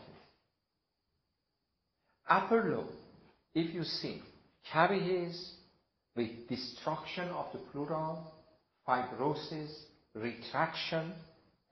Upper 2.28 2.70
lobe, 2.70 2.86
if 3.54 3.74
you 3.74 3.84
see 3.84 4.22
cavities 4.72 5.52
with 6.16 6.48
destruction 6.48 7.28
of 7.28 7.46
the 7.52 7.58
pleural, 7.58 8.31
fibrosis, 8.86 9.70
retraction, 10.14 11.12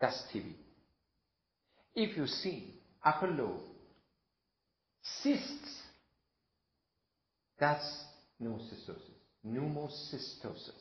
that's 0.01 0.23
TB. 0.33 0.53
If 1.95 2.17
you 2.17 2.27
see 2.27 2.75
lobe, 3.03 3.61
cysts, 5.03 5.83
that's 7.59 8.05
pneumocystosis. 8.43 9.21
Pneumocystosis. 9.47 10.81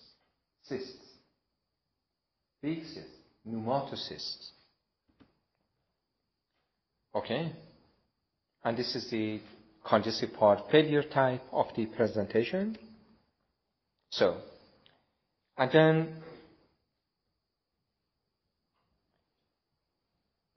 Cysts. 0.63 1.05
Big 2.61 2.83
cysts. 2.85 3.19
Pneumatocysts. 3.47 4.49
Okay? 7.15 7.51
And 8.63 8.77
this 8.77 8.95
is 8.95 9.09
the 9.09 9.41
congestive 9.85 10.33
heart 10.35 10.69
failure 10.71 11.03
type 11.03 11.41
of 11.51 11.67
the 11.75 11.85
presentation. 11.87 12.77
So, 14.11 14.37
and 15.59 15.71
then 15.73 16.07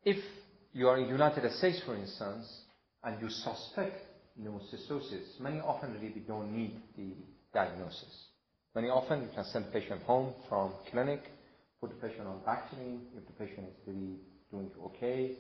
if 0.05 0.17
you 0.73 0.89
are 0.89 0.97
in 0.97 1.09
United 1.09 1.51
States, 1.53 1.81
for 1.85 1.97
instance, 1.97 2.63
and 3.03 3.21
you 3.21 3.29
suspect 3.29 4.01
pneumocystosis, 4.41 5.41
many 5.41 5.59
often 5.59 5.93
really 5.95 6.23
don't 6.27 6.57
need 6.57 6.81
the 6.97 7.15
diagnosis. 7.53 8.27
Many 8.77 8.89
often 8.89 9.23
you 9.23 9.29
can 9.35 9.45
send 9.45 9.67
the 9.67 9.71
patient 9.71 10.03
home 10.05 10.33
from 10.49 10.73
clinic, 10.91 11.25
put 11.81 11.91
the 11.91 12.09
patient 12.09 12.29
on 12.29 12.39
Bactrim 12.47 13.01
if 13.17 13.27
the 13.27 13.33
patient 13.45 13.67
is 13.69 13.75
really 13.87 14.21
doing 14.53 14.71
okay. 14.87 15.33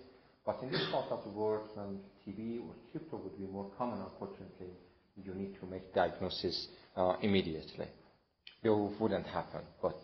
But 0.44 0.58
in 0.62 0.72
this 0.72 0.84
part 0.90 1.06
of 1.12 1.22
the 1.22 1.30
world, 1.30 1.68
when 1.74 2.00
TB 2.26 2.66
or 2.66 2.74
crypto 2.90 3.16
would 3.18 3.38
be 3.38 3.46
more 3.46 3.70
common, 3.78 4.00
unfortunately, 4.00 4.74
you 5.24 5.32
need 5.34 5.54
to 5.60 5.66
make 5.66 5.94
diagnosis 5.94 6.66
uh, 6.96 7.14
immediately. 7.22 7.86
It 8.62 8.70
wouldn't 9.00 9.26
happen, 9.26 9.62
but 9.80 9.96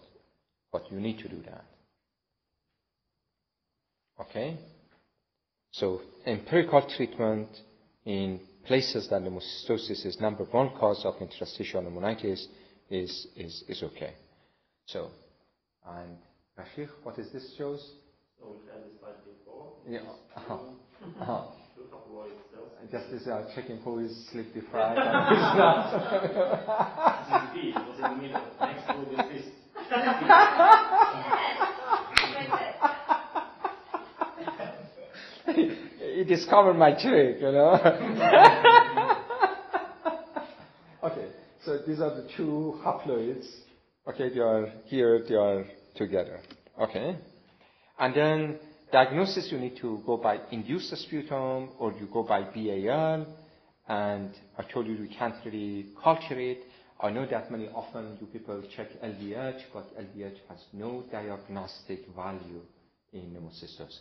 but 0.72 0.90
you 0.90 1.00
need 1.00 1.18
to 1.20 1.28
do 1.28 1.40
that. 1.46 1.64
Okay? 4.20 4.58
So 5.72 6.00
empirical 6.26 6.82
treatment 6.96 7.48
in 8.04 8.40
places 8.66 9.08
that 9.08 9.22
pneumocystosis 9.22 10.04
is 10.04 10.20
number 10.20 10.44
one 10.44 10.70
cause 10.78 11.04
of 11.04 11.14
interstitial 11.20 11.82
pneumonitis 11.82 12.44
is, 12.90 13.26
is, 13.36 13.64
is 13.68 13.82
okay. 13.82 14.14
So, 14.86 15.08
and 15.86 16.16
Rashid, 16.56 16.88
what 17.02 17.18
is 17.18 17.30
this 17.32 17.54
shows? 17.56 17.80
So 18.40 18.46
we 18.48 18.72
had 18.72 18.82
this 18.84 18.98
slide 19.00 19.14
before. 19.24 19.72
Yeah. 19.88 20.00
Two- 20.00 20.74
Uh-huh. 21.20 21.42
two 21.76 21.82
haploid 21.92 22.32
cells. 22.52 22.70
Just 22.90 23.10
this 23.10 23.26
uh, 23.26 23.44
checking 23.54 23.76
who 23.78 23.98
is 23.98 24.28
sleep 24.32 24.54
deprived 24.54 24.98
and 24.98 25.28
who's 25.28 25.38
not. 25.58 25.92
This 27.28 27.42
is 27.42 27.48
B, 27.54 27.56
it 27.68 27.74
was 27.86 27.96
in 27.98 28.02
the 28.02 28.16
middle. 28.22 28.42
Next 28.60 28.86
to 28.86 28.94
this 29.14 29.26
is 29.44 29.52
he 36.14 36.24
discovered 36.24 36.74
my 36.74 36.92
trick, 36.92 37.36
you 37.40 37.52
know. 37.52 37.72
okay, 41.04 41.28
so 41.64 41.78
these 41.86 42.00
are 42.00 42.14
the 42.14 42.28
two 42.36 42.78
haploids. 42.84 43.46
Okay, 44.08 44.28
they 44.32 44.40
are 44.40 44.72
here, 44.86 45.24
they 45.28 45.34
are 45.34 45.64
together. 45.94 46.40
Okay, 46.80 47.16
and 47.98 48.14
then 48.14 48.58
diagnosis 48.92 49.50
you 49.50 49.58
need 49.58 49.76
to 49.76 50.02
go 50.06 50.16
by 50.16 50.40
induced 50.50 50.96
sputum 50.96 51.70
or 51.78 51.92
you 51.92 52.08
go 52.12 52.22
by 52.22 52.42
BAL. 52.42 53.26
And 53.88 54.30
I 54.58 54.62
told 54.72 54.86
you 54.86 54.98
we 55.00 55.08
can't 55.08 55.34
really 55.44 55.86
culture 56.02 56.38
it. 56.38 56.64
I 57.00 57.10
know 57.10 57.26
that 57.26 57.50
many 57.50 57.68
often 57.68 58.18
you 58.20 58.26
people 58.26 58.62
check 58.76 58.88
LDH, 59.02 59.62
but 59.72 59.96
LDH 59.96 60.38
has 60.48 60.58
no 60.72 61.04
diagnostic 61.10 62.00
value 62.14 62.60
in 63.12 63.20
pneumocystosis. 63.20 64.00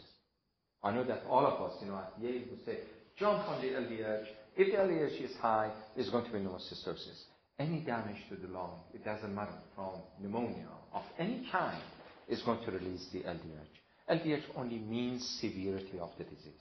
I 0.83 0.91
know 0.91 1.03
that 1.03 1.23
all 1.29 1.45
of 1.45 1.61
us, 1.61 1.77
you 1.81 1.87
know, 1.87 1.97
at 1.97 2.13
Yale 2.21 2.41
would 2.49 2.65
say, 2.65 2.79
jump 3.17 3.47
on 3.47 3.61
the 3.61 3.67
LDH. 3.67 4.25
If 4.57 4.71
the 4.71 4.79
LDH 4.79 5.23
is 5.23 5.35
high, 5.37 5.71
it's 5.95 6.09
going 6.09 6.25
to 6.25 6.31
be 6.31 6.39
pneumocystosis. 6.39 7.23
Any 7.59 7.81
damage 7.81 8.17
to 8.29 8.35
the 8.35 8.51
lung, 8.51 8.79
it 8.93 9.05
doesn't 9.05 9.33
matter, 9.33 9.53
from 9.75 10.01
pneumonia 10.21 10.67
of 10.93 11.03
any 11.17 11.47
kind, 11.51 11.81
is 12.27 12.41
going 12.43 12.63
to 12.65 12.71
release 12.71 13.07
the 13.13 13.19
LDH. 13.19 13.77
LDH 14.09 14.43
only 14.55 14.79
means 14.79 15.27
severity 15.41 15.99
of 15.99 16.11
the 16.17 16.23
disease. 16.23 16.53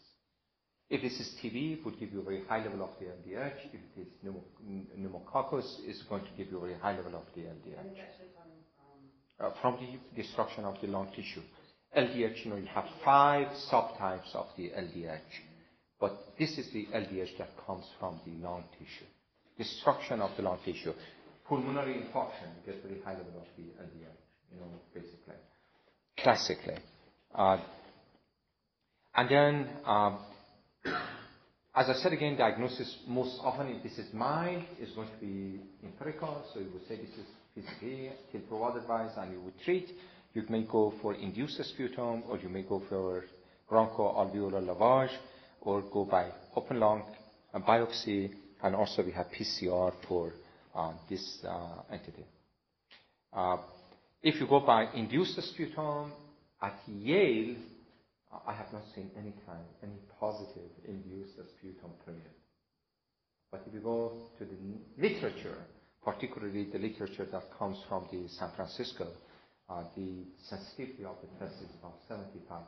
If 0.88 1.02
this 1.02 1.18
is 1.18 1.34
TB, 1.42 1.78
it 1.78 1.84
would 1.84 1.98
give 1.98 2.12
you 2.12 2.20
a 2.20 2.24
very 2.24 2.44
high 2.48 2.62
level 2.62 2.84
of 2.84 2.90
the 3.00 3.06
LDH. 3.06 3.54
If 3.72 3.74
it 3.74 4.00
is 4.00 4.06
pneumo- 4.24 4.86
pneumococcus, 4.96 5.80
it's 5.84 6.02
going 6.04 6.22
to 6.22 6.30
give 6.36 6.50
you 6.50 6.58
a 6.58 6.60
very 6.60 6.74
high 6.74 6.96
level 6.96 7.16
of 7.16 7.24
the 7.34 7.42
LDH. 7.42 7.98
Uh, 9.38 9.50
from 9.60 9.76
the 9.80 10.22
destruction 10.22 10.64
of 10.64 10.80
the 10.80 10.86
lung 10.86 11.08
tissue. 11.14 11.42
LDH, 11.96 12.44
you 12.44 12.50
know, 12.50 12.56
you 12.56 12.66
have 12.66 12.86
five 13.04 13.48
subtypes 13.70 14.34
of 14.34 14.46
the 14.56 14.70
LDH, 14.70 15.18
but 16.00 16.34
this 16.38 16.56
is 16.58 16.70
the 16.72 16.86
LDH 16.94 17.36
that 17.38 17.50
comes 17.66 17.84
from 17.98 18.20
the 18.24 18.32
lung 18.46 18.64
tissue. 18.78 19.06
Destruction 19.58 20.20
of 20.20 20.30
the 20.36 20.42
lung 20.42 20.58
tissue. 20.64 20.92
Pulmonary 21.48 21.94
infarction, 21.94 22.48
you 22.56 22.72
get 22.72 22.82
very 22.82 23.00
high 23.02 23.12
level 23.12 23.40
of 23.40 23.46
the 23.56 23.62
LDH, 23.62 24.52
you 24.52 24.60
know, 24.60 24.66
basically. 24.94 25.34
Classically. 26.18 26.76
Uh, 27.34 27.58
and 29.14 29.28
then, 29.30 29.68
um, 29.84 30.18
as 31.74 31.88
I 31.88 31.94
said 31.94 32.12
again, 32.12 32.36
diagnosis 32.36 32.96
most 33.06 33.38
often, 33.42 33.68
if 33.68 33.82
this 33.82 33.98
is 33.98 34.12
mild, 34.12 34.62
is 34.80 34.90
going 34.90 35.08
to 35.08 35.26
be 35.26 35.60
empirical. 35.84 36.42
So 36.52 36.60
you 36.60 36.70
would 36.72 36.86
say 36.88 36.96
this 36.96 37.10
is 37.16 37.26
PCP, 37.56 38.10
till 38.32 38.40
further 38.50 38.80
advice, 38.80 39.12
and 39.16 39.32
you 39.32 39.40
would 39.40 39.58
treat. 39.64 39.88
You 40.34 40.44
may 40.48 40.64
go 40.64 40.92
for 41.00 41.14
induced 41.14 41.62
sputum, 41.64 42.24
or 42.28 42.38
you 42.38 42.48
may 42.48 42.62
go 42.62 42.82
for 42.88 43.24
bronchoalveolar 43.70 44.62
lavage, 44.64 45.12
or 45.62 45.82
go 45.82 46.04
by 46.04 46.30
open 46.54 46.80
lung 46.80 47.02
biopsy, 47.54 48.30
and 48.62 48.74
also 48.74 49.02
we 49.02 49.12
have 49.12 49.26
PCR 49.30 49.92
for 50.06 50.32
uh, 50.74 50.92
this 51.08 51.38
uh, 51.48 51.82
entity. 51.90 52.24
If 54.22 54.40
you 54.40 54.46
go 54.46 54.60
by 54.60 54.92
induced 54.94 55.40
sputum 55.42 56.12
at 56.62 56.80
Yale, 56.86 57.56
I 58.46 58.52
have 58.54 58.72
not 58.72 58.82
seen 58.94 59.10
any 59.16 59.32
time 59.46 59.64
any 59.82 59.98
positive 60.20 60.70
induced 60.86 61.34
sputum 61.34 61.92
period. 62.04 62.34
But 63.50 63.62
if 63.66 63.74
you 63.74 63.80
go 63.80 64.12
to 64.38 64.44
the 64.44 64.56
literature, 64.98 65.56
particularly 66.04 66.64
the 66.64 66.78
literature 66.78 67.26
that 67.32 67.56
comes 67.58 67.78
from 67.88 68.06
the 68.10 68.28
San 68.28 68.50
Francisco, 68.56 69.08
uh, 69.68 69.82
the 69.96 70.24
sensitivity 70.48 71.04
of 71.04 71.16
the 71.22 71.44
test 71.44 71.60
is 71.62 71.70
about 71.80 71.98
75%. 72.08 72.66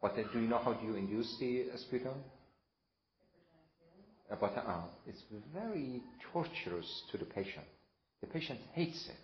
But 0.00 0.12
uh, 0.12 0.22
do 0.32 0.40
you 0.40 0.48
know 0.48 0.58
how 0.58 0.74
do 0.74 0.86
you 0.86 0.94
induce 0.96 1.36
the 1.38 1.66
uh, 1.72 1.76
sputum? 1.76 2.14
Uh, 4.30 4.36
but 4.40 4.56
uh, 4.56 4.82
it's 5.06 5.22
very 5.54 6.02
torturous 6.32 7.02
to 7.12 7.18
the 7.18 7.24
patient. 7.24 7.66
The 8.20 8.26
patient 8.26 8.60
hates 8.72 9.08
it. 9.08 9.16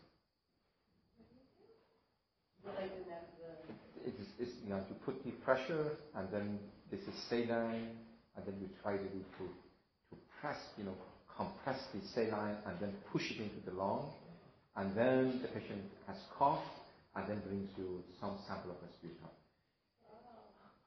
It's, 4.06 4.50
you 4.64 4.70
know, 4.70 4.80
you 4.88 4.96
put 5.04 5.22
the 5.24 5.30
pressure, 5.44 5.92
and 6.16 6.28
then 6.32 6.58
this 6.90 7.00
is 7.00 7.14
saline, 7.28 7.88
and 8.36 8.46
then 8.46 8.54
you 8.60 8.68
try 8.82 8.96
to, 8.96 9.02
to, 9.02 9.44
to 10.10 10.16
press, 10.40 10.58
you 10.76 10.84
know, 10.84 10.94
compress 11.36 11.78
the 11.94 12.00
saline, 12.14 12.56
and 12.66 12.76
then 12.80 12.92
push 13.12 13.30
it 13.30 13.38
into 13.38 13.64
the 13.70 13.76
lung, 13.76 14.10
and 14.76 14.96
then 14.96 15.40
the 15.42 15.48
patient 15.48 15.82
has 16.06 16.16
cough, 16.38 16.62
and 17.16 17.28
then 17.28 17.40
brings 17.40 17.68
you 17.76 18.02
some 18.20 18.36
sample 18.48 18.70
of 18.70 18.76
sputum. 18.98 19.28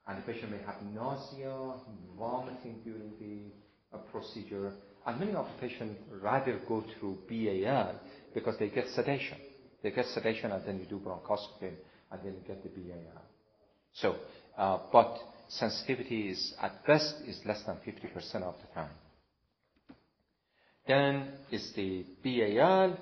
And 0.08 0.18
the 0.20 0.22
patient 0.32 0.52
may 0.52 0.60
have 0.66 0.82
nausea, 0.94 1.74
vomiting 2.18 2.82
during 2.84 3.12
the 3.20 3.98
uh, 3.98 4.02
procedure, 4.12 4.74
and 5.06 5.20
many 5.20 5.34
of 5.34 5.46
the 5.46 5.68
patients 5.68 6.00
rather 6.22 6.60
go 6.68 6.84
through 7.00 7.18
BAL 7.30 7.96
because 8.34 8.56
they 8.60 8.70
get 8.70 8.88
sedation. 8.90 9.38
They 9.84 9.92
get 9.92 10.06
sedation, 10.08 10.52
and 10.52 10.66
then 10.66 10.80
you 10.80 10.86
do 10.86 11.00
bronchoscopy, 11.00 11.72
then 12.24 12.34
you 12.34 12.42
get 12.48 12.64
the. 12.64 12.70
So, 13.94 14.16
uh, 14.58 14.80
but 14.92 15.18
sensitivity 15.48 16.30
is 16.30 16.54
at 16.62 16.86
best 16.86 17.16
is 17.28 17.40
less 17.46 17.64
than 17.64 17.78
50% 17.78 18.44
of 18.44 18.56
the 18.62 18.74
time. 18.74 18.90
Then 20.88 21.30
is 21.52 21.72
the 21.74 22.06
BAL, 22.24 22.98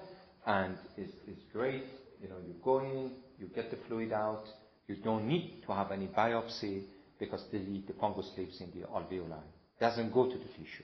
and 0.45 0.77
is 0.97 1.11
great. 1.51 1.83
You 2.21 2.29
know, 2.29 2.37
you 2.47 2.55
go 2.63 2.79
in, 2.79 3.11
you 3.39 3.47
get 3.53 3.71
the 3.71 3.77
fluid 3.87 4.13
out. 4.13 4.45
You 4.87 4.97
don't 4.97 5.27
need 5.27 5.63
to 5.65 5.73
have 5.73 5.91
any 5.91 6.07
biopsy 6.07 6.83
because 7.19 7.43
the, 7.51 7.59
the 7.59 7.93
fungus 7.99 8.29
lives 8.37 8.61
in 8.61 8.71
the 8.79 8.87
alveoli. 8.87 9.39
Doesn't 9.79 10.13
go 10.13 10.25
to 10.29 10.37
the 10.37 10.45
tissue. 10.45 10.83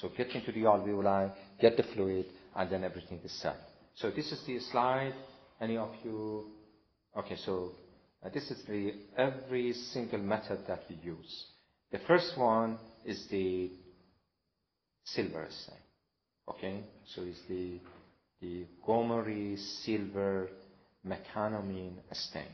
So 0.00 0.10
get 0.16 0.30
into 0.30 0.52
the 0.52 0.62
alveoli, 0.62 1.32
get 1.60 1.76
the 1.76 1.82
fluid, 1.82 2.26
and 2.54 2.70
then 2.70 2.84
everything 2.84 3.20
is 3.24 3.32
set. 3.32 3.56
So 3.94 4.10
this 4.10 4.30
is 4.30 4.42
the 4.46 4.58
slide. 4.60 5.14
Any 5.60 5.76
of 5.76 5.90
you? 6.04 6.50
Okay, 7.16 7.36
so 7.36 7.72
uh, 8.24 8.28
this 8.28 8.50
is 8.50 8.62
the 8.68 8.92
every 9.16 9.72
single 9.72 10.18
method 10.18 10.58
that 10.68 10.82
we 10.90 10.96
use. 11.02 11.46
The 11.90 11.98
first 12.06 12.36
one 12.36 12.78
is 13.06 13.26
the 13.30 13.70
silver 15.04 15.46
assay. 15.46 15.78
Okay, 16.48 16.80
so 17.14 17.22
it's 17.22 17.40
the 17.48 17.80
the 18.42 18.66
Gomori 18.86 19.58
silver 19.58 20.50
methenamine 21.06 21.94
stain. 22.12 22.52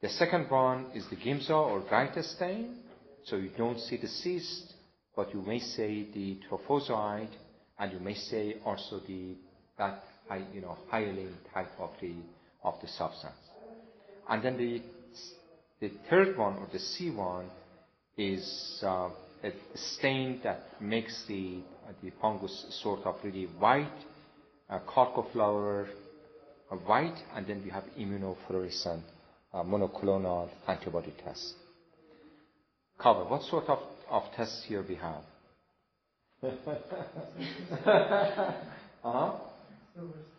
The 0.00 0.08
second 0.10 0.48
one 0.48 0.92
is 0.94 1.04
the 1.10 1.16
Giemsa 1.16 1.50
or 1.50 1.80
Greiter 1.80 2.22
stain. 2.22 2.76
So 3.24 3.36
you 3.36 3.50
don't 3.58 3.80
see 3.80 3.96
the 3.96 4.06
cyst, 4.06 4.72
but 5.16 5.34
you 5.34 5.42
may 5.42 5.58
see 5.58 6.08
the 6.14 6.38
trophozoite, 6.48 7.34
and 7.78 7.92
you 7.92 7.98
may 7.98 8.14
see 8.14 8.54
also 8.64 9.00
the 9.08 9.34
that 9.76 10.04
high, 10.28 10.44
you 10.54 10.60
know 10.60 10.78
hyaline 10.88 11.36
type 11.52 11.72
of 11.80 11.90
the 12.00 12.14
of 12.62 12.74
the 12.80 12.88
substance. 12.88 13.34
And 14.28 14.42
then 14.42 14.56
the 14.56 14.82
the 15.80 15.92
third 16.10 16.36
one 16.36 16.56
or 16.56 16.68
the 16.72 16.78
C 16.78 17.10
one 17.10 17.46
is 18.16 18.80
uh, 18.82 19.10
a 19.44 19.52
stain 19.74 20.40
that 20.42 20.80
makes 20.80 21.24
the 21.28 21.60
uh, 21.88 21.92
the 22.02 22.10
fungus 22.20 22.66
sort 22.82 23.00
of 23.04 23.16
really 23.22 23.44
white, 23.58 23.86
uh, 24.68 24.80
flower 25.32 25.88
uh, 26.70 26.76
white, 26.76 27.16
and 27.34 27.46
then 27.46 27.62
we 27.64 27.70
have 27.70 27.84
immunofluorescent 27.98 29.02
uh, 29.54 29.62
monoclonal 29.62 30.48
antibody 30.66 31.14
test. 31.24 31.54
Cover. 32.98 33.24
What 33.24 33.42
sort 33.42 33.68
of, 33.68 33.78
of 34.10 34.24
tests 34.36 34.64
here 34.66 34.84
we 34.86 34.96
have? 34.96 35.22
uh-huh. 39.04 39.32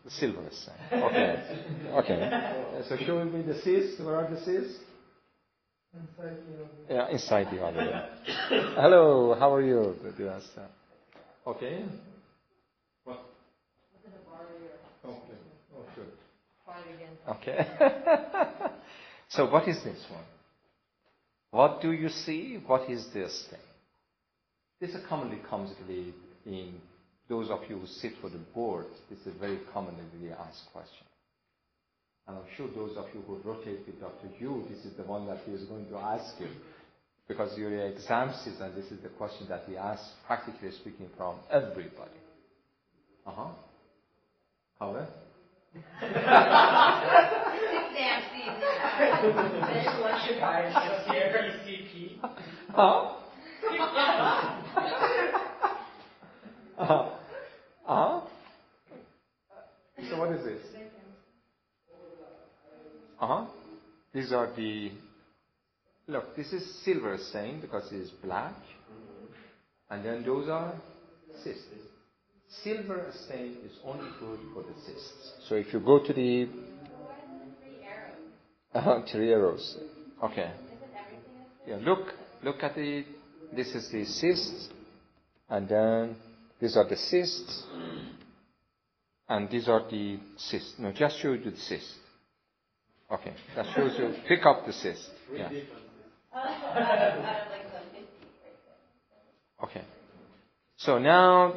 The 0.09 0.15
silver 0.15 0.49
stain. 0.51 1.03
Okay. 1.03 1.43
Okay. 1.93 2.55
So 2.89 2.95
show 2.97 3.23
me 3.25 3.41
the 3.43 3.55
cysts. 3.61 3.99
Where 3.99 4.15
are 4.15 4.29
the 4.29 4.37
cysts? 4.37 4.79
Inside 5.93 6.37
the 6.87 6.93
Yeah, 6.93 7.09
inside 7.09 7.47
the 7.51 7.61
other. 7.63 8.09
Hello, 8.75 9.35
how 9.37 9.53
are 9.53 9.61
you? 9.61 9.95
Did 10.01 10.17
you 10.17 10.29
ask 10.29 10.47
that? 10.55 10.71
Okay. 11.45 11.83
What? 13.03 13.19
Okay. 15.05 15.17
Oh, 15.77 15.83
sure. 15.93 16.05
Okay. 17.35 17.67
so 19.29 19.51
what 19.51 19.67
is 19.67 19.83
this 19.83 19.99
one? 20.09 20.23
What 21.51 21.81
do 21.81 21.91
you 21.91 22.09
see? 22.09 22.59
What 22.65 22.89
is 22.89 23.07
this 23.13 23.47
thing? 23.49 23.59
This 24.79 24.95
commonly 25.07 25.39
comes 25.49 25.71
really 25.87 26.13
in 26.45 26.79
those 27.29 27.49
of 27.51 27.59
you 27.69 27.77
who 27.77 27.87
sit 27.87 28.13
for 28.19 28.29
the 28.29 28.39
board. 28.53 28.87
This 29.09 29.19
is 29.19 29.27
a 29.27 29.39
very 29.39 29.59
commonly 29.71 30.31
asked 30.31 30.65
question. 30.73 31.05
And 32.27 32.37
I'm 32.37 32.43
sure 32.57 32.67
those 32.75 32.97
of 32.97 33.05
you 33.13 33.21
who 33.21 33.39
rotate 33.43 33.85
with 33.85 34.01
Dr. 34.01 34.27
Yu, 34.39 34.65
this 34.69 34.83
is 34.85 34.97
the 34.97 35.03
one 35.03 35.27
that 35.27 35.37
he 35.45 35.51
is 35.51 35.63
going 35.63 35.87
to 35.87 35.97
ask 35.97 36.39
you. 36.39 36.47
Because 37.27 37.55
you're 37.57 37.71
in 37.71 37.93
exam 37.93 38.33
season, 38.43 38.73
this 38.75 38.85
is 38.85 39.01
the 39.03 39.09
question 39.09 39.47
that 39.49 39.63
he 39.67 39.77
asks, 39.77 40.09
practically 40.25 40.71
speaking, 40.71 41.07
from 41.15 41.35
everybody. 41.51 42.11
Uh 43.25 43.31
huh. 43.31 43.49
However? 44.79 45.07
Selection 49.95 50.39
bias 50.39 50.75
here, 51.11 51.53
ECP. 51.63 52.17
Huh? 52.71 53.15
uh-huh. 56.79 57.09
Uh-huh. 57.89 58.21
So 60.11 60.19
what 60.19 60.31
is 60.33 60.45
this? 60.45 60.61
Uh-huh. 63.19 63.45
These 64.13 64.31
are 64.31 64.53
the 64.55 64.91
look, 66.07 66.35
this 66.35 66.53
is 66.53 66.83
silver 66.85 67.17
stain 67.29 67.61
because 67.61 67.91
it 67.91 67.95
is 67.95 68.11
black. 68.23 68.53
And 69.89 70.05
then 70.05 70.23
those 70.23 70.47
are 70.49 70.75
cysts. 71.43 71.65
Silver 72.63 73.11
stain 73.25 73.57
is 73.65 73.71
only 73.83 74.07
good 74.19 74.39
for 74.53 74.61
the 74.61 74.73
cysts. 74.85 75.33
So 75.47 75.55
if 75.55 75.73
you 75.73 75.79
go 75.79 76.05
to 76.05 76.13
the 76.13 76.47
uh, 78.75 79.01
three 79.11 79.31
arrows. 79.31 79.77
Okay. 80.23 80.51
Yeah, 81.67 81.77
look, 81.77 82.13
look 82.43 82.61
at 82.61 82.75
the. 82.75 83.03
This 83.55 83.69
is 83.69 83.89
the 83.91 84.05
cyst, 84.05 84.71
and 85.49 85.67
then 85.67 86.15
these 86.59 86.75
are 86.77 86.87
the 86.87 86.95
cysts, 86.97 87.63
and 89.27 89.49
these 89.49 89.67
are 89.67 89.83
the 89.89 90.19
cysts. 90.37 90.73
No, 90.79 90.91
just 90.91 91.19
show 91.19 91.33
you 91.33 91.51
the 91.51 91.57
cyst. 91.57 91.93
Okay, 93.11 93.33
that 93.55 93.65
shows 93.75 93.97
you. 93.97 94.13
Pick 94.27 94.45
up 94.45 94.65
the 94.65 94.73
cyst. 94.73 95.09
Yeah. 95.33 95.49
Okay. 99.61 99.81
So 100.77 100.97
now, 100.99 101.53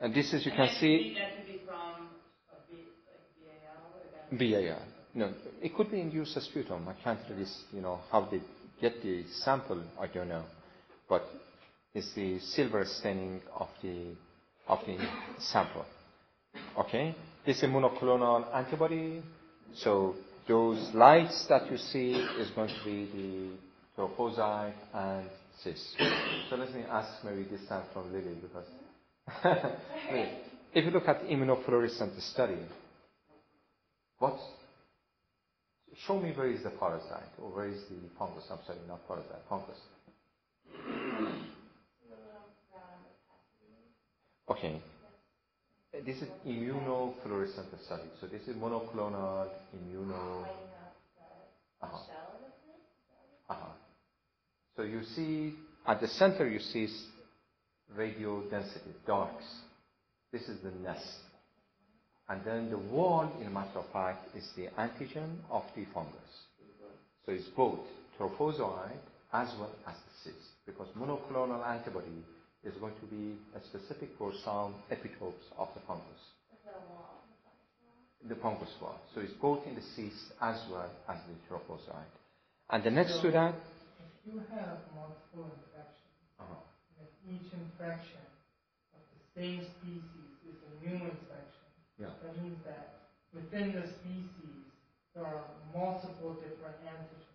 and 0.00 0.12
this 0.12 0.32
is 0.34 0.44
you 0.44 0.50
can 0.50 0.68
see. 0.80 1.14
That 1.14 1.40
to 1.46 1.52
be 1.52 1.60
from 1.64 2.08
a 2.50 2.56
B, 2.68 2.82
like 4.30 4.38
BAL? 4.38 4.60
BAR. 4.74 4.82
No, 5.14 5.32
it 5.62 5.74
could 5.76 5.90
be 5.90 6.00
induced 6.00 6.36
as 6.36 6.44
sputum. 6.44 6.88
I 6.88 6.94
can't 7.02 7.20
really, 7.30 7.46
you 7.72 7.80
know, 7.80 8.00
how 8.10 8.28
they 8.30 8.40
get 8.80 9.02
the 9.02 9.24
sample, 9.42 9.82
I 10.00 10.06
don't 10.08 10.28
know. 10.28 10.44
But 11.08 11.24
it's 11.94 12.12
the 12.14 12.38
silver 12.40 12.84
staining 12.84 13.40
of 13.56 13.68
the, 13.82 14.14
of 14.68 14.80
the 14.86 14.96
sample. 15.38 15.84
Okay? 16.78 17.14
This 17.44 17.58
is 17.58 17.64
monoclonal 17.64 18.54
antibody. 18.54 19.22
So 19.74 20.14
those 20.46 20.94
lights 20.94 21.46
that 21.48 21.70
you 21.70 21.78
see 21.78 22.12
is 22.12 22.50
going 22.50 22.68
to 22.68 22.84
be 22.84 23.08
the 23.96 24.02
trophozoite 24.02 24.72
and 24.94 25.28
cis. 25.62 25.96
So 26.50 26.56
let 26.56 26.72
me 26.74 26.82
ask 26.82 27.24
maybe 27.24 27.44
this 27.44 27.66
time 27.68 27.84
from 27.92 28.12
Lily 28.12 28.36
because 28.40 28.66
if 30.74 30.84
you 30.84 30.90
look 30.90 31.08
at 31.08 31.22
immunofluorescent 31.24 32.20
study, 32.20 32.58
what 34.18 34.38
Show 36.06 36.20
me 36.20 36.32
where 36.32 36.48
is 36.48 36.62
the 36.62 36.70
parasite 36.70 37.32
or 37.42 37.50
where 37.50 37.66
is 37.66 37.82
the 37.90 37.96
fungus. 38.18 38.44
I'm 38.50 38.58
sorry, 38.66 38.78
not 38.86 39.06
parasite, 39.08 39.42
fungus. 39.48 39.78
Okay. 44.50 44.80
This 46.06 46.16
is 46.16 46.28
immunofluorescent 46.46 47.84
study. 47.84 48.08
So 48.20 48.26
this 48.26 48.42
is 48.42 48.56
monoclonal 48.56 49.48
immuno. 49.74 50.46
Uh-huh. 51.82 51.96
Uh-huh. 53.50 53.72
So 54.76 54.82
you 54.82 55.02
see 55.14 55.54
at 55.86 56.00
the 56.00 56.08
center 56.08 56.48
you 56.48 56.60
see 56.60 56.88
radio 57.94 58.42
density, 58.50 58.94
darks. 59.06 59.44
This 60.32 60.42
is 60.42 60.60
the 60.62 60.70
nest. 60.82 61.06
And 62.28 62.42
then 62.44 62.70
the 62.70 62.78
wall, 62.78 63.32
in 63.40 63.46
a 63.46 63.50
matter 63.50 63.78
of 63.78 63.90
fact, 63.92 64.36
is 64.36 64.48
the 64.56 64.68
antigen 64.78 65.36
of 65.50 65.62
the 65.74 65.86
fungus. 65.94 66.12
So 67.24 67.32
it's 67.32 67.48
both 67.48 67.80
trophozoite 68.18 69.00
as 69.32 69.48
well 69.58 69.74
as 69.86 69.94
the 69.94 70.30
cyst, 70.30 70.48
because 70.66 70.88
monoclonal 70.98 71.66
antibody 71.66 72.24
is 72.64 72.74
going 72.80 72.94
to 73.00 73.06
be 73.06 73.36
a 73.54 73.60
specific 73.64 74.10
for 74.18 74.32
some 74.44 74.74
epitopes 74.90 75.46
of 75.58 75.68
the 75.74 75.80
fungus. 75.86 76.22
The 78.28 78.34
fungus 78.36 78.70
wall. 78.82 78.98
So 79.14 79.20
it's 79.20 79.32
both 79.40 79.64
in 79.66 79.74
the 79.76 79.84
cyst 79.94 80.34
as 80.42 80.58
well 80.70 80.90
as 81.08 81.18
the 81.30 81.36
trophozoite. 81.46 82.14
And 82.70 82.82
the 82.82 82.90
next 82.90 83.20
to 83.22 83.30
that, 83.30 83.54
If 83.54 84.34
you 84.34 84.42
have 84.50 84.82
multiple 84.92 85.48
infections, 85.48 86.18
uh-huh. 86.36 86.58
and 86.98 87.08
each 87.30 87.48
infection 87.54 88.26
of 88.92 89.00
the 89.14 89.22
same 89.40 89.62
species 89.78 90.30
is 90.50 90.58
a 90.66 90.72
new 90.84 90.98
infection, 90.98 91.70
Yeah. 91.96 92.10
that 92.26 92.34
means 92.42 92.58
that 92.66 93.06
within 93.32 93.72
the 93.72 93.86
species, 93.86 94.66
there 95.14 95.24
are 95.24 95.46
multiple 95.72 96.34
different 96.42 96.76
antigens 96.84 97.32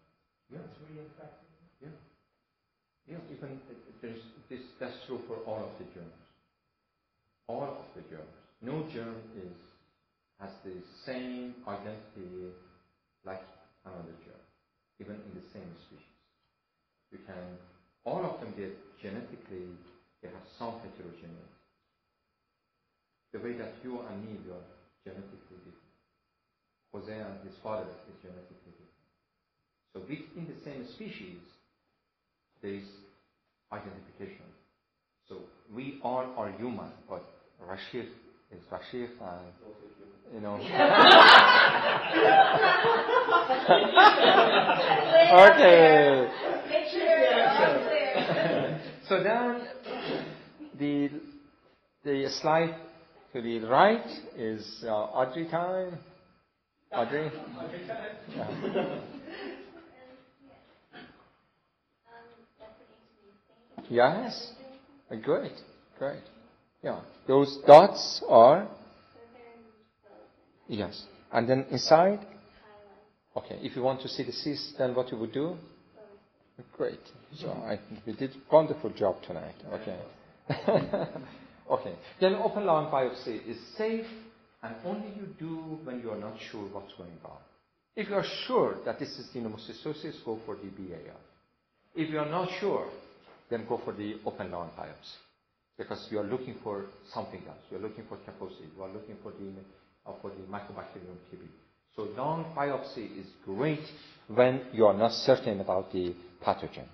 Yeah. 0.52 0.60
that's 0.60 0.78
reinfecting. 0.84 1.44
Yeah, 3.04 3.20
even 3.36 3.60
there's, 3.68 3.84
this, 3.84 3.93
that's 4.80 5.06
true 5.08 5.22
for 5.28 5.38
all 5.48 5.64
of 5.64 5.72
the 5.80 5.86
germs. 5.94 6.24
All 7.48 7.64
of 7.64 7.86
the 7.96 8.02
germs. 8.10 8.36
No 8.62 8.86
is 8.88 9.56
has 10.40 10.52
the 10.64 10.76
same 11.06 11.56
identity 11.68 12.52
like 13.26 13.42
another 13.86 14.16
germ, 14.26 14.44
even 15.00 15.16
in 15.16 15.32
the 15.36 15.46
same 15.54 15.70
species. 15.88 16.14
All 18.06 18.26
of 18.26 18.40
them 18.40 18.54
get 18.58 18.76
genetically, 19.02 19.72
they 20.22 20.28
have 20.28 20.48
some 20.60 20.76
heterogeneity. 20.84 21.56
The 23.32 23.40
way 23.40 23.54
that 23.54 23.74
you 23.84 24.00
and 24.00 24.26
me, 24.26 24.36
we 24.44 24.52
are 24.52 24.68
genetically 25.06 25.64
different. 25.64 25.84
Jose 26.92 27.14
and 27.14 27.40
his 27.48 27.56
father 27.64 27.88
is 28.12 28.16
genetically 28.22 28.76
different. 28.76 29.08
So 29.94 30.02
within 30.04 30.46
the 30.52 30.60
same 30.64 30.86
species, 30.96 31.40
there 32.62 32.76
is 32.76 32.88
identification. 33.74 34.46
So 35.28 35.38
we 35.74 36.00
all 36.04 36.34
are 36.38 36.52
human, 36.52 36.92
but 37.10 37.24
Rashid 37.60 38.08
is 38.52 38.62
Rashid 38.72 39.10
and 39.22 39.54
you 40.34 40.42
know 40.42 40.58
Okay. 45.34 46.30
So 49.08 49.24
then 49.24 49.68
the 50.80 51.10
the 52.04 52.30
slide 52.30 52.76
To 53.34 53.42
the 53.42 53.60
right 53.62 54.06
is 54.38 54.84
uh, 54.86 54.94
Audrey 54.94 55.48
time. 55.50 55.98
Audrey? 56.92 57.32
Yeah. 58.36 59.02
Yes. 63.90 64.52
Great. 65.22 65.54
Great. 66.00 66.24
Yeah. 66.82 67.02
Those 67.28 67.60
dots 67.66 68.24
are. 68.28 68.68
Yes. 70.68 71.04
And 71.32 71.48
then 71.50 71.66
inside? 71.72 72.26
Okay. 73.36 73.60
If 73.62 73.76
you 73.76 73.84
want 73.84 74.02
to 74.02 74.08
see 74.08 74.24
the 74.24 74.32
cyst, 74.32 74.78
then 74.78 74.96
what 74.96 75.12
you 75.12 75.18
would 75.18 75.32
do? 75.32 75.56
Great. 76.78 77.00
So 77.36 77.50
I 77.50 77.80
we 78.06 78.14
did 78.14 78.32
a 78.32 78.54
wonderful 78.56 78.92
job 78.92 79.22
tonight. 79.24 79.56
Okay. 79.72 80.00
okay. 81.72 81.96
Then 82.20 82.36
open 82.36 82.66
lung 82.66 82.92
biopsy 82.92 83.48
is 83.48 83.58
safe 83.78 84.06
and 84.62 84.76
only 84.86 85.08
you 85.16 85.28
do 85.40 85.80
when 85.84 86.00
you 86.00 86.12
are 86.12 86.18
not 86.18 86.36
sure 86.52 86.64
what's 86.72 86.94
going 86.94 87.18
on. 87.26 87.38
If 87.96 88.10
you 88.10 88.16
are 88.16 88.26
sure 88.48 88.78
that 88.86 89.00
this 89.00 89.10
is 89.20 89.28
pneumocystosis, 89.36 90.24
go 90.26 90.40
for 90.46 90.56
the 90.56 90.70
BAL. 90.70 91.20
If 91.96 92.10
you 92.10 92.20
are 92.20 92.30
not 92.30 92.50
sure, 92.60 92.88
then 93.50 93.66
go 93.68 93.80
for 93.84 93.94
the 93.94 94.16
open 94.26 94.52
lung 94.52 94.70
biopsy 94.78 95.18
because 95.78 96.08
you 96.12 96.20
are 96.20 96.24
looking 96.24 96.56
for 96.64 96.86
something 97.14 97.42
else. 97.48 97.60
You 97.72 97.78
are 97.78 97.82
looking 97.82 98.06
for 98.08 98.18
Kaposi. 98.18 98.66
You 98.76 98.84
are 98.84 98.90
looking 98.92 99.16
for 99.22 99.32
the 99.32 99.52
uh, 100.06 100.14
for 100.22 100.30
the 100.32 100.44
Mycobacterium 100.44 101.18
TB. 101.32 101.48
So 101.96 102.04
lung 102.18 102.54
biopsy 102.56 103.20
is 103.20 103.28
great 103.46 103.84
when 104.28 104.62
you 104.72 104.86
are 104.88 104.94
not 104.94 105.12
certain 105.14 105.62
about 105.62 105.92
the 105.92 106.16
pathogen. 106.44 106.88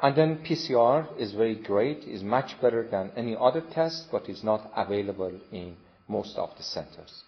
And 0.00 0.14
then 0.14 0.44
PCR 0.44 1.18
is 1.18 1.32
very 1.32 1.54
great, 1.54 2.04
is 2.04 2.22
much 2.22 2.60
better 2.60 2.86
than 2.88 3.12
any 3.16 3.34
other 3.38 3.62
test, 3.72 4.08
but 4.12 4.28
is 4.28 4.44
not 4.44 4.70
available 4.76 5.32
in 5.52 5.76
most 6.06 6.36
of 6.36 6.50
the 6.56 6.62
centers. 6.62 7.22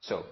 So 0.00 0.24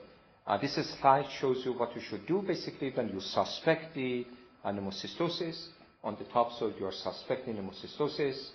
uh, 0.47 0.57
this 0.59 0.79
slide 1.01 1.27
shows 1.41 1.63
you 1.65 1.73
what 1.73 1.95
you 1.95 2.01
should 2.01 2.27
do 2.27 2.43
basically 2.43 2.91
when 2.91 3.09
you 3.11 3.21
suspect 3.21 3.95
the 3.95 4.27
pneumocystosis. 4.73 5.69
On 6.03 6.17
the 6.19 6.25
top, 6.25 6.53
so 6.59 6.73
you 6.79 6.87
are 6.87 6.93
suspecting 6.93 7.57
pneumocystosis. 7.57 8.51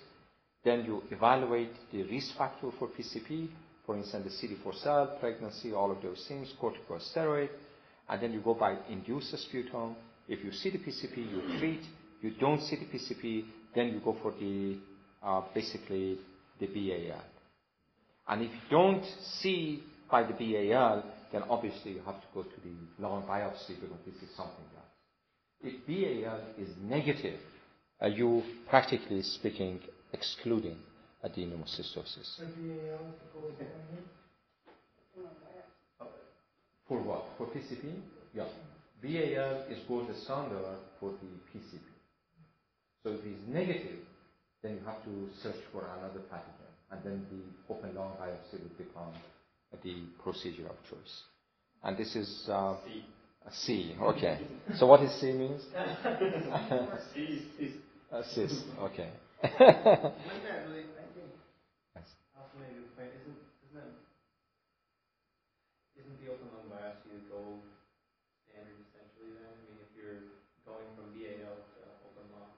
Then 0.64 0.86
you 0.86 1.04
evaluate 1.10 1.74
the 1.92 2.04
risk 2.04 2.38
factor 2.38 2.70
for 2.78 2.90
PCP, 2.90 3.50
for 3.86 3.98
instance, 3.98 4.40
the 4.42 4.48
CD4 4.48 4.76
cell, 4.84 5.18
pregnancy, 5.20 5.74
all 5.74 5.90
of 5.92 6.02
those 6.02 6.24
things, 6.28 6.54
corticosteroid, 6.62 7.50
and 8.10 8.22
then 8.22 8.34
you 8.34 8.42
go 8.42 8.54
by 8.54 8.78
induced 8.90 9.36
sputum. 9.38 9.96
If 10.28 10.44
you 10.44 10.52
see 10.52 10.70
the 10.70 10.78
PCP, 10.78 11.18
you 11.18 11.58
treat. 11.60 11.82
You 12.22 12.32
don't 12.32 12.62
see 12.62 12.76
the 12.76 12.86
PCP, 12.86 13.46
then 13.74 13.88
you 13.94 14.02
go 14.04 14.16
for 14.22 14.34
the 14.40 14.78
uh, 15.24 15.42
basically 15.54 16.20
the 16.60 16.68
BAL. 16.68 17.24
And 18.28 18.44
if 18.44 18.52
you 18.52 18.60
don't 18.70 19.06
see 19.22 19.84
by 20.10 20.24
the 20.24 20.34
BAL, 20.34 21.04
then 21.32 21.44
obviously 21.50 21.94
you 21.94 22.02
have 22.06 22.20
to 22.22 22.28
go 22.34 22.44
to 22.44 22.62
the 22.64 23.02
lung 23.02 23.24
biopsy 23.28 23.80
because 23.80 23.98
this 24.06 24.16
is 24.30 24.36
something 24.36 24.66
else. 24.78 24.79
If 25.62 25.86
BAL 25.86 26.40
is 26.58 26.70
negative, 26.82 27.40
are 28.00 28.08
you 28.08 28.44
practically 28.70 29.22
speaking 29.24 29.82
excluding 30.14 30.78
pneumocystosis. 31.24 32.38
So 32.38 32.44
BAL 32.44 32.50
is 32.50 33.16
the 33.20 33.28
gold 33.34 33.54
standard. 33.56 34.06
For 36.88 37.02
what? 37.02 37.26
For 37.38 37.48
PCP? 37.48 37.94
Yeah. 38.34 38.46
BAL 39.02 39.66
is 39.70 39.80
gold 39.88 40.10
standard 40.24 40.78
for 41.00 41.12
the 41.12 41.28
PCP. 41.52 41.82
So 43.04 43.12
if 43.12 43.20
it's 43.26 43.48
negative, 43.48 44.00
then 44.62 44.74
you 44.74 44.82
have 44.86 45.04
to 45.06 45.30
search 45.42 45.62
for 45.72 45.86
another 45.98 46.20
pathogen, 46.32 46.72
and 46.92 47.02
then 47.04 47.26
the 47.32 47.74
open 47.74 47.96
lung 47.96 48.12
biopsy 48.20 48.60
will 48.60 48.78
become 48.78 49.14
the 49.84 49.96
procedure 50.22 50.66
of 50.68 50.76
choice. 50.90 51.24
And 51.84 51.98
this 51.98 52.16
is 52.16 52.50
uh, 52.50 52.76
C. 53.48 53.48
a 53.48 53.52
C. 53.54 53.96
Okay. 54.02 54.40
so 54.78 54.86
what 54.88 55.02
is 55.02 55.12
C 55.20 55.32
means? 55.32 55.62
C 57.14 57.20
is, 57.60 57.74
is 58.38 58.64
Okay. 58.80 59.10
Wouldn't 59.44 59.60
that 59.60 60.68
really, 60.68 60.84
I 61.00 61.08
think, 61.16 61.32
Yes. 61.96 62.06
also 62.36 62.60
maybe 62.60 62.84
a 62.84 62.88
point, 63.00 63.12
isn't, 63.16 63.96
isn't 65.96 66.18
the 66.20 66.28
open 66.32 66.48
lung 66.54 66.68
biopsy 66.68 67.10
the 67.16 67.24
gold 67.32 67.64
standard 68.46 68.76
essentially 68.92 69.32
then? 69.40 69.48
I 69.48 69.56
mean, 69.72 69.80
if 69.82 69.92
you're 69.96 70.28
going 70.68 70.86
from 71.00 71.08
BAL 71.16 71.56
to 71.56 71.80
open 72.06 72.28
lung, 72.36 72.52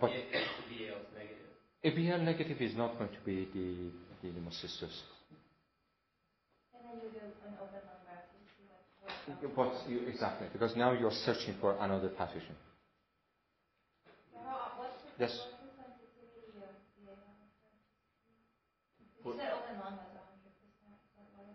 But 0.00 0.10
if 0.10 0.26
the 0.34 0.74
BAL 0.74 0.98
is 1.06 1.10
negative. 1.14 1.54
a 1.86 1.90
BL 1.94 2.20
negative 2.26 2.58
is 2.60 2.74
not 2.76 2.98
going 2.98 3.10
to 3.14 3.22
be 3.24 3.46
the, 3.54 3.94
the 4.22 4.34
pneumocystosis. 4.34 5.06
But 6.74 6.82
you, 6.82 7.93
exactly, 10.08 10.48
because 10.52 10.76
now 10.76 10.92
you're 10.92 11.12
searching 11.24 11.54
for 11.60 11.76
another 11.80 12.08
pathogen. 12.08 12.54
Yes. 15.18 15.38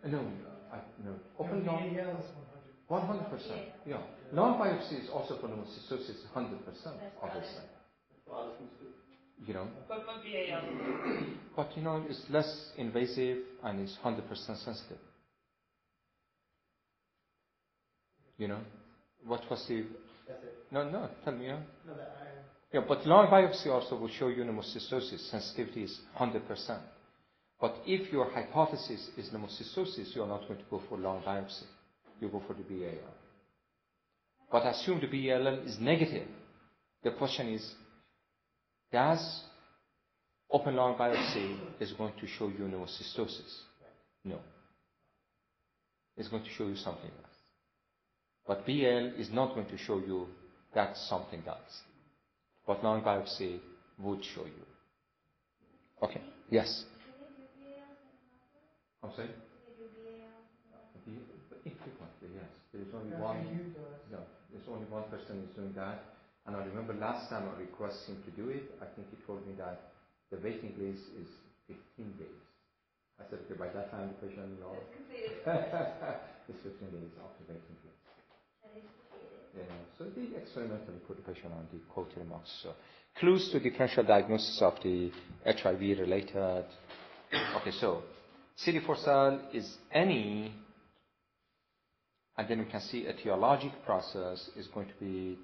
No, 0.05 0.19
I, 0.71 0.77
no. 1.03 1.13
Open 1.37 1.65
No, 1.65 1.73
lung, 1.73 2.17
100. 2.87 3.25
100%. 3.31 3.65
Yeah. 3.85 3.97
Lung 4.31 4.57
biopsy 4.57 5.03
is 5.03 5.09
also 5.09 5.37
for 5.39 5.47
pneumocystosis 5.47 6.23
100%, 6.33 6.55
obviously. 7.21 7.63
Of 8.31 8.57
things. 8.57 8.71
You 9.45 9.53
know, 9.53 9.67
But 9.87 10.05
but 10.05 10.21
BAL, 10.23 10.61
but 11.55 11.77
you 11.77 11.83
know, 11.83 12.03
it's 12.09 12.21
less 12.29 12.71
invasive 12.77 13.37
and 13.63 13.79
it's 13.79 13.97
100% 14.03 14.27
sensitive. 14.63 14.97
You 18.39 18.47
know, 18.47 18.59
what 19.27 19.47
was 19.49 19.63
the? 19.67 19.85
No, 20.71 20.89
no. 20.89 21.09
Tell 21.23 21.33
me. 21.33 21.47
Yeah. 21.47 21.59
No, 21.85 21.93
Yeah, 22.73 22.81
but 22.87 23.05
lung 23.05 23.27
biopsy 23.27 23.67
also 23.67 23.97
will 23.97 24.07
show 24.09 24.29
you 24.29 24.43
pneumocystosis. 24.43 25.29
Sensitivity 25.29 25.83
is 25.83 25.99
100%. 26.17 26.79
But 27.59 27.75
if 27.85 28.11
your 28.13 28.31
hypothesis 28.31 29.09
is 29.17 29.29
pneumocystosis, 29.29 30.15
you 30.15 30.23
are 30.23 30.27
not 30.27 30.47
going 30.47 30.59
to 30.59 30.65
go 30.69 30.81
for 30.87 30.97
lung 30.97 31.21
biopsy. 31.21 31.65
You 32.21 32.29
go 32.29 32.41
for 32.47 32.53
the 32.53 32.63
BAL. 32.63 33.13
But 34.51 34.65
assume 34.67 35.01
the 35.01 35.07
BAL 35.07 35.47
is 35.65 35.77
negative. 35.79 36.27
The 37.03 37.11
question 37.11 37.49
is, 37.49 37.73
does 38.91 39.43
open 40.49 40.75
lung 40.75 40.95
biopsy 40.95 41.57
is 41.79 41.91
going 41.91 42.13
to 42.21 42.27
show 42.27 42.47
you 42.47 42.59
pneumocystosis? 42.59 43.63
No. 44.23 44.39
It's 46.15 46.29
going 46.29 46.43
to 46.43 46.49
show 46.49 46.67
you 46.67 46.75
something 46.75 47.11
else. 47.23 47.28
But 48.49 48.65
BL 48.65 49.13
is 49.21 49.29
not 49.29 49.53
going 49.53 49.67
to 49.67 49.77
show 49.77 49.99
you 49.99 50.25
that 50.73 50.97
something 50.97 51.43
else. 51.45 51.85
But 52.65 52.83
lung 52.83 53.03
biopsy 53.03 53.59
would 53.99 54.25
show 54.25 54.41
you. 54.41 54.65
Okay. 56.01 56.19
Yes. 56.49 56.85
I'm 59.03 59.13
sorry. 59.13 59.29
Infrequently, 61.61 62.29
yes. 62.33 62.49
There 62.73 62.81
is 62.81 62.87
only 62.89 63.13
one. 63.21 63.37
you 63.53 63.69
do 63.69 63.85
it. 63.85 64.01
No, 64.11 64.25
there's 64.49 64.65
only 64.67 64.89
one 64.89 65.03
person 65.13 65.45
who's 65.45 65.53
doing 65.53 65.73
that. 65.75 66.17
And 66.47 66.55
I 66.55 66.65
remember 66.65 66.95
last 66.95 67.29
time 67.29 67.45
I 67.53 67.59
requested 67.61 68.17
him 68.17 68.23
to 68.25 68.31
do 68.31 68.49
it, 68.49 68.65
I 68.81 68.89
think 68.95 69.13
he 69.13 69.17
told 69.27 69.45
me 69.45 69.53
that 69.61 69.93
the 70.31 70.37
waiting 70.41 70.73
list 70.73 71.05
is 71.21 71.29
15 71.69 72.17
days. 72.17 72.41
I 73.21 73.29
said, 73.29 73.45
okay, 73.45 73.59
by 73.61 73.69
that 73.77 73.91
time 73.91 74.09
the 74.09 74.25
patient, 74.25 74.57
know, 74.57 74.73
it's 76.49 76.57
15 76.65 76.89
days 76.89 77.13
after 77.21 77.45
waiting 77.45 77.77
list. 77.85 77.88
So 79.97 80.05
the 80.05 81.21
patient 81.21 81.53
on 81.53 81.67
the 81.71 81.79
Cotrimox. 81.93 82.43
So 82.63 82.73
clues 83.17 83.49
to 83.51 83.59
differential 83.59 84.03
diagnosis 84.03 84.61
of 84.61 84.75
the 84.81 85.11
HIV 85.45 85.99
related. 85.99 86.65
Okay, 87.57 87.71
so 87.71 88.03
CD4 88.65 89.03
cell 89.03 89.41
is 89.53 89.77
any, 89.91 90.53
and 92.37 92.47
then 92.47 92.59
we 92.59 92.65
can 92.65 92.81
see 92.81 93.05
etiologic 93.05 93.73
process 93.85 94.49
is 94.55 94.67
going 94.67 94.87
to 94.87 94.93
be, 94.99 95.37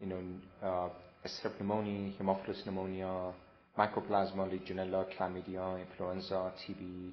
you 0.00 0.06
know, 0.06 0.22
uh, 0.62 0.88
strep 1.26 1.58
pneumonia, 1.58 2.12
Haemophilus 2.20 2.64
pneumonia, 2.64 3.32
Mycoplasma, 3.76 4.48
Legionella, 4.48 5.04
Chlamydia, 5.16 5.80
influenza, 5.80 6.52
TB, 6.64 7.10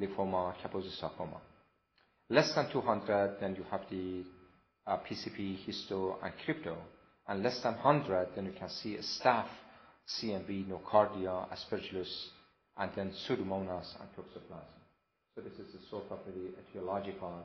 lymphoma, 0.00 0.54
Kaposi 0.62 0.90
sarcoma. 1.00 1.40
Less 2.28 2.54
than 2.54 2.70
200, 2.70 3.36
then 3.40 3.56
you 3.56 3.64
have 3.70 3.80
the 3.90 4.22
PCP, 4.98 5.58
histo, 5.66 6.16
and 6.22 6.32
crypto. 6.44 6.76
And 7.28 7.42
less 7.42 7.60
than 7.62 7.74
100, 7.74 8.28
then 8.34 8.46
you 8.46 8.52
can 8.58 8.68
see 8.68 8.96
a 8.96 9.02
staph, 9.02 9.46
CMV, 10.08 10.66
nocardia, 10.66 11.46
aspergillus, 11.52 12.28
and 12.76 12.90
then 12.96 13.10
pseudomonas 13.10 13.94
and 14.00 14.08
toxoplasma. 14.16 14.64
So 15.34 15.42
this 15.42 15.52
is 15.54 15.74
a 15.74 15.88
sort 15.90 16.04
of 16.10 16.18
the 16.26 16.78
etiological 16.78 17.42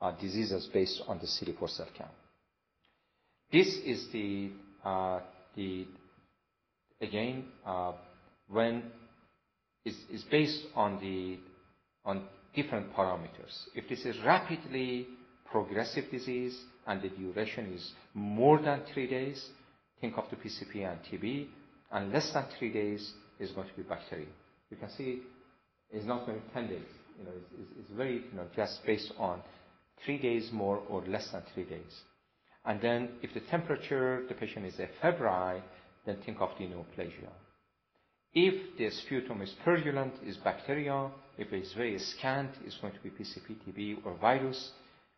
uh, 0.00 0.12
diseases 0.12 0.66
based 0.72 1.02
on 1.08 1.18
the 1.18 1.26
CD4 1.26 1.70
cell 1.70 1.88
count. 1.96 2.10
This 3.50 3.68
is 3.84 4.08
the, 4.12 4.50
uh, 4.84 5.20
the 5.56 5.86
again, 7.00 7.44
uh, 7.64 7.92
when 8.48 8.82
is, 9.84 9.96
is 10.10 10.22
based 10.24 10.64
on 10.74 10.98
the 11.00 11.38
on 12.04 12.24
different 12.54 12.94
parameters. 12.94 13.66
If 13.74 13.88
this 13.88 14.04
is 14.04 14.16
rapidly 14.24 15.06
progressive 15.50 16.10
disease 16.10 16.58
and 16.86 17.02
the 17.02 17.08
duration 17.08 17.72
is 17.72 17.92
more 18.14 18.60
than 18.60 18.82
three 18.92 19.06
days, 19.06 19.44
think 20.00 20.16
of 20.18 20.24
the 20.30 20.36
PCP 20.36 20.90
and 20.90 20.98
TB, 21.10 21.46
and 21.92 22.12
less 22.12 22.32
than 22.32 22.44
three 22.58 22.72
days 22.72 23.12
is 23.38 23.50
going 23.52 23.68
to 23.68 23.74
be 23.74 23.82
bacteria. 23.82 24.26
You 24.70 24.76
can 24.76 24.90
see 24.90 25.22
it's 25.90 26.06
not 26.06 26.26
going 26.26 26.40
to 26.40 26.46
be 26.46 26.52
10 26.54 26.68
days. 26.68 26.82
You 27.18 27.24
know, 27.24 27.30
it's, 27.36 27.52
it's, 27.60 27.80
it's 27.80 27.90
very, 27.96 28.14
you 28.14 28.36
know, 28.36 28.46
just 28.56 28.84
based 28.86 29.12
on 29.18 29.42
three 30.04 30.18
days 30.18 30.50
more 30.52 30.78
or 30.88 31.02
less 31.06 31.30
than 31.30 31.42
three 31.54 31.64
days. 31.64 32.00
And 32.64 32.80
then 32.80 33.10
if 33.22 33.34
the 33.34 33.40
temperature, 33.40 34.24
the 34.28 34.34
patient 34.34 34.66
is 34.66 34.80
febrile, 35.00 35.62
then 36.06 36.18
think 36.24 36.40
of 36.40 36.50
the 36.58 36.64
neoplasia. 36.64 37.30
If 38.34 38.78
the 38.78 38.90
sputum 38.90 39.42
is 39.42 39.54
purulent, 39.62 40.14
is 40.24 40.36
bacteria. 40.38 41.10
If 41.36 41.52
it's 41.52 41.74
very 41.74 41.98
scant, 41.98 42.50
it's 42.64 42.76
going 42.78 42.94
to 42.94 43.00
be 43.00 43.10
PCP, 43.10 43.56
TB, 43.68 44.06
or 44.06 44.14
virus. 44.14 44.70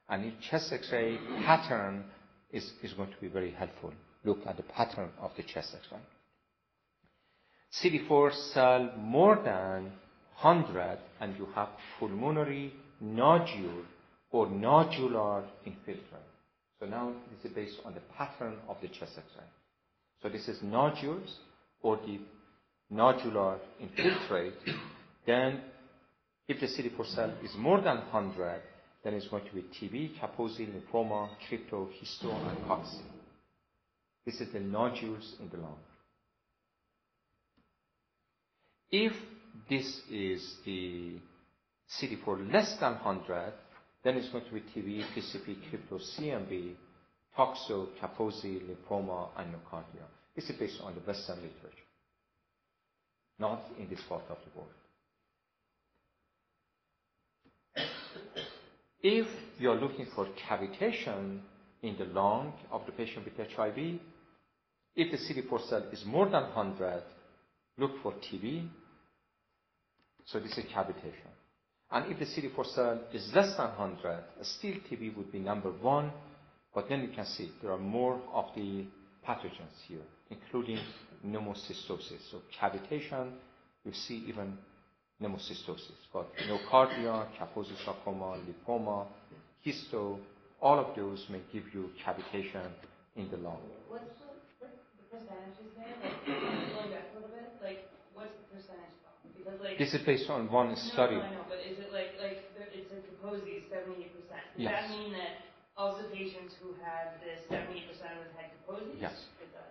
And 0.09 0.24
if 0.24 0.35
chest 0.40 0.72
X-ray 0.72 1.18
pattern 1.44 2.05
is, 2.52 2.72
is 2.82 2.93
going 2.93 3.10
to 3.10 3.20
be 3.20 3.28
very 3.28 3.51
helpful. 3.51 3.93
Look 4.24 4.47
at 4.47 4.56
the 4.56 4.62
pattern 4.62 5.10
of 5.20 5.32
the 5.36 5.43
chest 5.43 5.74
X-ray. 5.74 5.98
CD4 7.72 8.35
cell 8.52 8.93
more 8.97 9.36
than 9.36 9.93
100 10.40 10.98
and 11.20 11.36
you 11.36 11.48
have 11.55 11.68
pulmonary 11.98 12.72
nodule 13.01 13.82
or 14.31 14.47
nodular 14.47 15.44
infiltrate. 15.64 16.05
So 16.81 16.86
now 16.86 17.12
this 17.31 17.51
is 17.51 17.55
based 17.55 17.78
on 17.85 17.94
the 17.94 18.01
pattern 18.16 18.56
of 18.68 18.76
the 18.82 18.89
chest 18.89 19.12
X-ray. 19.16 19.44
So 20.22 20.28
this 20.28 20.48
is 20.48 20.62
nodules 20.62 21.39
or 21.82 21.98
the 21.98 22.20
nodular 22.93 23.59
infiltrate. 23.81 24.55
Then 25.26 25.60
if 26.47 26.60
the 26.60 26.66
CD4 26.66 27.06
cell 27.06 27.32
is 27.43 27.55
more 27.56 27.81
than 27.81 27.97
100, 27.97 28.60
then 29.05 29.14
it's 29.14 29.28
going 29.28 29.44
to 29.44 29.55
be 29.55 29.62
TB, 29.62 30.18
Kaposi, 30.18 30.66
lymphoma, 30.66 31.28
crypto, 31.47 31.89
histo, 32.01 32.32
and 32.48 32.59
cocci. 32.66 33.02
This 34.24 34.40
is 34.40 34.51
the 34.52 34.60
nodules 34.60 35.36
in 35.40 35.51
the 35.51 35.59
lung. 35.59 35.76
If 38.90 39.12
this 39.68 40.01
is 40.10 40.56
the 40.64 41.18
CD4 42.01 42.51
less 42.51 42.76
than 42.81 42.94
100, 42.94 43.52
then 44.02 44.16
it's 44.16 44.31
going 44.31 44.44
to 44.47 44.52
be 44.55 44.60
TB, 44.60 45.05
PCP, 45.14 45.68
crypto, 45.68 45.98
CMV, 45.98 46.74
toxo, 47.36 47.89
Kaposi, 48.01 48.62
lymphoma, 48.62 49.28
and 49.36 49.52
nocardia. 49.52 50.06
This 50.35 50.48
is 50.48 50.56
based 50.56 50.81
on 50.82 50.94
the 50.94 51.01
Western 51.01 51.36
literature, 51.36 51.89
not 53.39 53.62
in 53.78 53.89
this 53.90 54.01
part 54.09 54.24
of 54.31 54.39
the 54.44 54.59
world. 54.59 54.70
If 59.06 59.26
you're 59.59 59.74
looking 59.74 60.06
for 60.14 60.26
cavitation 60.48 61.40
in 61.82 61.94
the 61.98 62.06
lung 62.06 62.55
of 62.72 62.86
the 62.86 62.93
patient 62.93 63.26
with 63.26 63.36
HIV, 63.36 64.01
if 64.97 65.10
the 65.10 65.18
CD4 65.18 65.68
cell 65.68 65.85
is 65.93 66.06
more 66.06 66.24
than 66.24 66.44
100, 66.44 67.02
look 67.76 67.90
for 68.02 68.12
TB. 68.12 68.66
So 70.24 70.40
this 70.40 70.56
is 70.56 70.64
cavitation. 70.74 71.28
And 71.90 72.10
if 72.10 72.18
the 72.18 72.24
CD4 72.24 72.66
cell 72.74 73.01
is 73.12 73.31
less 73.35 73.55
than 73.59 73.66
100, 73.76 74.24
still 74.40 74.76
TB 74.90 75.14
would 75.18 75.31
be 75.31 75.39
number 75.39 75.70
one. 75.70 76.10
But 76.74 76.89
then 76.89 77.02
you 77.02 77.09
can 77.14 77.26
see 77.26 77.52
there 77.60 77.72
are 77.72 77.78
more 77.78 78.18
of 78.32 78.47
the 78.56 78.86
pathogens 79.28 79.82
here, 79.86 79.98
including 80.31 80.78
pneumocystosis. 81.26 82.31
So 82.31 82.40
cavitation, 82.59 83.32
you 83.85 83.93
see 83.93 84.24
even 84.28 84.56
pneumocystosis. 85.20 86.00
But 86.12 86.26
nocardia, 86.48 87.26
Kaposi 87.38 87.76
sarcoma, 87.84 88.38
lymphoma, 88.44 89.06
histo, 89.64 90.18
all 90.60 90.78
of 90.78 90.96
those 90.96 91.26
may 91.30 91.40
give 91.52 91.64
you 91.74 91.90
cavitation 92.04 92.70
in 93.16 93.30
the 93.30 93.36
lung. 93.36 93.60
What's 93.88 94.04
the, 94.18 94.32
what's 94.58 94.74
the 94.96 95.04
percentages 95.12 95.70
there? 95.76 95.94
Like, 96.02 96.26
going 96.26 96.90
back 96.90 97.12
a 97.12 97.14
little 97.14 97.30
bit, 97.30 97.52
like, 97.62 97.90
what's 98.14 98.32
the 98.32 98.56
percentage 98.56 98.96
Because, 99.36 99.60
like... 99.60 99.78
This 99.78 99.94
is 99.94 100.02
based 100.02 100.30
on 100.30 100.50
one 100.50 100.74
study. 100.76 101.16
No, 101.16 101.22
I 101.22 101.30
know, 101.30 101.44
but 101.48 101.58
is 101.60 101.78
it 101.78 101.92
like, 101.92 102.16
like, 102.20 102.42
it's 102.72 102.90
a 102.92 102.98
Kaposi 103.04 103.68
78%. 103.70 103.70
Does 103.70 104.56
yes. 104.56 104.72
that 104.72 104.90
mean 104.90 105.12
that 105.12 105.44
the 105.76 106.08
patients 106.14 106.54
who 106.62 106.74
had 106.82 107.20
this, 107.20 107.44
78% 107.50 107.60
of 107.60 108.24
them 108.24 108.32
had 108.34 108.50
Kaposi? 108.56 109.00
Yes. 109.00 109.14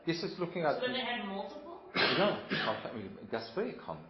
This 0.06 0.22
is 0.24 0.38
looking 0.38 0.64
at... 0.64 0.76
So 0.76 0.82
then 0.82 0.94
they 0.94 1.00
had 1.00 1.26
multiple? 1.26 1.80
No, 1.96 2.38
that's 3.32 3.50
very 3.56 3.74
common. 3.74 4.04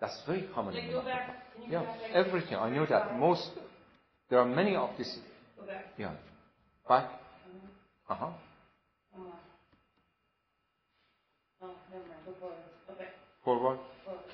That's 0.00 0.18
very 0.26 0.46
common. 0.54 0.74
Like, 0.74 0.90
go 0.90 1.02
back, 1.02 1.26
can 1.54 1.62
you 1.64 1.72
yeah, 1.72 1.80
go 1.80 1.84
back, 1.86 2.00
like, 2.02 2.26
everything. 2.26 2.54
I 2.56 2.70
know 2.70 2.86
that 2.86 3.18
most, 3.18 3.50
there 4.30 4.38
are 4.38 4.46
many 4.46 4.74
of 4.74 4.90
these. 4.96 5.18
Go 5.58 5.66
back. 5.66 5.84
Yeah. 5.98 6.12
Back. 6.88 7.10
Uh-huh. 8.08 8.26
Uh-huh. 8.26 8.32
Oh, 11.62 11.68
never 11.92 12.04
mind. 12.08 12.24
Go 12.24 12.32
forward. 12.40 12.56
Okay. 12.90 13.08
Forward. 13.44 13.78
Forward. 14.04 14.24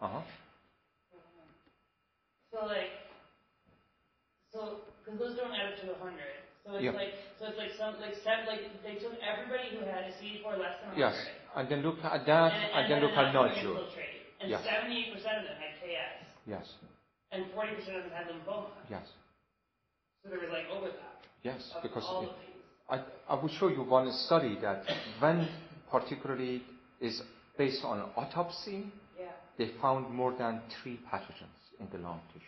Uh-huh. 0.00 0.22
So 2.52 2.66
like, 2.66 2.94
so 4.52 4.80
because 5.04 5.18
those 5.18 5.36
don't 5.36 5.52
add 5.52 5.74
up 5.74 5.80
to 5.82 5.90
a 5.90 5.98
100. 5.98 6.22
So 6.64 6.74
it's 6.78 6.84
Yeah. 6.84 6.92
like, 6.92 7.12
so 7.38 7.46
it's 7.50 7.58
like 7.58 7.74
some, 7.76 8.00
like 8.00 8.14
seven, 8.22 8.46
like 8.46 8.62
they 8.86 8.94
took 9.02 9.18
everybody 9.20 9.74
who 9.74 9.84
had 9.84 10.06
a 10.06 10.14
CD4 10.22 10.56
less 10.56 10.78
than 10.80 10.94
100. 10.94 10.98
Yes. 11.02 11.16
And 11.56 11.68
then 11.68 11.82
look 11.82 11.98
at 12.04 12.24
that, 12.26 12.52
and, 12.52 12.90
then 12.90 13.02
look 13.02 13.12
at 13.12 13.34
not 13.34 13.50
nodule. 13.56 13.88
And 14.40 14.50
Yes. 14.50 14.62
78% 14.66 15.16
of 15.16 15.44
them 15.44 15.56
had 15.56 15.72
KS, 15.80 16.26
Yes. 16.46 16.74
and 17.32 17.44
40% 17.52 17.96
of 17.96 18.02
them 18.04 18.12
had 18.12 18.26
lymphoma. 18.28 18.68
Yes. 18.90 19.08
So 20.22 20.30
there 20.30 20.40
was 20.40 20.50
like 20.50 20.66
overlap 20.70 21.22
Yes. 21.42 21.72
of 21.74 21.82
Because 21.82 22.04
it-. 22.24 22.30
I, 22.88 23.02
I 23.28 23.34
will 23.34 23.48
show 23.48 23.68
you 23.68 23.82
one 23.82 24.10
study 24.12 24.56
that 24.60 24.84
when 25.18 25.48
particularly 25.90 26.62
is 27.00 27.22
based 27.56 27.84
on 27.84 28.00
autopsy, 28.16 28.92
Yeah. 29.18 29.32
they 29.58 29.68
found 29.80 30.10
more 30.10 30.32
than 30.32 30.60
three 30.68 30.98
pathogens 31.10 31.62
in 31.80 31.88
the 31.90 31.98
lung 31.98 32.20
tissue. 32.32 32.44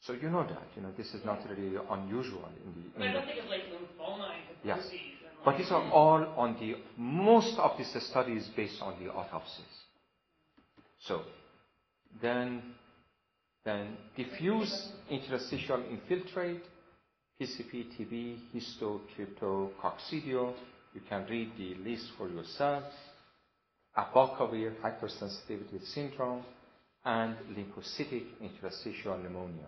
So 0.00 0.12
you 0.12 0.28
know 0.28 0.42
that, 0.46 0.62
you 0.76 0.82
know, 0.82 0.90
this 0.98 1.14
is 1.14 1.24
not 1.24 1.38
really 1.48 1.76
unusual 1.90 2.44
in 2.62 2.74
the. 2.74 2.98
But 2.98 3.08
I 3.08 3.12
don't 3.12 3.22
the 3.26 3.32
think 3.32 3.44
of 3.44 3.48
like 3.48 3.62
lymphoma 3.72 4.32
and 4.34 4.42
Yes. 4.62 4.84
And 4.90 5.44
but 5.44 5.58
these 5.58 5.70
are 5.70 5.82
all 5.92 6.24
on 6.36 6.56
the, 6.60 6.76
most 6.96 7.58
of 7.58 7.76
these 7.78 7.94
studies 8.04 8.48
based 8.56 8.80
on 8.82 9.02
the 9.02 9.10
autopsies. 9.12 9.83
So, 11.06 11.22
then, 12.22 12.62
then 13.64 13.96
diffuse 14.16 14.92
interstitial 15.10 15.82
infiltrate, 15.90 16.62
PCP, 17.40 17.86
TB, 17.98 18.38
histo, 18.54 19.00
crypto, 19.14 19.72
coccidio. 19.82 20.54
You 20.94 21.00
can 21.08 21.26
read 21.28 21.52
the 21.58 21.74
list 21.88 22.06
for 22.16 22.28
yourself. 22.28 22.84
Abacavir 23.98 24.74
hypersensitivity 24.80 25.84
syndrome 25.92 26.42
and 27.04 27.36
lymphocytic 27.56 28.24
interstitial 28.40 29.18
pneumonia. 29.18 29.66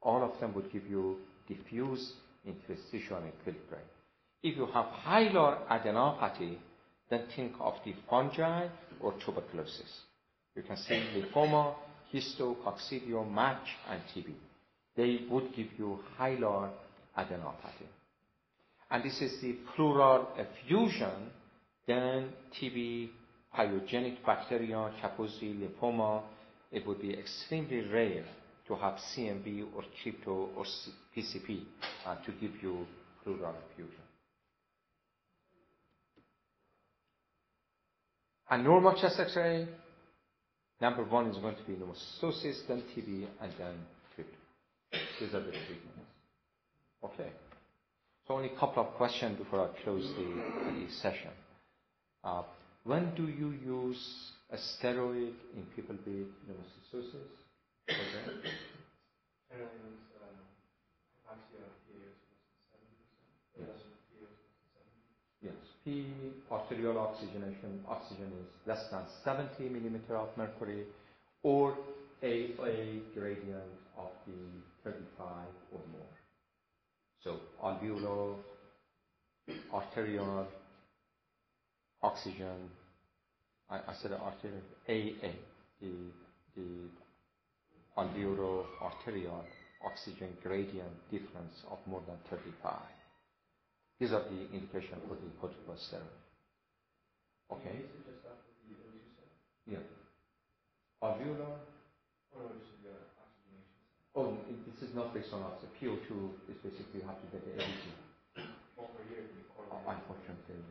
All 0.00 0.22
of 0.24 0.40
them 0.40 0.54
would 0.54 0.72
give 0.72 0.86
you 0.86 1.18
diffuse 1.46 2.12
interstitial 2.46 3.18
infiltrate. 3.18 3.84
If 4.42 4.56
you 4.56 4.66
have 4.66 4.86
hilar 4.86 5.66
adenopathy, 5.68 6.56
then 7.10 7.24
think 7.34 7.52
of 7.60 7.74
the 7.84 7.94
fungi 8.08 8.68
or 9.00 9.14
tuberculosis. 9.24 10.07
You 10.56 10.62
can 10.62 10.76
see 10.76 11.02
lymphoma, 11.14 11.74
histo, 12.12 12.56
coccidio, 12.64 13.30
match, 13.30 13.68
and 13.88 14.00
TB. 14.14 14.32
They 14.96 15.20
would 15.30 15.54
give 15.54 15.68
you 15.78 16.00
hilar 16.18 16.70
adenopathy. 17.16 17.86
And 18.90 19.04
this 19.04 19.20
is 19.20 19.40
the 19.40 19.56
pleural 19.76 20.28
effusion, 20.36 21.30
then 21.86 22.30
TB, 22.60 23.10
pyogenic 23.56 24.24
bacteria, 24.24 24.90
Kaposi, 25.02 25.54
lymphoma. 25.58 26.22
It 26.72 26.86
would 26.86 27.00
be 27.00 27.12
extremely 27.12 27.80
rare 27.82 28.24
to 28.66 28.74
have 28.76 28.94
CMV 28.94 29.66
or 29.74 29.82
crypto 30.02 30.50
or 30.56 30.64
PCP 31.16 31.62
uh, 32.06 32.16
to 32.16 32.32
give 32.32 32.62
you 32.62 32.86
pleural 33.22 33.54
effusion. 33.70 33.94
Normal 38.50 38.94
chest 38.94 39.20
X-ray, 39.20 39.68
number 40.80 41.04
one 41.04 41.26
is 41.28 41.36
going 41.38 41.56
to 41.56 41.62
be 41.64 41.74
pneumocystosis, 41.74 42.66
then 42.68 42.82
TB, 42.96 43.26
and 43.40 43.52
then 43.58 43.74
crypto. 44.14 44.36
These 45.20 45.34
are 45.34 45.40
the 45.40 45.50
treatments. 45.52 46.10
Okay. 47.04 47.30
So 48.26 48.34
only 48.34 48.50
a 48.54 48.58
couple 48.58 48.82
of 48.86 48.94
questions 48.94 49.38
before 49.38 49.68
I 49.70 49.82
close 49.84 50.04
the, 50.16 50.24
the 50.24 50.90
session. 51.02 51.30
Uh, 52.24 52.42
when 52.84 53.14
do 53.14 53.24
you 53.28 53.50
use 53.50 54.32
a 54.50 54.56
steroid 54.56 55.32
in 55.56 55.62
people 55.76 55.96
with 56.06 56.26
pneumocystosis? 56.46 57.14
Okay. 57.90 58.50
Yes. 65.42 65.52
The 65.88 66.04
arterial 66.54 66.98
oxygenation, 66.98 67.80
oxygen 67.88 68.30
is 68.40 68.66
less 68.66 68.88
than 68.90 69.02
70 69.24 69.68
millimeter 69.70 70.16
of 70.16 70.28
mercury, 70.36 70.84
or 71.42 71.76
a, 72.22 72.50
gradient 73.14 73.72
of 73.96 74.10
the 74.26 74.90
35 74.90 75.30
or 75.72 75.80
more. 75.92 76.14
So 77.22 77.40
alveolar, 77.62 78.36
arterial, 79.72 80.46
oxygen, 82.02 82.70
I, 83.70 83.76
I 83.76 83.94
said 84.02 84.12
arterial, 84.12 84.60
AA, 84.88 85.32
the, 85.80 85.92
the 86.56 86.88
alveolar 87.96 88.64
arterial 88.82 89.44
oxygen 89.84 90.36
gradient 90.42 91.10
difference 91.10 91.62
of 91.70 91.78
more 91.86 92.02
than 92.06 92.16
35. 92.28 92.74
These 94.00 94.12
are 94.12 94.20
the 94.20 94.50
indication 94.52 94.98
for 95.08 95.16
the 95.16 95.30
corticosteroid. 95.40 96.18
Okay? 97.52 97.84
Yeah. 99.66 99.78
Alveolar. 101.02 101.58
Oh, 104.16 104.34
it- 104.48 104.64
this 104.66 104.82
is 104.82 104.94
not 104.94 105.14
based 105.14 105.32
on 105.32 105.42
oxygen. 105.42 105.70
PO2 105.80 106.32
is 106.48 106.56
basically 106.58 107.00
you 107.00 107.06
have 107.06 107.20
to 107.20 107.26
get 107.28 107.44
the 107.44 107.52
ABG. 107.52 107.92
Unfortunately, 109.86 110.62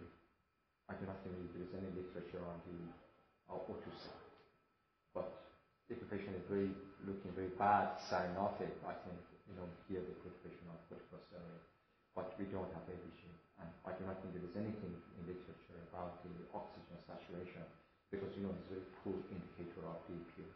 I 0.89 0.93
do 0.95 1.05
not 1.05 1.17
think 1.23 1.35
there 1.53 1.63
is 1.63 1.73
any 1.73 1.89
literature 1.91 2.43
on 2.45 2.61
the 2.67 3.53
uh, 3.53 3.57
O2. 3.57 3.91
But 5.13 5.27
if 5.89 5.99
the 5.99 6.05
patient 6.05 6.35
is 6.35 6.43
very 6.49 6.71
looking 7.05 7.31
very 7.33 7.49
bad, 7.57 7.97
cyanotic, 8.11 8.71
I 8.85 8.93
think 9.05 9.17
you 9.47 9.55
know 9.55 9.67
here 9.87 10.01
the 10.01 10.13
put 10.23 10.33
patient 10.43 10.69
on 10.69 10.77
corticosteroid. 10.89 11.61
But 12.17 12.33
we 12.41 12.49
don't 12.49 12.73
have 12.73 12.81
ABG, 12.89 13.29
and 13.61 13.69
I 13.85 13.93
do 13.93 14.01
not 14.09 14.17
think 14.17 14.33
there 14.33 14.41
is 14.41 14.57
anything 14.57 14.97
in 15.13 15.21
literature 15.29 15.77
about 15.93 16.17
the 16.25 16.33
oxygen 16.49 16.97
saturation 17.05 17.61
because 18.09 18.33
you 18.33 18.41
know 18.41 18.49
it's 18.57 18.65
a 18.65 18.73
very 18.73 18.81
poor 19.05 19.21
indicator 19.29 19.85
of 19.85 20.01
the 20.09 20.17
PO2. 20.33 20.49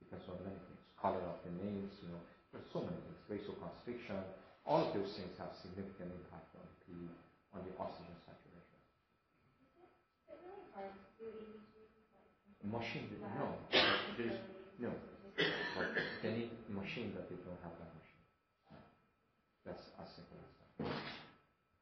Depends 0.00 0.24
on 0.32 0.40
many 0.40 0.56
things, 0.64 0.80
color 0.96 1.20
of 1.28 1.36
the 1.44 1.50
nails, 1.52 1.92
you 2.00 2.08
know, 2.08 2.22
there's 2.52 2.64
so 2.72 2.80
many 2.80 2.96
things, 3.04 3.20
vasoconstriction, 3.28 4.24
all 4.64 4.80
of 4.80 4.92
those 4.94 5.12
things 5.16 5.36
have 5.36 5.52
significant 5.60 6.12
impact 6.12 6.48
on 6.56 6.64
the 6.88 7.12
on 7.52 7.60
the 7.64 7.72
oxygen 7.76 8.16
saturation. 8.24 8.80
Really 10.28 10.64
to 10.72 10.88
do 11.18 11.28
ABG. 11.28 11.72
Machine, 12.64 13.08
no, 13.36 13.56
there's 14.16 14.38
no. 14.78 14.92
They 16.22 16.30
need 16.30 16.48
machine 16.68 17.12
that 17.14 17.28
they 17.28 17.36
don't 17.44 17.60
have 17.62 17.72
that 17.78 17.92
machine. 17.94 18.24
That's 19.64 19.82
as 19.98 20.08
simple 20.14 20.38
as 20.42 20.50
that. 20.58 20.70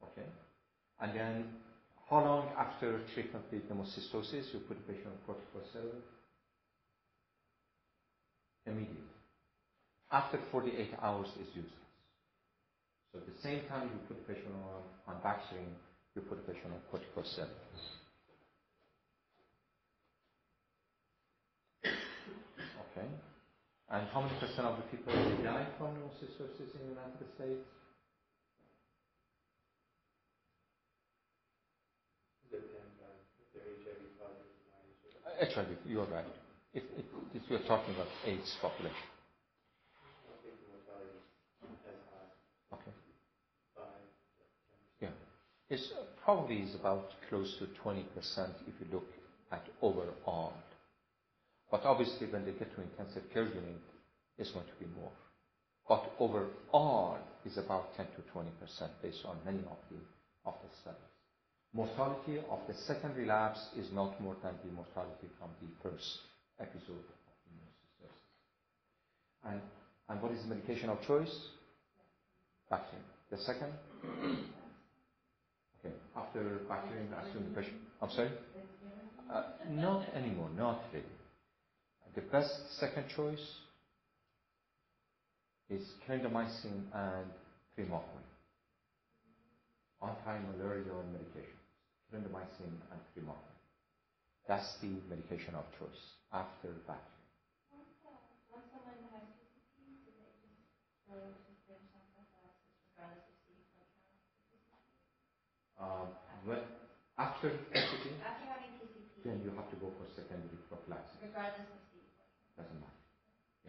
Okay? 0.03 0.27
And 1.01 1.15
then, 1.15 1.45
how 2.09 2.23
long 2.23 2.49
after 2.57 3.01
treatment 3.13 3.45
with 3.51 3.67
pneumocystosis 3.69 4.53
you 4.53 4.59
put 4.67 4.77
the 4.85 4.93
patient 4.93 5.07
on 5.07 5.35
corticosteroid? 5.35 6.01
Immediately. 8.67 9.09
After 10.11 10.39
48 10.51 10.91
hours 11.01 11.27
is 11.41 11.47
useless. 11.55 11.73
So 13.13 13.19
at 13.19 13.25
the 13.27 13.41
same 13.43 13.61
time 13.69 13.89
you 13.93 13.99
put 14.07 14.17
the 14.27 14.33
patient 14.33 14.53
on, 14.55 15.15
on 15.15 15.21
Bactrim, 15.21 15.67
you 16.15 16.21
put 16.23 16.45
the 16.45 16.53
patient 16.53 16.73
on 16.73 16.81
corticosteroid. 16.91 17.49
Okay. 22.97 23.07
And 23.91 24.07
how 24.13 24.21
many 24.21 24.35
percent 24.39 24.67
of 24.67 24.77
the 24.77 24.83
people 24.91 25.13
die 25.43 25.67
from 25.77 25.95
pneumocystosis 25.95 26.75
in 26.75 26.81
the 26.83 26.89
United 26.95 27.27
States? 27.35 27.65
Depends 32.51 32.99
on 33.03 33.15
if 33.39 33.47
they're 33.53 33.67
HIV 33.83 34.15
positive 34.19 34.55
HIV. 35.41 35.55
HIV, 35.55 35.67
you're 35.85 36.05
right. 36.05 36.25
If, 36.73 36.83
if 37.33 37.41
we're 37.49 37.67
talking 37.67 37.95
about 37.95 38.07
AIDS 38.25 38.55
population. 38.61 38.97
Okay. 42.73 42.91
Yeah. 45.01 45.09
It's 45.69 45.91
uh, 45.99 46.03
probably 46.23 46.57
is 46.57 46.75
about 46.75 47.09
close 47.29 47.57
to 47.59 47.65
20% 47.83 48.05
if 48.67 48.73
you 48.79 48.87
look 48.93 49.07
at 49.51 49.63
overall. 49.81 50.53
But 51.71 51.83
obviously 51.85 52.27
when 52.27 52.45
they 52.45 52.51
get 52.51 52.73
to 52.75 52.81
intensive 52.81 53.23
care 53.33 53.45
unit, 53.45 53.81
it's 54.37 54.51
going 54.51 54.65
to 54.65 54.85
be 54.85 54.91
more. 54.99 55.11
But 55.87 56.11
overall 56.19 57.17
is 57.45 57.57
about 57.57 57.95
10 57.97 58.05
to 58.05 58.21
20% 58.37 58.45
based 59.01 59.25
on 59.25 59.37
many 59.45 59.59
of 59.59 60.53
the 60.61 60.77
studies. 60.81 61.10
Mortality 61.73 62.37
of 62.49 62.59
the 62.67 62.73
second 62.85 63.15
relapse 63.15 63.59
is 63.77 63.87
not 63.93 64.19
more 64.19 64.35
than 64.43 64.53
the 64.65 64.71
mortality 64.73 65.27
from 65.39 65.49
the 65.61 65.67
first 65.81 66.19
episode 66.59 66.99
of 66.99 67.17
pneumocystosis. 67.47 68.11
And, 69.49 69.61
and 70.09 70.21
what 70.21 70.33
is 70.33 70.41
the 70.41 70.49
medication 70.49 70.89
of 70.89 71.01
choice? 71.07 71.33
Vaccine. 72.69 72.99
The 73.29 73.37
second? 73.37 73.71
Okay. 75.79 75.95
After 76.15 76.59
vaccine, 76.67 77.07
assume 77.23 77.53
the 77.53 77.61
patient. 77.61 77.77
I'm 78.01 78.11
sorry? 78.11 78.31
Uh, 79.33 79.43
not 79.69 80.05
anymore, 80.13 80.49
not 80.57 80.83
really. 80.91 81.05
The 82.15 82.21
best 82.21 82.51
second 82.79 83.05
choice 83.15 83.39
is 85.69 85.87
clindamycin 86.05 86.83
and 86.93 87.27
primaquine. 87.77 88.27
Anti-malarial 90.03 91.03
medication. 91.13 91.60
Clindamycin 92.11 92.75
and 92.91 92.99
primaquine. 93.15 93.57
That's 94.47 94.75
the 94.81 94.99
medication 95.07 95.55
of 95.55 95.63
choice 95.79 96.19
after 96.33 96.75
vaccine. 96.85 97.23
Once, 97.71 98.67
someone 98.69 98.99
has 99.15 99.23
PCP, 99.39 100.03
do 100.03 100.11
they 100.19 100.27
just 100.43 100.59
go 101.07 101.15
to 101.15 101.51
finish 101.65 101.87
on 101.95 102.03
prophylaxis 102.11 102.75
regardless 102.91 103.23
of 103.31 103.35
CD4 103.47 103.87
count? 104.67 104.83
Um, 105.79 106.07
when, 106.43 106.59
after 107.17 107.47
PCP, 107.71 108.19
After 108.19 108.43
having 108.45 108.75
PCP, 108.75 109.23
then 109.23 109.39
you 109.39 109.55
have 109.55 109.71
to 109.71 109.77
go 109.79 109.87
for 109.95 110.03
secondary 110.11 110.59
prophylaxis. 110.67 111.15
regardless 111.23 111.71
of 111.71 111.79
CD4. 111.87 112.59
Doesn't 112.59 112.79
matter. 112.83 112.99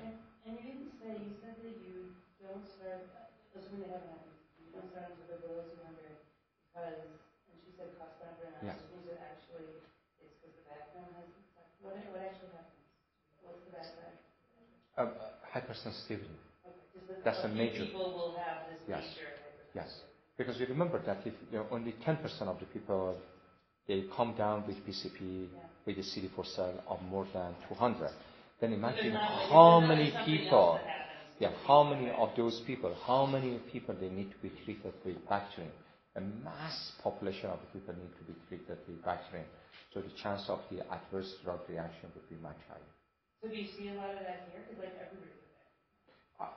And, 0.03 0.19
and 0.49 0.53
you 0.59 0.65
didn't 0.67 0.93
say, 0.99 1.15
you 1.15 1.31
said 1.39 1.55
that 1.63 1.77
you 1.79 2.11
don't 2.43 2.67
start, 2.67 3.07
assuming 3.55 3.87
they 3.87 3.93
haven't 3.95 4.35
you 4.59 4.73
don't 4.75 4.89
start 4.91 5.15
until 5.15 5.29
they're 5.31 5.43
below 5.47 5.63
200 5.69 6.19
because, 6.73 7.07
and 7.53 7.57
she 7.63 7.71
said 7.77 7.93
cost 8.01 8.17
benefit 8.19 8.49
Yes. 8.65 8.81
analysis, 8.81 8.89
means 8.91 9.07
that 9.13 9.21
actually 9.21 9.69
it's 10.23 10.33
because 10.41 10.55
the 10.57 10.65
background 10.67 11.13
has, 11.21 11.29
what, 11.85 11.93
what 12.11 12.23
actually 12.25 12.55
happens? 12.57 12.89
What's 13.45 13.63
the 13.69 13.75
bad 13.75 13.91
side? 13.99 14.17
Uh, 14.57 14.82
hypersensitivity. 14.99 16.37
Okay, 16.67 17.23
That's 17.25 17.45
a 17.45 17.49
major- 17.49 17.87
People 17.87 18.13
will 18.13 18.35
have 18.37 18.69
this 18.71 18.81
Yes. 18.89 19.05
major 19.05 19.29
Yes. 19.75 20.03
Because 20.37 20.59
you 20.61 20.67
remember 20.67 20.99
that 21.01 21.27
if 21.27 21.35
you 21.51 21.59
know, 21.59 21.67
only 21.71 21.93
10% 22.05 22.49
of 22.49 22.59
the 22.61 22.67
people 22.67 23.17
they 23.87 24.03
come 24.17 24.35
down 24.37 24.67
with 24.67 24.85
PCP 24.87 25.49
Yeah. 25.53 25.61
with 25.87 25.97
the 25.97 26.03
CD4 26.03 26.45
cell 26.45 26.83
of 26.89 27.03
more 27.03 27.27
than 27.33 27.55
200, 27.69 28.11
then 28.61 28.73
imagine 28.73 29.13
how 29.15 29.81
many 29.81 30.11
there's 30.11 30.15
something 30.15 30.49
else 30.49 30.81
people, 30.81 30.81
yeah, 31.41 31.51
how 31.67 31.83
many 31.85 32.11
of 32.11 32.35
those 32.37 32.61
people, 32.61 32.95
how 33.07 33.27
many 33.27 33.59
people 33.73 33.95
they 33.95 34.09
need 34.11 34.31
to 34.31 34.39
be 34.39 34.51
treated 34.65 34.95
with 35.05 35.17
Bactrim. 35.29 35.71
A 36.17 36.21
mass 36.21 36.93
population 37.03 37.51
of 37.51 37.59
people 37.73 37.95
need 37.95 38.13
to 38.19 38.25
be 38.25 38.35
treated 38.49 38.79
with 38.87 39.03
Bactrim. 39.03 39.45
So 39.93 40.01
the 40.01 40.11
chance 40.23 40.49
of 40.49 40.61
the 40.71 40.81
adverse 40.93 41.35
drug 41.45 41.61
reaction 41.69 42.11
would 42.15 42.29
be 42.29 42.37
much 42.37 42.59
higher. 42.69 43.02
So 43.43 43.49
do 43.49 43.57
you 43.57 43.67
see 43.77 43.89
a 43.91 43.99
lot 43.99 44.15
of 44.15 44.23
that 44.23 44.47
here? 44.55 44.63
Because 44.71 44.85
like 44.87 44.95
everybody. 45.03 45.35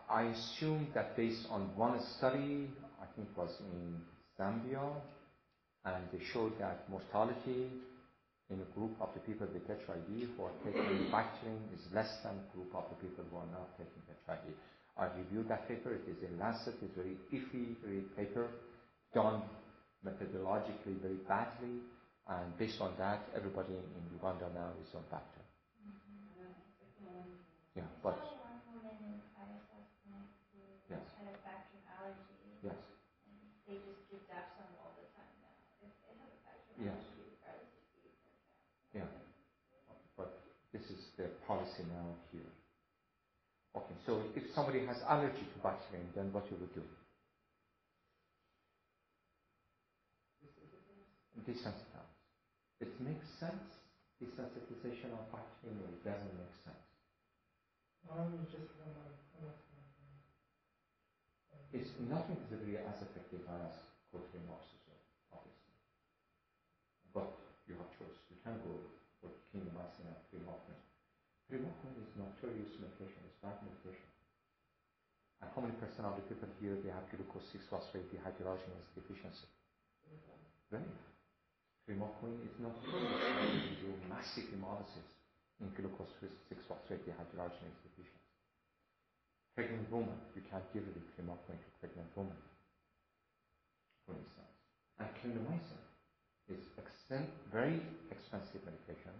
I 0.06 0.30
assume 0.38 0.88
that 0.94 1.18
based 1.18 1.48
on 1.50 1.74
one 1.76 2.00
study, 2.18 2.70
I 3.02 3.06
think 3.16 3.28
it 3.34 3.38
was 3.38 3.50
in 3.74 4.02
Zambia, 4.38 4.94
and 5.84 6.06
they 6.14 6.22
showed 6.32 6.54
that 6.60 6.88
mortality 6.90 7.74
in 8.52 8.62
a 8.62 8.70
group 8.78 8.94
of 9.02 9.10
the 9.16 9.20
people 9.22 9.48
with 9.52 9.66
HIV 9.66 10.30
who 10.38 10.44
are 10.46 10.54
taking 10.64 11.10
Bactrim 11.10 11.58
is 11.74 11.82
less 11.92 12.22
than 12.22 12.38
group 12.54 12.70
of 12.76 12.86
the 12.94 12.98
people 13.02 13.26
who 13.32 13.38
are 13.38 13.50
not 13.50 13.74
taking 13.78 14.06
HIV. 14.28 14.46
I 14.98 15.10
reviewed 15.18 15.50
that 15.50 15.68
paper. 15.68 15.90
It 15.90 16.06
is 16.06 16.22
in 16.22 16.38
Lancet. 16.38 16.76
It's 16.86 16.94
very 16.94 17.18
iffy, 17.34 17.82
very 17.82 18.06
paper, 18.16 18.48
done 19.14 19.42
methodologically 20.06 21.02
very 21.02 21.18
badly, 21.28 21.82
and 22.30 22.58
based 22.60 22.80
on 22.80 22.94
that, 23.00 23.26
everybody 23.36 23.74
in 23.74 24.04
Uganda 24.14 24.50
now 24.54 24.70
is 24.86 24.94
on 24.94 25.02
Bactrim. 25.12 25.46
Yeah, 27.76 27.84
but 27.84 27.84
I 27.84 27.84
saw 27.84 27.84
one 27.84 27.84
woman 27.84 27.84
in 27.84 27.84
ISS 27.84 27.84
clinic 27.84 27.92
who 30.54 30.62
Yes. 30.90 31.02
had 31.18 31.28
a 31.28 31.38
Bactrim 31.42 31.82
allergy. 31.90 32.58
yes. 32.64 32.76
They 33.66 33.78
just 33.82 34.06
give 34.12 34.22
Dapsone 34.30 34.78
all 34.78 34.94
the 34.98 35.08
time 35.18 35.34
now. 35.42 35.56
If 35.82 35.92
they 36.06 36.14
have 36.22 36.30
a 36.30 36.40
Bactrim 36.46 36.86
Yes. 36.86 36.94
allergy, 36.96 37.24
regardless 37.34 37.74
of 37.74 37.84
CD4. 37.94 38.34
Yeah. 38.94 39.08
But 40.18 40.32
this 40.74 40.84
is 40.92 41.12
the 41.18 41.30
policy 41.48 41.84
now 41.86 42.16
here. 42.32 42.52
Okay, 43.76 43.96
so 44.06 44.24
if 44.36 44.44
somebody 44.56 44.86
has 44.86 44.98
allergy 45.08 45.46
to 45.46 45.60
Bactrim, 45.60 46.14
then 46.16 46.34
what 46.34 46.50
you 46.52 46.58
would 46.58 46.74
do? 46.76 46.84
desensitize. 51.46 52.12
It 52.82 53.00
makes 53.02 53.26
sense, 53.40 53.64
desensitization 54.22 55.14
of 55.14 55.32
Bactrim, 55.32 55.80
doesn't 56.04 56.36
make 56.38 56.56
sense. 56.66 56.74
Um, 56.74 56.74
just 56.74 56.74
from 56.74 56.74
my, 56.74 56.74
from 56.74 56.74
my- 56.74 57.94
It's 61.76 61.92
nothing 62.08 62.40
is 62.40 62.48
really 62.56 62.80
as 62.80 63.02
effective 63.04 63.44
as 63.50 63.74
cotrimoxazole, 64.08 65.04
obviously. 65.34 65.76
But 67.12 67.36
you 67.68 67.76
have 67.76 67.92
choice. 68.00 68.16
You 68.32 68.40
can 68.46 68.62
go 68.64 68.80
for 69.20 69.34
clindamycin 69.52 70.08
and 70.08 70.20
primaquine. 70.32 70.80
Primaquine 71.52 72.00
is 72.00 72.08
notorious 72.16 72.72
medication. 72.80 73.20
It's 73.28 73.36
bad 73.44 73.60
medication. 73.66 74.08
And 75.44 75.52
how 75.52 75.60
many 75.68 75.76
percent 75.76 76.08
of 76.08 76.16
the 76.16 76.24
people 76.30 76.48
here 76.64 76.80
they 76.80 76.94
have 76.96 77.04
glucose 77.12 77.44
6-phosphate 77.52 78.08
dehydrogenase 78.08 78.96
deficiency? 78.96 79.50
Very. 80.72 80.88
Primaquine 81.84 82.40
is 82.48 82.56
not 82.64 82.72
notorious. 82.80 83.68
They 83.68 83.84
do 83.84 83.92
massive 84.08 84.48
hemolysis 84.48 85.25
in 85.62 85.70
glucose 85.76 86.12
6-phosphate 86.52 87.06
dehydrogenase 87.08 87.80
deficiency. 87.84 88.34
Pregnant 89.56 89.90
woman, 89.92 90.20
you 90.36 90.42
can't 90.50 90.66
give 90.74 90.84
it 90.84 90.98
primaquine 91.16 91.60
to 91.60 91.70
pregnant 91.80 92.10
woman, 92.16 92.38
for 94.06 94.14
instance. 94.16 94.56
And 95.00 95.10
clindamycin 95.20 95.82
is 96.50 96.62
exten- 96.80 97.32
very 97.52 97.82
expensive 98.12 98.64
medication, 98.66 99.16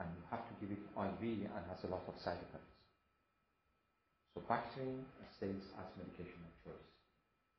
and 0.00 0.08
you 0.16 0.22
have 0.30 0.46
to 0.48 0.54
give 0.60 0.70
it 0.72 0.82
IV 0.96 1.22
and 1.52 1.62
has 1.68 1.84
a 1.84 1.88
lot 1.88 2.04
of 2.08 2.14
side 2.24 2.40
effects. 2.48 2.72
So 4.34 4.42
Bactrim 4.48 5.04
stays 5.36 5.62
as 5.78 5.88
medication 5.96 6.40
of 6.46 6.54
choice. 6.64 6.88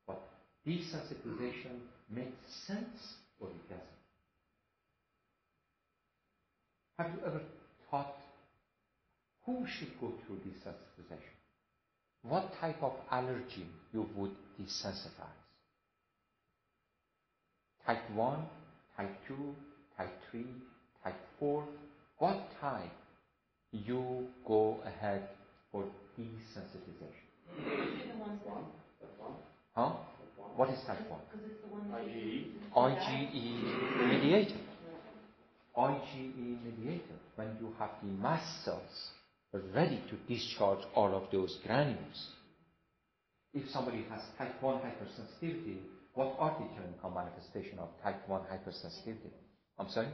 But 0.06 0.22
desensitization 0.66 1.80
makes 2.10 2.46
sense 2.66 3.16
or 3.40 3.48
it 3.50 3.68
doesn't. 3.68 4.01
Have 6.98 7.10
you 7.12 7.18
ever 7.26 7.40
thought 7.90 8.16
who 9.46 9.66
should 9.66 9.98
go 10.00 10.12
through 10.26 10.36
desensitization? 10.36 11.36
What 12.22 12.52
type 12.60 12.82
of 12.82 12.92
allergy 13.10 13.66
you 13.92 14.08
would 14.16 14.30
desensitize? 14.60 15.40
Type 17.86 18.10
1, 18.14 18.38
type 18.96 19.10
2, 19.26 19.34
type 19.96 20.12
3, 20.30 20.44
type 21.02 21.14
4. 21.40 21.64
What 22.18 22.38
type 22.60 22.92
you 23.72 24.28
go 24.46 24.78
ahead 24.86 25.28
for 25.72 25.84
desensitization? 26.16 27.26
Usually 27.58 28.12
the 28.12 28.18
ones 28.18 28.40
that, 28.46 28.62
Huh? 29.74 29.92
What 30.56 30.68
is 30.68 30.78
type 30.86 31.08
1? 31.10 31.20
because 31.32 31.46
it's 31.50 31.60
the 31.62 31.68
one. 31.72 31.90
IgE. 31.90 32.52
IgE 32.76 34.08
mediated. 34.08 34.58
IgE 35.76 36.62
mediated. 36.64 37.18
When 37.36 37.56
you 37.60 37.72
have 37.78 37.90
the 38.02 38.08
mast 38.08 38.64
cells 38.64 39.10
ready 39.74 40.00
to 40.08 40.16
discharge 40.32 40.80
all 40.94 41.14
of 41.14 41.30
those 41.30 41.58
granules. 41.66 42.30
If 43.54 43.68
somebody 43.70 44.04
has 44.10 44.20
type 44.38 44.62
1 44.62 44.76
hypersensitivity, 44.76 45.76
what 46.14 46.36
are 46.38 46.56
the 46.58 46.66
clinical 46.74 47.10
manifestation 47.10 47.78
of 47.78 47.88
type 48.02 48.26
1 48.28 48.42
hypersensitivity? 48.42 49.30
I'm 49.78 49.90
sorry? 49.90 50.08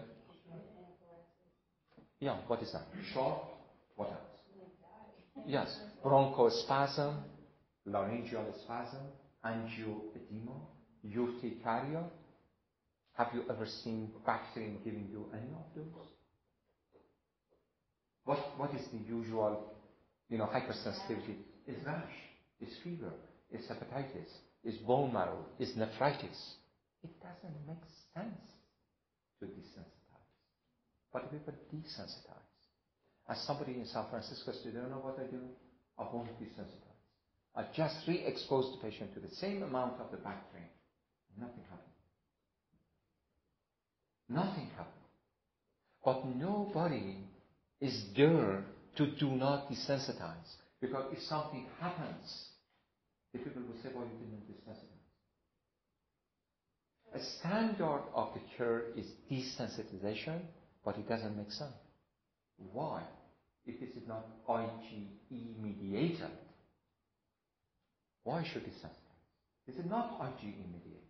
Yeah, 2.21 2.37
what 2.49 2.63
is 2.63 2.73
that? 2.73 2.83
Sharp? 3.13 3.45
What 3.97 4.09
else? 4.09 5.47
Yes, 5.47 5.79
bronchospasm, 6.05 7.15
laryngeal 7.87 8.53
spasm, 8.65 9.03
angioedema, 9.45 10.59
urticaria. 11.05 12.05
Have 13.19 13.31
you 13.35 13.43
ever 13.51 13.67
seen 13.83 14.13
Bactrim 14.25 14.83
giving 14.85 15.09
you 15.11 15.27
any 15.33 15.51
of 15.51 15.67
those? 15.75 16.07
What, 18.25 18.39
what 18.57 18.71
is 18.75 18.87
the 18.93 18.99
usual, 19.13 19.73
you 20.29 20.39
know, 20.39 20.45
hypersensitivity? 20.45 21.35
Is 21.67 21.85
rash, 21.85 22.15
is 22.61 22.69
fever, 22.85 23.13
is 23.51 23.67
hepatitis, 23.67 24.31
is 24.63 24.77
bone 24.77 25.13
marrow, 25.13 25.45
is 25.59 25.75
nephritis. 25.77 26.55
It 27.03 27.11
doesn't 27.21 27.59
make 27.67 27.83
sense 28.15 28.39
to 29.41 29.47
desensitize. 29.47 30.31
But 31.13 31.25
if 31.25 31.31
people 31.33 31.55
desensitize. 31.75 32.47
As 33.29 33.43
somebody 33.47 33.73
in 33.73 33.87
San 33.87 34.05
Francisco 34.11 34.53
said, 34.53 34.73
do 34.73 34.79
you 34.79 34.89
know 34.89 35.03
what 35.03 35.19
I 35.19 35.29
do? 35.29 35.41
I 35.99 36.05
won't 36.05 36.31
desensitize. 36.41 37.03
I 37.57 37.65
just 37.75 37.97
re-expose 38.07 38.77
the 38.77 38.89
patient 38.89 39.13
to 39.15 39.21
the 39.21 39.35
same 39.35 39.65
amount 39.65 40.01
of 40.01 40.13
the 40.13 40.19
Bactrim. 40.19 40.71
Nothing 41.37 41.65
happened. 41.69 41.98
Nothing 44.29 44.69
happened. 44.77 44.95
But 46.05 46.27
nobody 46.27 47.17
is 47.81 48.05
there 48.17 48.65
to 48.97 49.07
do 49.19 49.31
not 49.31 49.71
desensitize. 49.71 50.57
Because 50.81 51.13
if 51.13 51.23
something 51.23 51.67
happens, 51.81 52.49
the 53.33 53.39
people 53.39 53.63
will 53.63 53.81
say, 53.83 53.91
well, 53.95 54.07
you 54.07 54.19
didn't 54.19 54.49
desensitize. 54.49 54.99
A 57.15 57.21
standard 57.39 58.03
of 58.15 58.35
the 58.35 58.41
cure 58.57 58.83
is 58.97 59.07
desensitization, 59.31 60.41
but 60.85 60.97
it 60.99 61.09
doesn't 61.09 61.37
make 61.37 61.51
sense. 61.51 61.73
Why? 62.73 63.03
If 63.67 63.81
this 63.81 63.91
is 63.91 64.07
not 64.07 64.27
IgE 64.49 65.61
mediated, 65.61 66.31
why 68.25 68.45
should 68.45 68.63
it 68.63 68.75
sensitize? 68.83 69.27
This 69.67 69.77
is 69.77 69.87
not 69.91 70.21
IgE 70.21 70.43
mediated. 70.43 71.09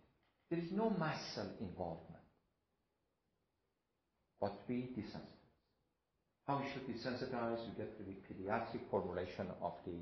There 0.49 0.59
is 0.59 0.71
no 0.71 0.89
mast 0.89 1.35
cell 1.35 1.49
involvement. 1.59 2.18
But 4.39 4.53
we 4.67 4.89
desensitize. 4.97 5.39
How 6.47 6.61
we 6.61 6.71
should 6.71 6.87
desensitize? 6.87 7.59
You 7.65 7.73
get 7.77 7.97
the 7.99 8.13
pediatric 8.27 8.89
formulation 8.89 9.47
of 9.61 9.73
the 9.85 9.93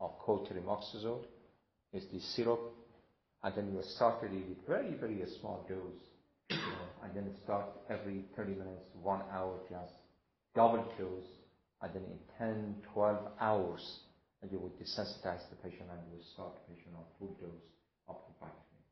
of 0.00 0.18
cotrimoxazole. 0.20 1.24
It's 1.92 2.06
the 2.12 2.20
syrup, 2.20 2.74
and 3.42 3.54
then 3.54 3.72
you 3.72 3.82
start 3.82 4.22
it 4.22 4.30
with 4.30 4.66
very, 4.66 4.94
very 4.94 5.22
small 5.40 5.64
dose, 5.68 6.02
you 6.50 6.56
know, 6.56 6.88
and 7.02 7.14
then 7.14 7.34
start 7.44 7.66
every 7.88 8.24
30 8.36 8.52
minutes, 8.52 8.84
one 9.02 9.22
hour 9.32 9.58
just 9.70 9.92
double 10.54 10.84
dose, 10.98 11.28
and 11.82 11.94
then 11.94 12.02
in 12.04 12.18
10, 12.38 12.74
12 12.92 13.18
hours, 13.40 14.00
and 14.42 14.50
you 14.50 14.58
would 14.58 14.76
desensitize 14.78 15.48
the 15.50 15.56
patient 15.62 15.88
and 15.90 16.00
you 16.08 16.16
would 16.16 16.26
start 16.34 16.52
the 16.54 16.74
patient 16.74 16.94
on 16.96 17.04
full 17.18 17.36
dose 17.40 17.64
of 18.08 18.16
the 18.26 18.44
Bactrim. 18.44 18.82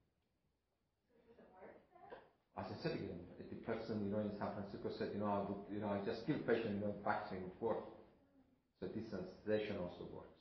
As 2.56 2.66
I 2.70 2.82
said 2.82 2.92
again, 2.92 3.20
person, 3.66 4.04
you 4.04 4.12
know, 4.12 4.20
in 4.20 4.32
San 4.38 4.48
Francisco 4.54 4.90
said, 4.98 5.10
you 5.14 5.20
know, 5.20 5.30
I 5.32 5.40
would, 5.48 5.62
you 5.72 5.80
know, 5.80 5.88
I 5.90 6.00
just 6.04 6.26
give 6.26 6.46
patient, 6.46 6.76
you 6.76 6.80
know, 6.80 6.94
Bactrim 7.06 7.42
would 7.42 7.60
work. 7.60 7.84
So 8.80 8.86
desensitization 8.88 9.80
also 9.80 10.06
works. 10.12 10.36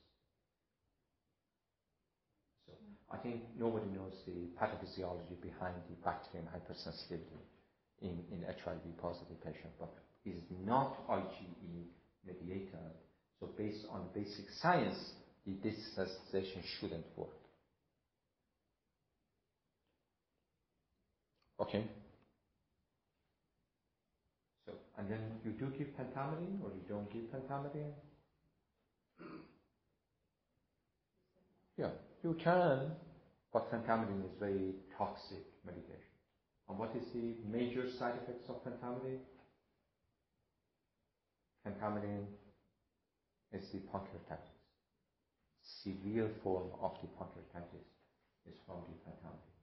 So 2.66 2.72
I 3.12 3.18
think 3.18 3.42
nobody 3.58 3.86
knows 3.86 4.14
the 4.26 4.48
pathophysiology 4.60 5.40
behind 5.42 5.76
the 5.88 5.96
Bactrim 6.06 6.46
hypersensitivity 6.52 7.42
in, 8.02 8.24
in 8.32 8.44
HIV 8.44 8.98
positive 9.00 9.40
patient, 9.44 9.72
but 9.80 9.92
is 10.26 10.42
not 10.64 11.06
IgE 11.08 11.86
mediated. 12.26 12.94
So 13.40 13.50
based 13.58 13.86
on 13.90 14.08
basic 14.14 14.46
science, 14.62 14.98
the 15.46 15.52
desensitization 15.52 16.62
shouldn't 16.80 17.06
work. 17.16 17.30
Okay. 21.60 21.84
And 24.98 25.10
then 25.10 25.20
you 25.44 25.50
do 25.52 25.66
give 25.76 25.88
pentamidine 25.96 26.62
or 26.62 26.70
you 26.70 26.82
don't 26.88 27.10
give 27.12 27.22
pentamidine? 27.32 27.92
Yeah, 31.76 31.90
you 32.22 32.34
can, 32.42 32.92
but 33.52 33.72
pentamidine 33.72 34.24
is 34.24 34.32
very 34.38 34.74
toxic 34.96 35.44
medication. 35.66 36.14
And 36.68 36.78
what 36.78 36.94
is 36.96 37.04
the 37.12 37.34
major 37.50 37.90
side 37.98 38.14
effects 38.22 38.48
of 38.48 38.64
pentamidine? 38.64 39.18
Pentamidine 41.66 42.26
is 43.52 43.68
the 43.72 43.78
pancreatitis. 43.78 44.54
Severe 45.82 46.30
form 46.42 46.68
of 46.80 46.92
the 47.00 47.08
pancreatitis 47.08 47.88
is 48.46 48.54
from 48.66 48.76
the 48.88 49.10
pentamidine. 49.10 49.53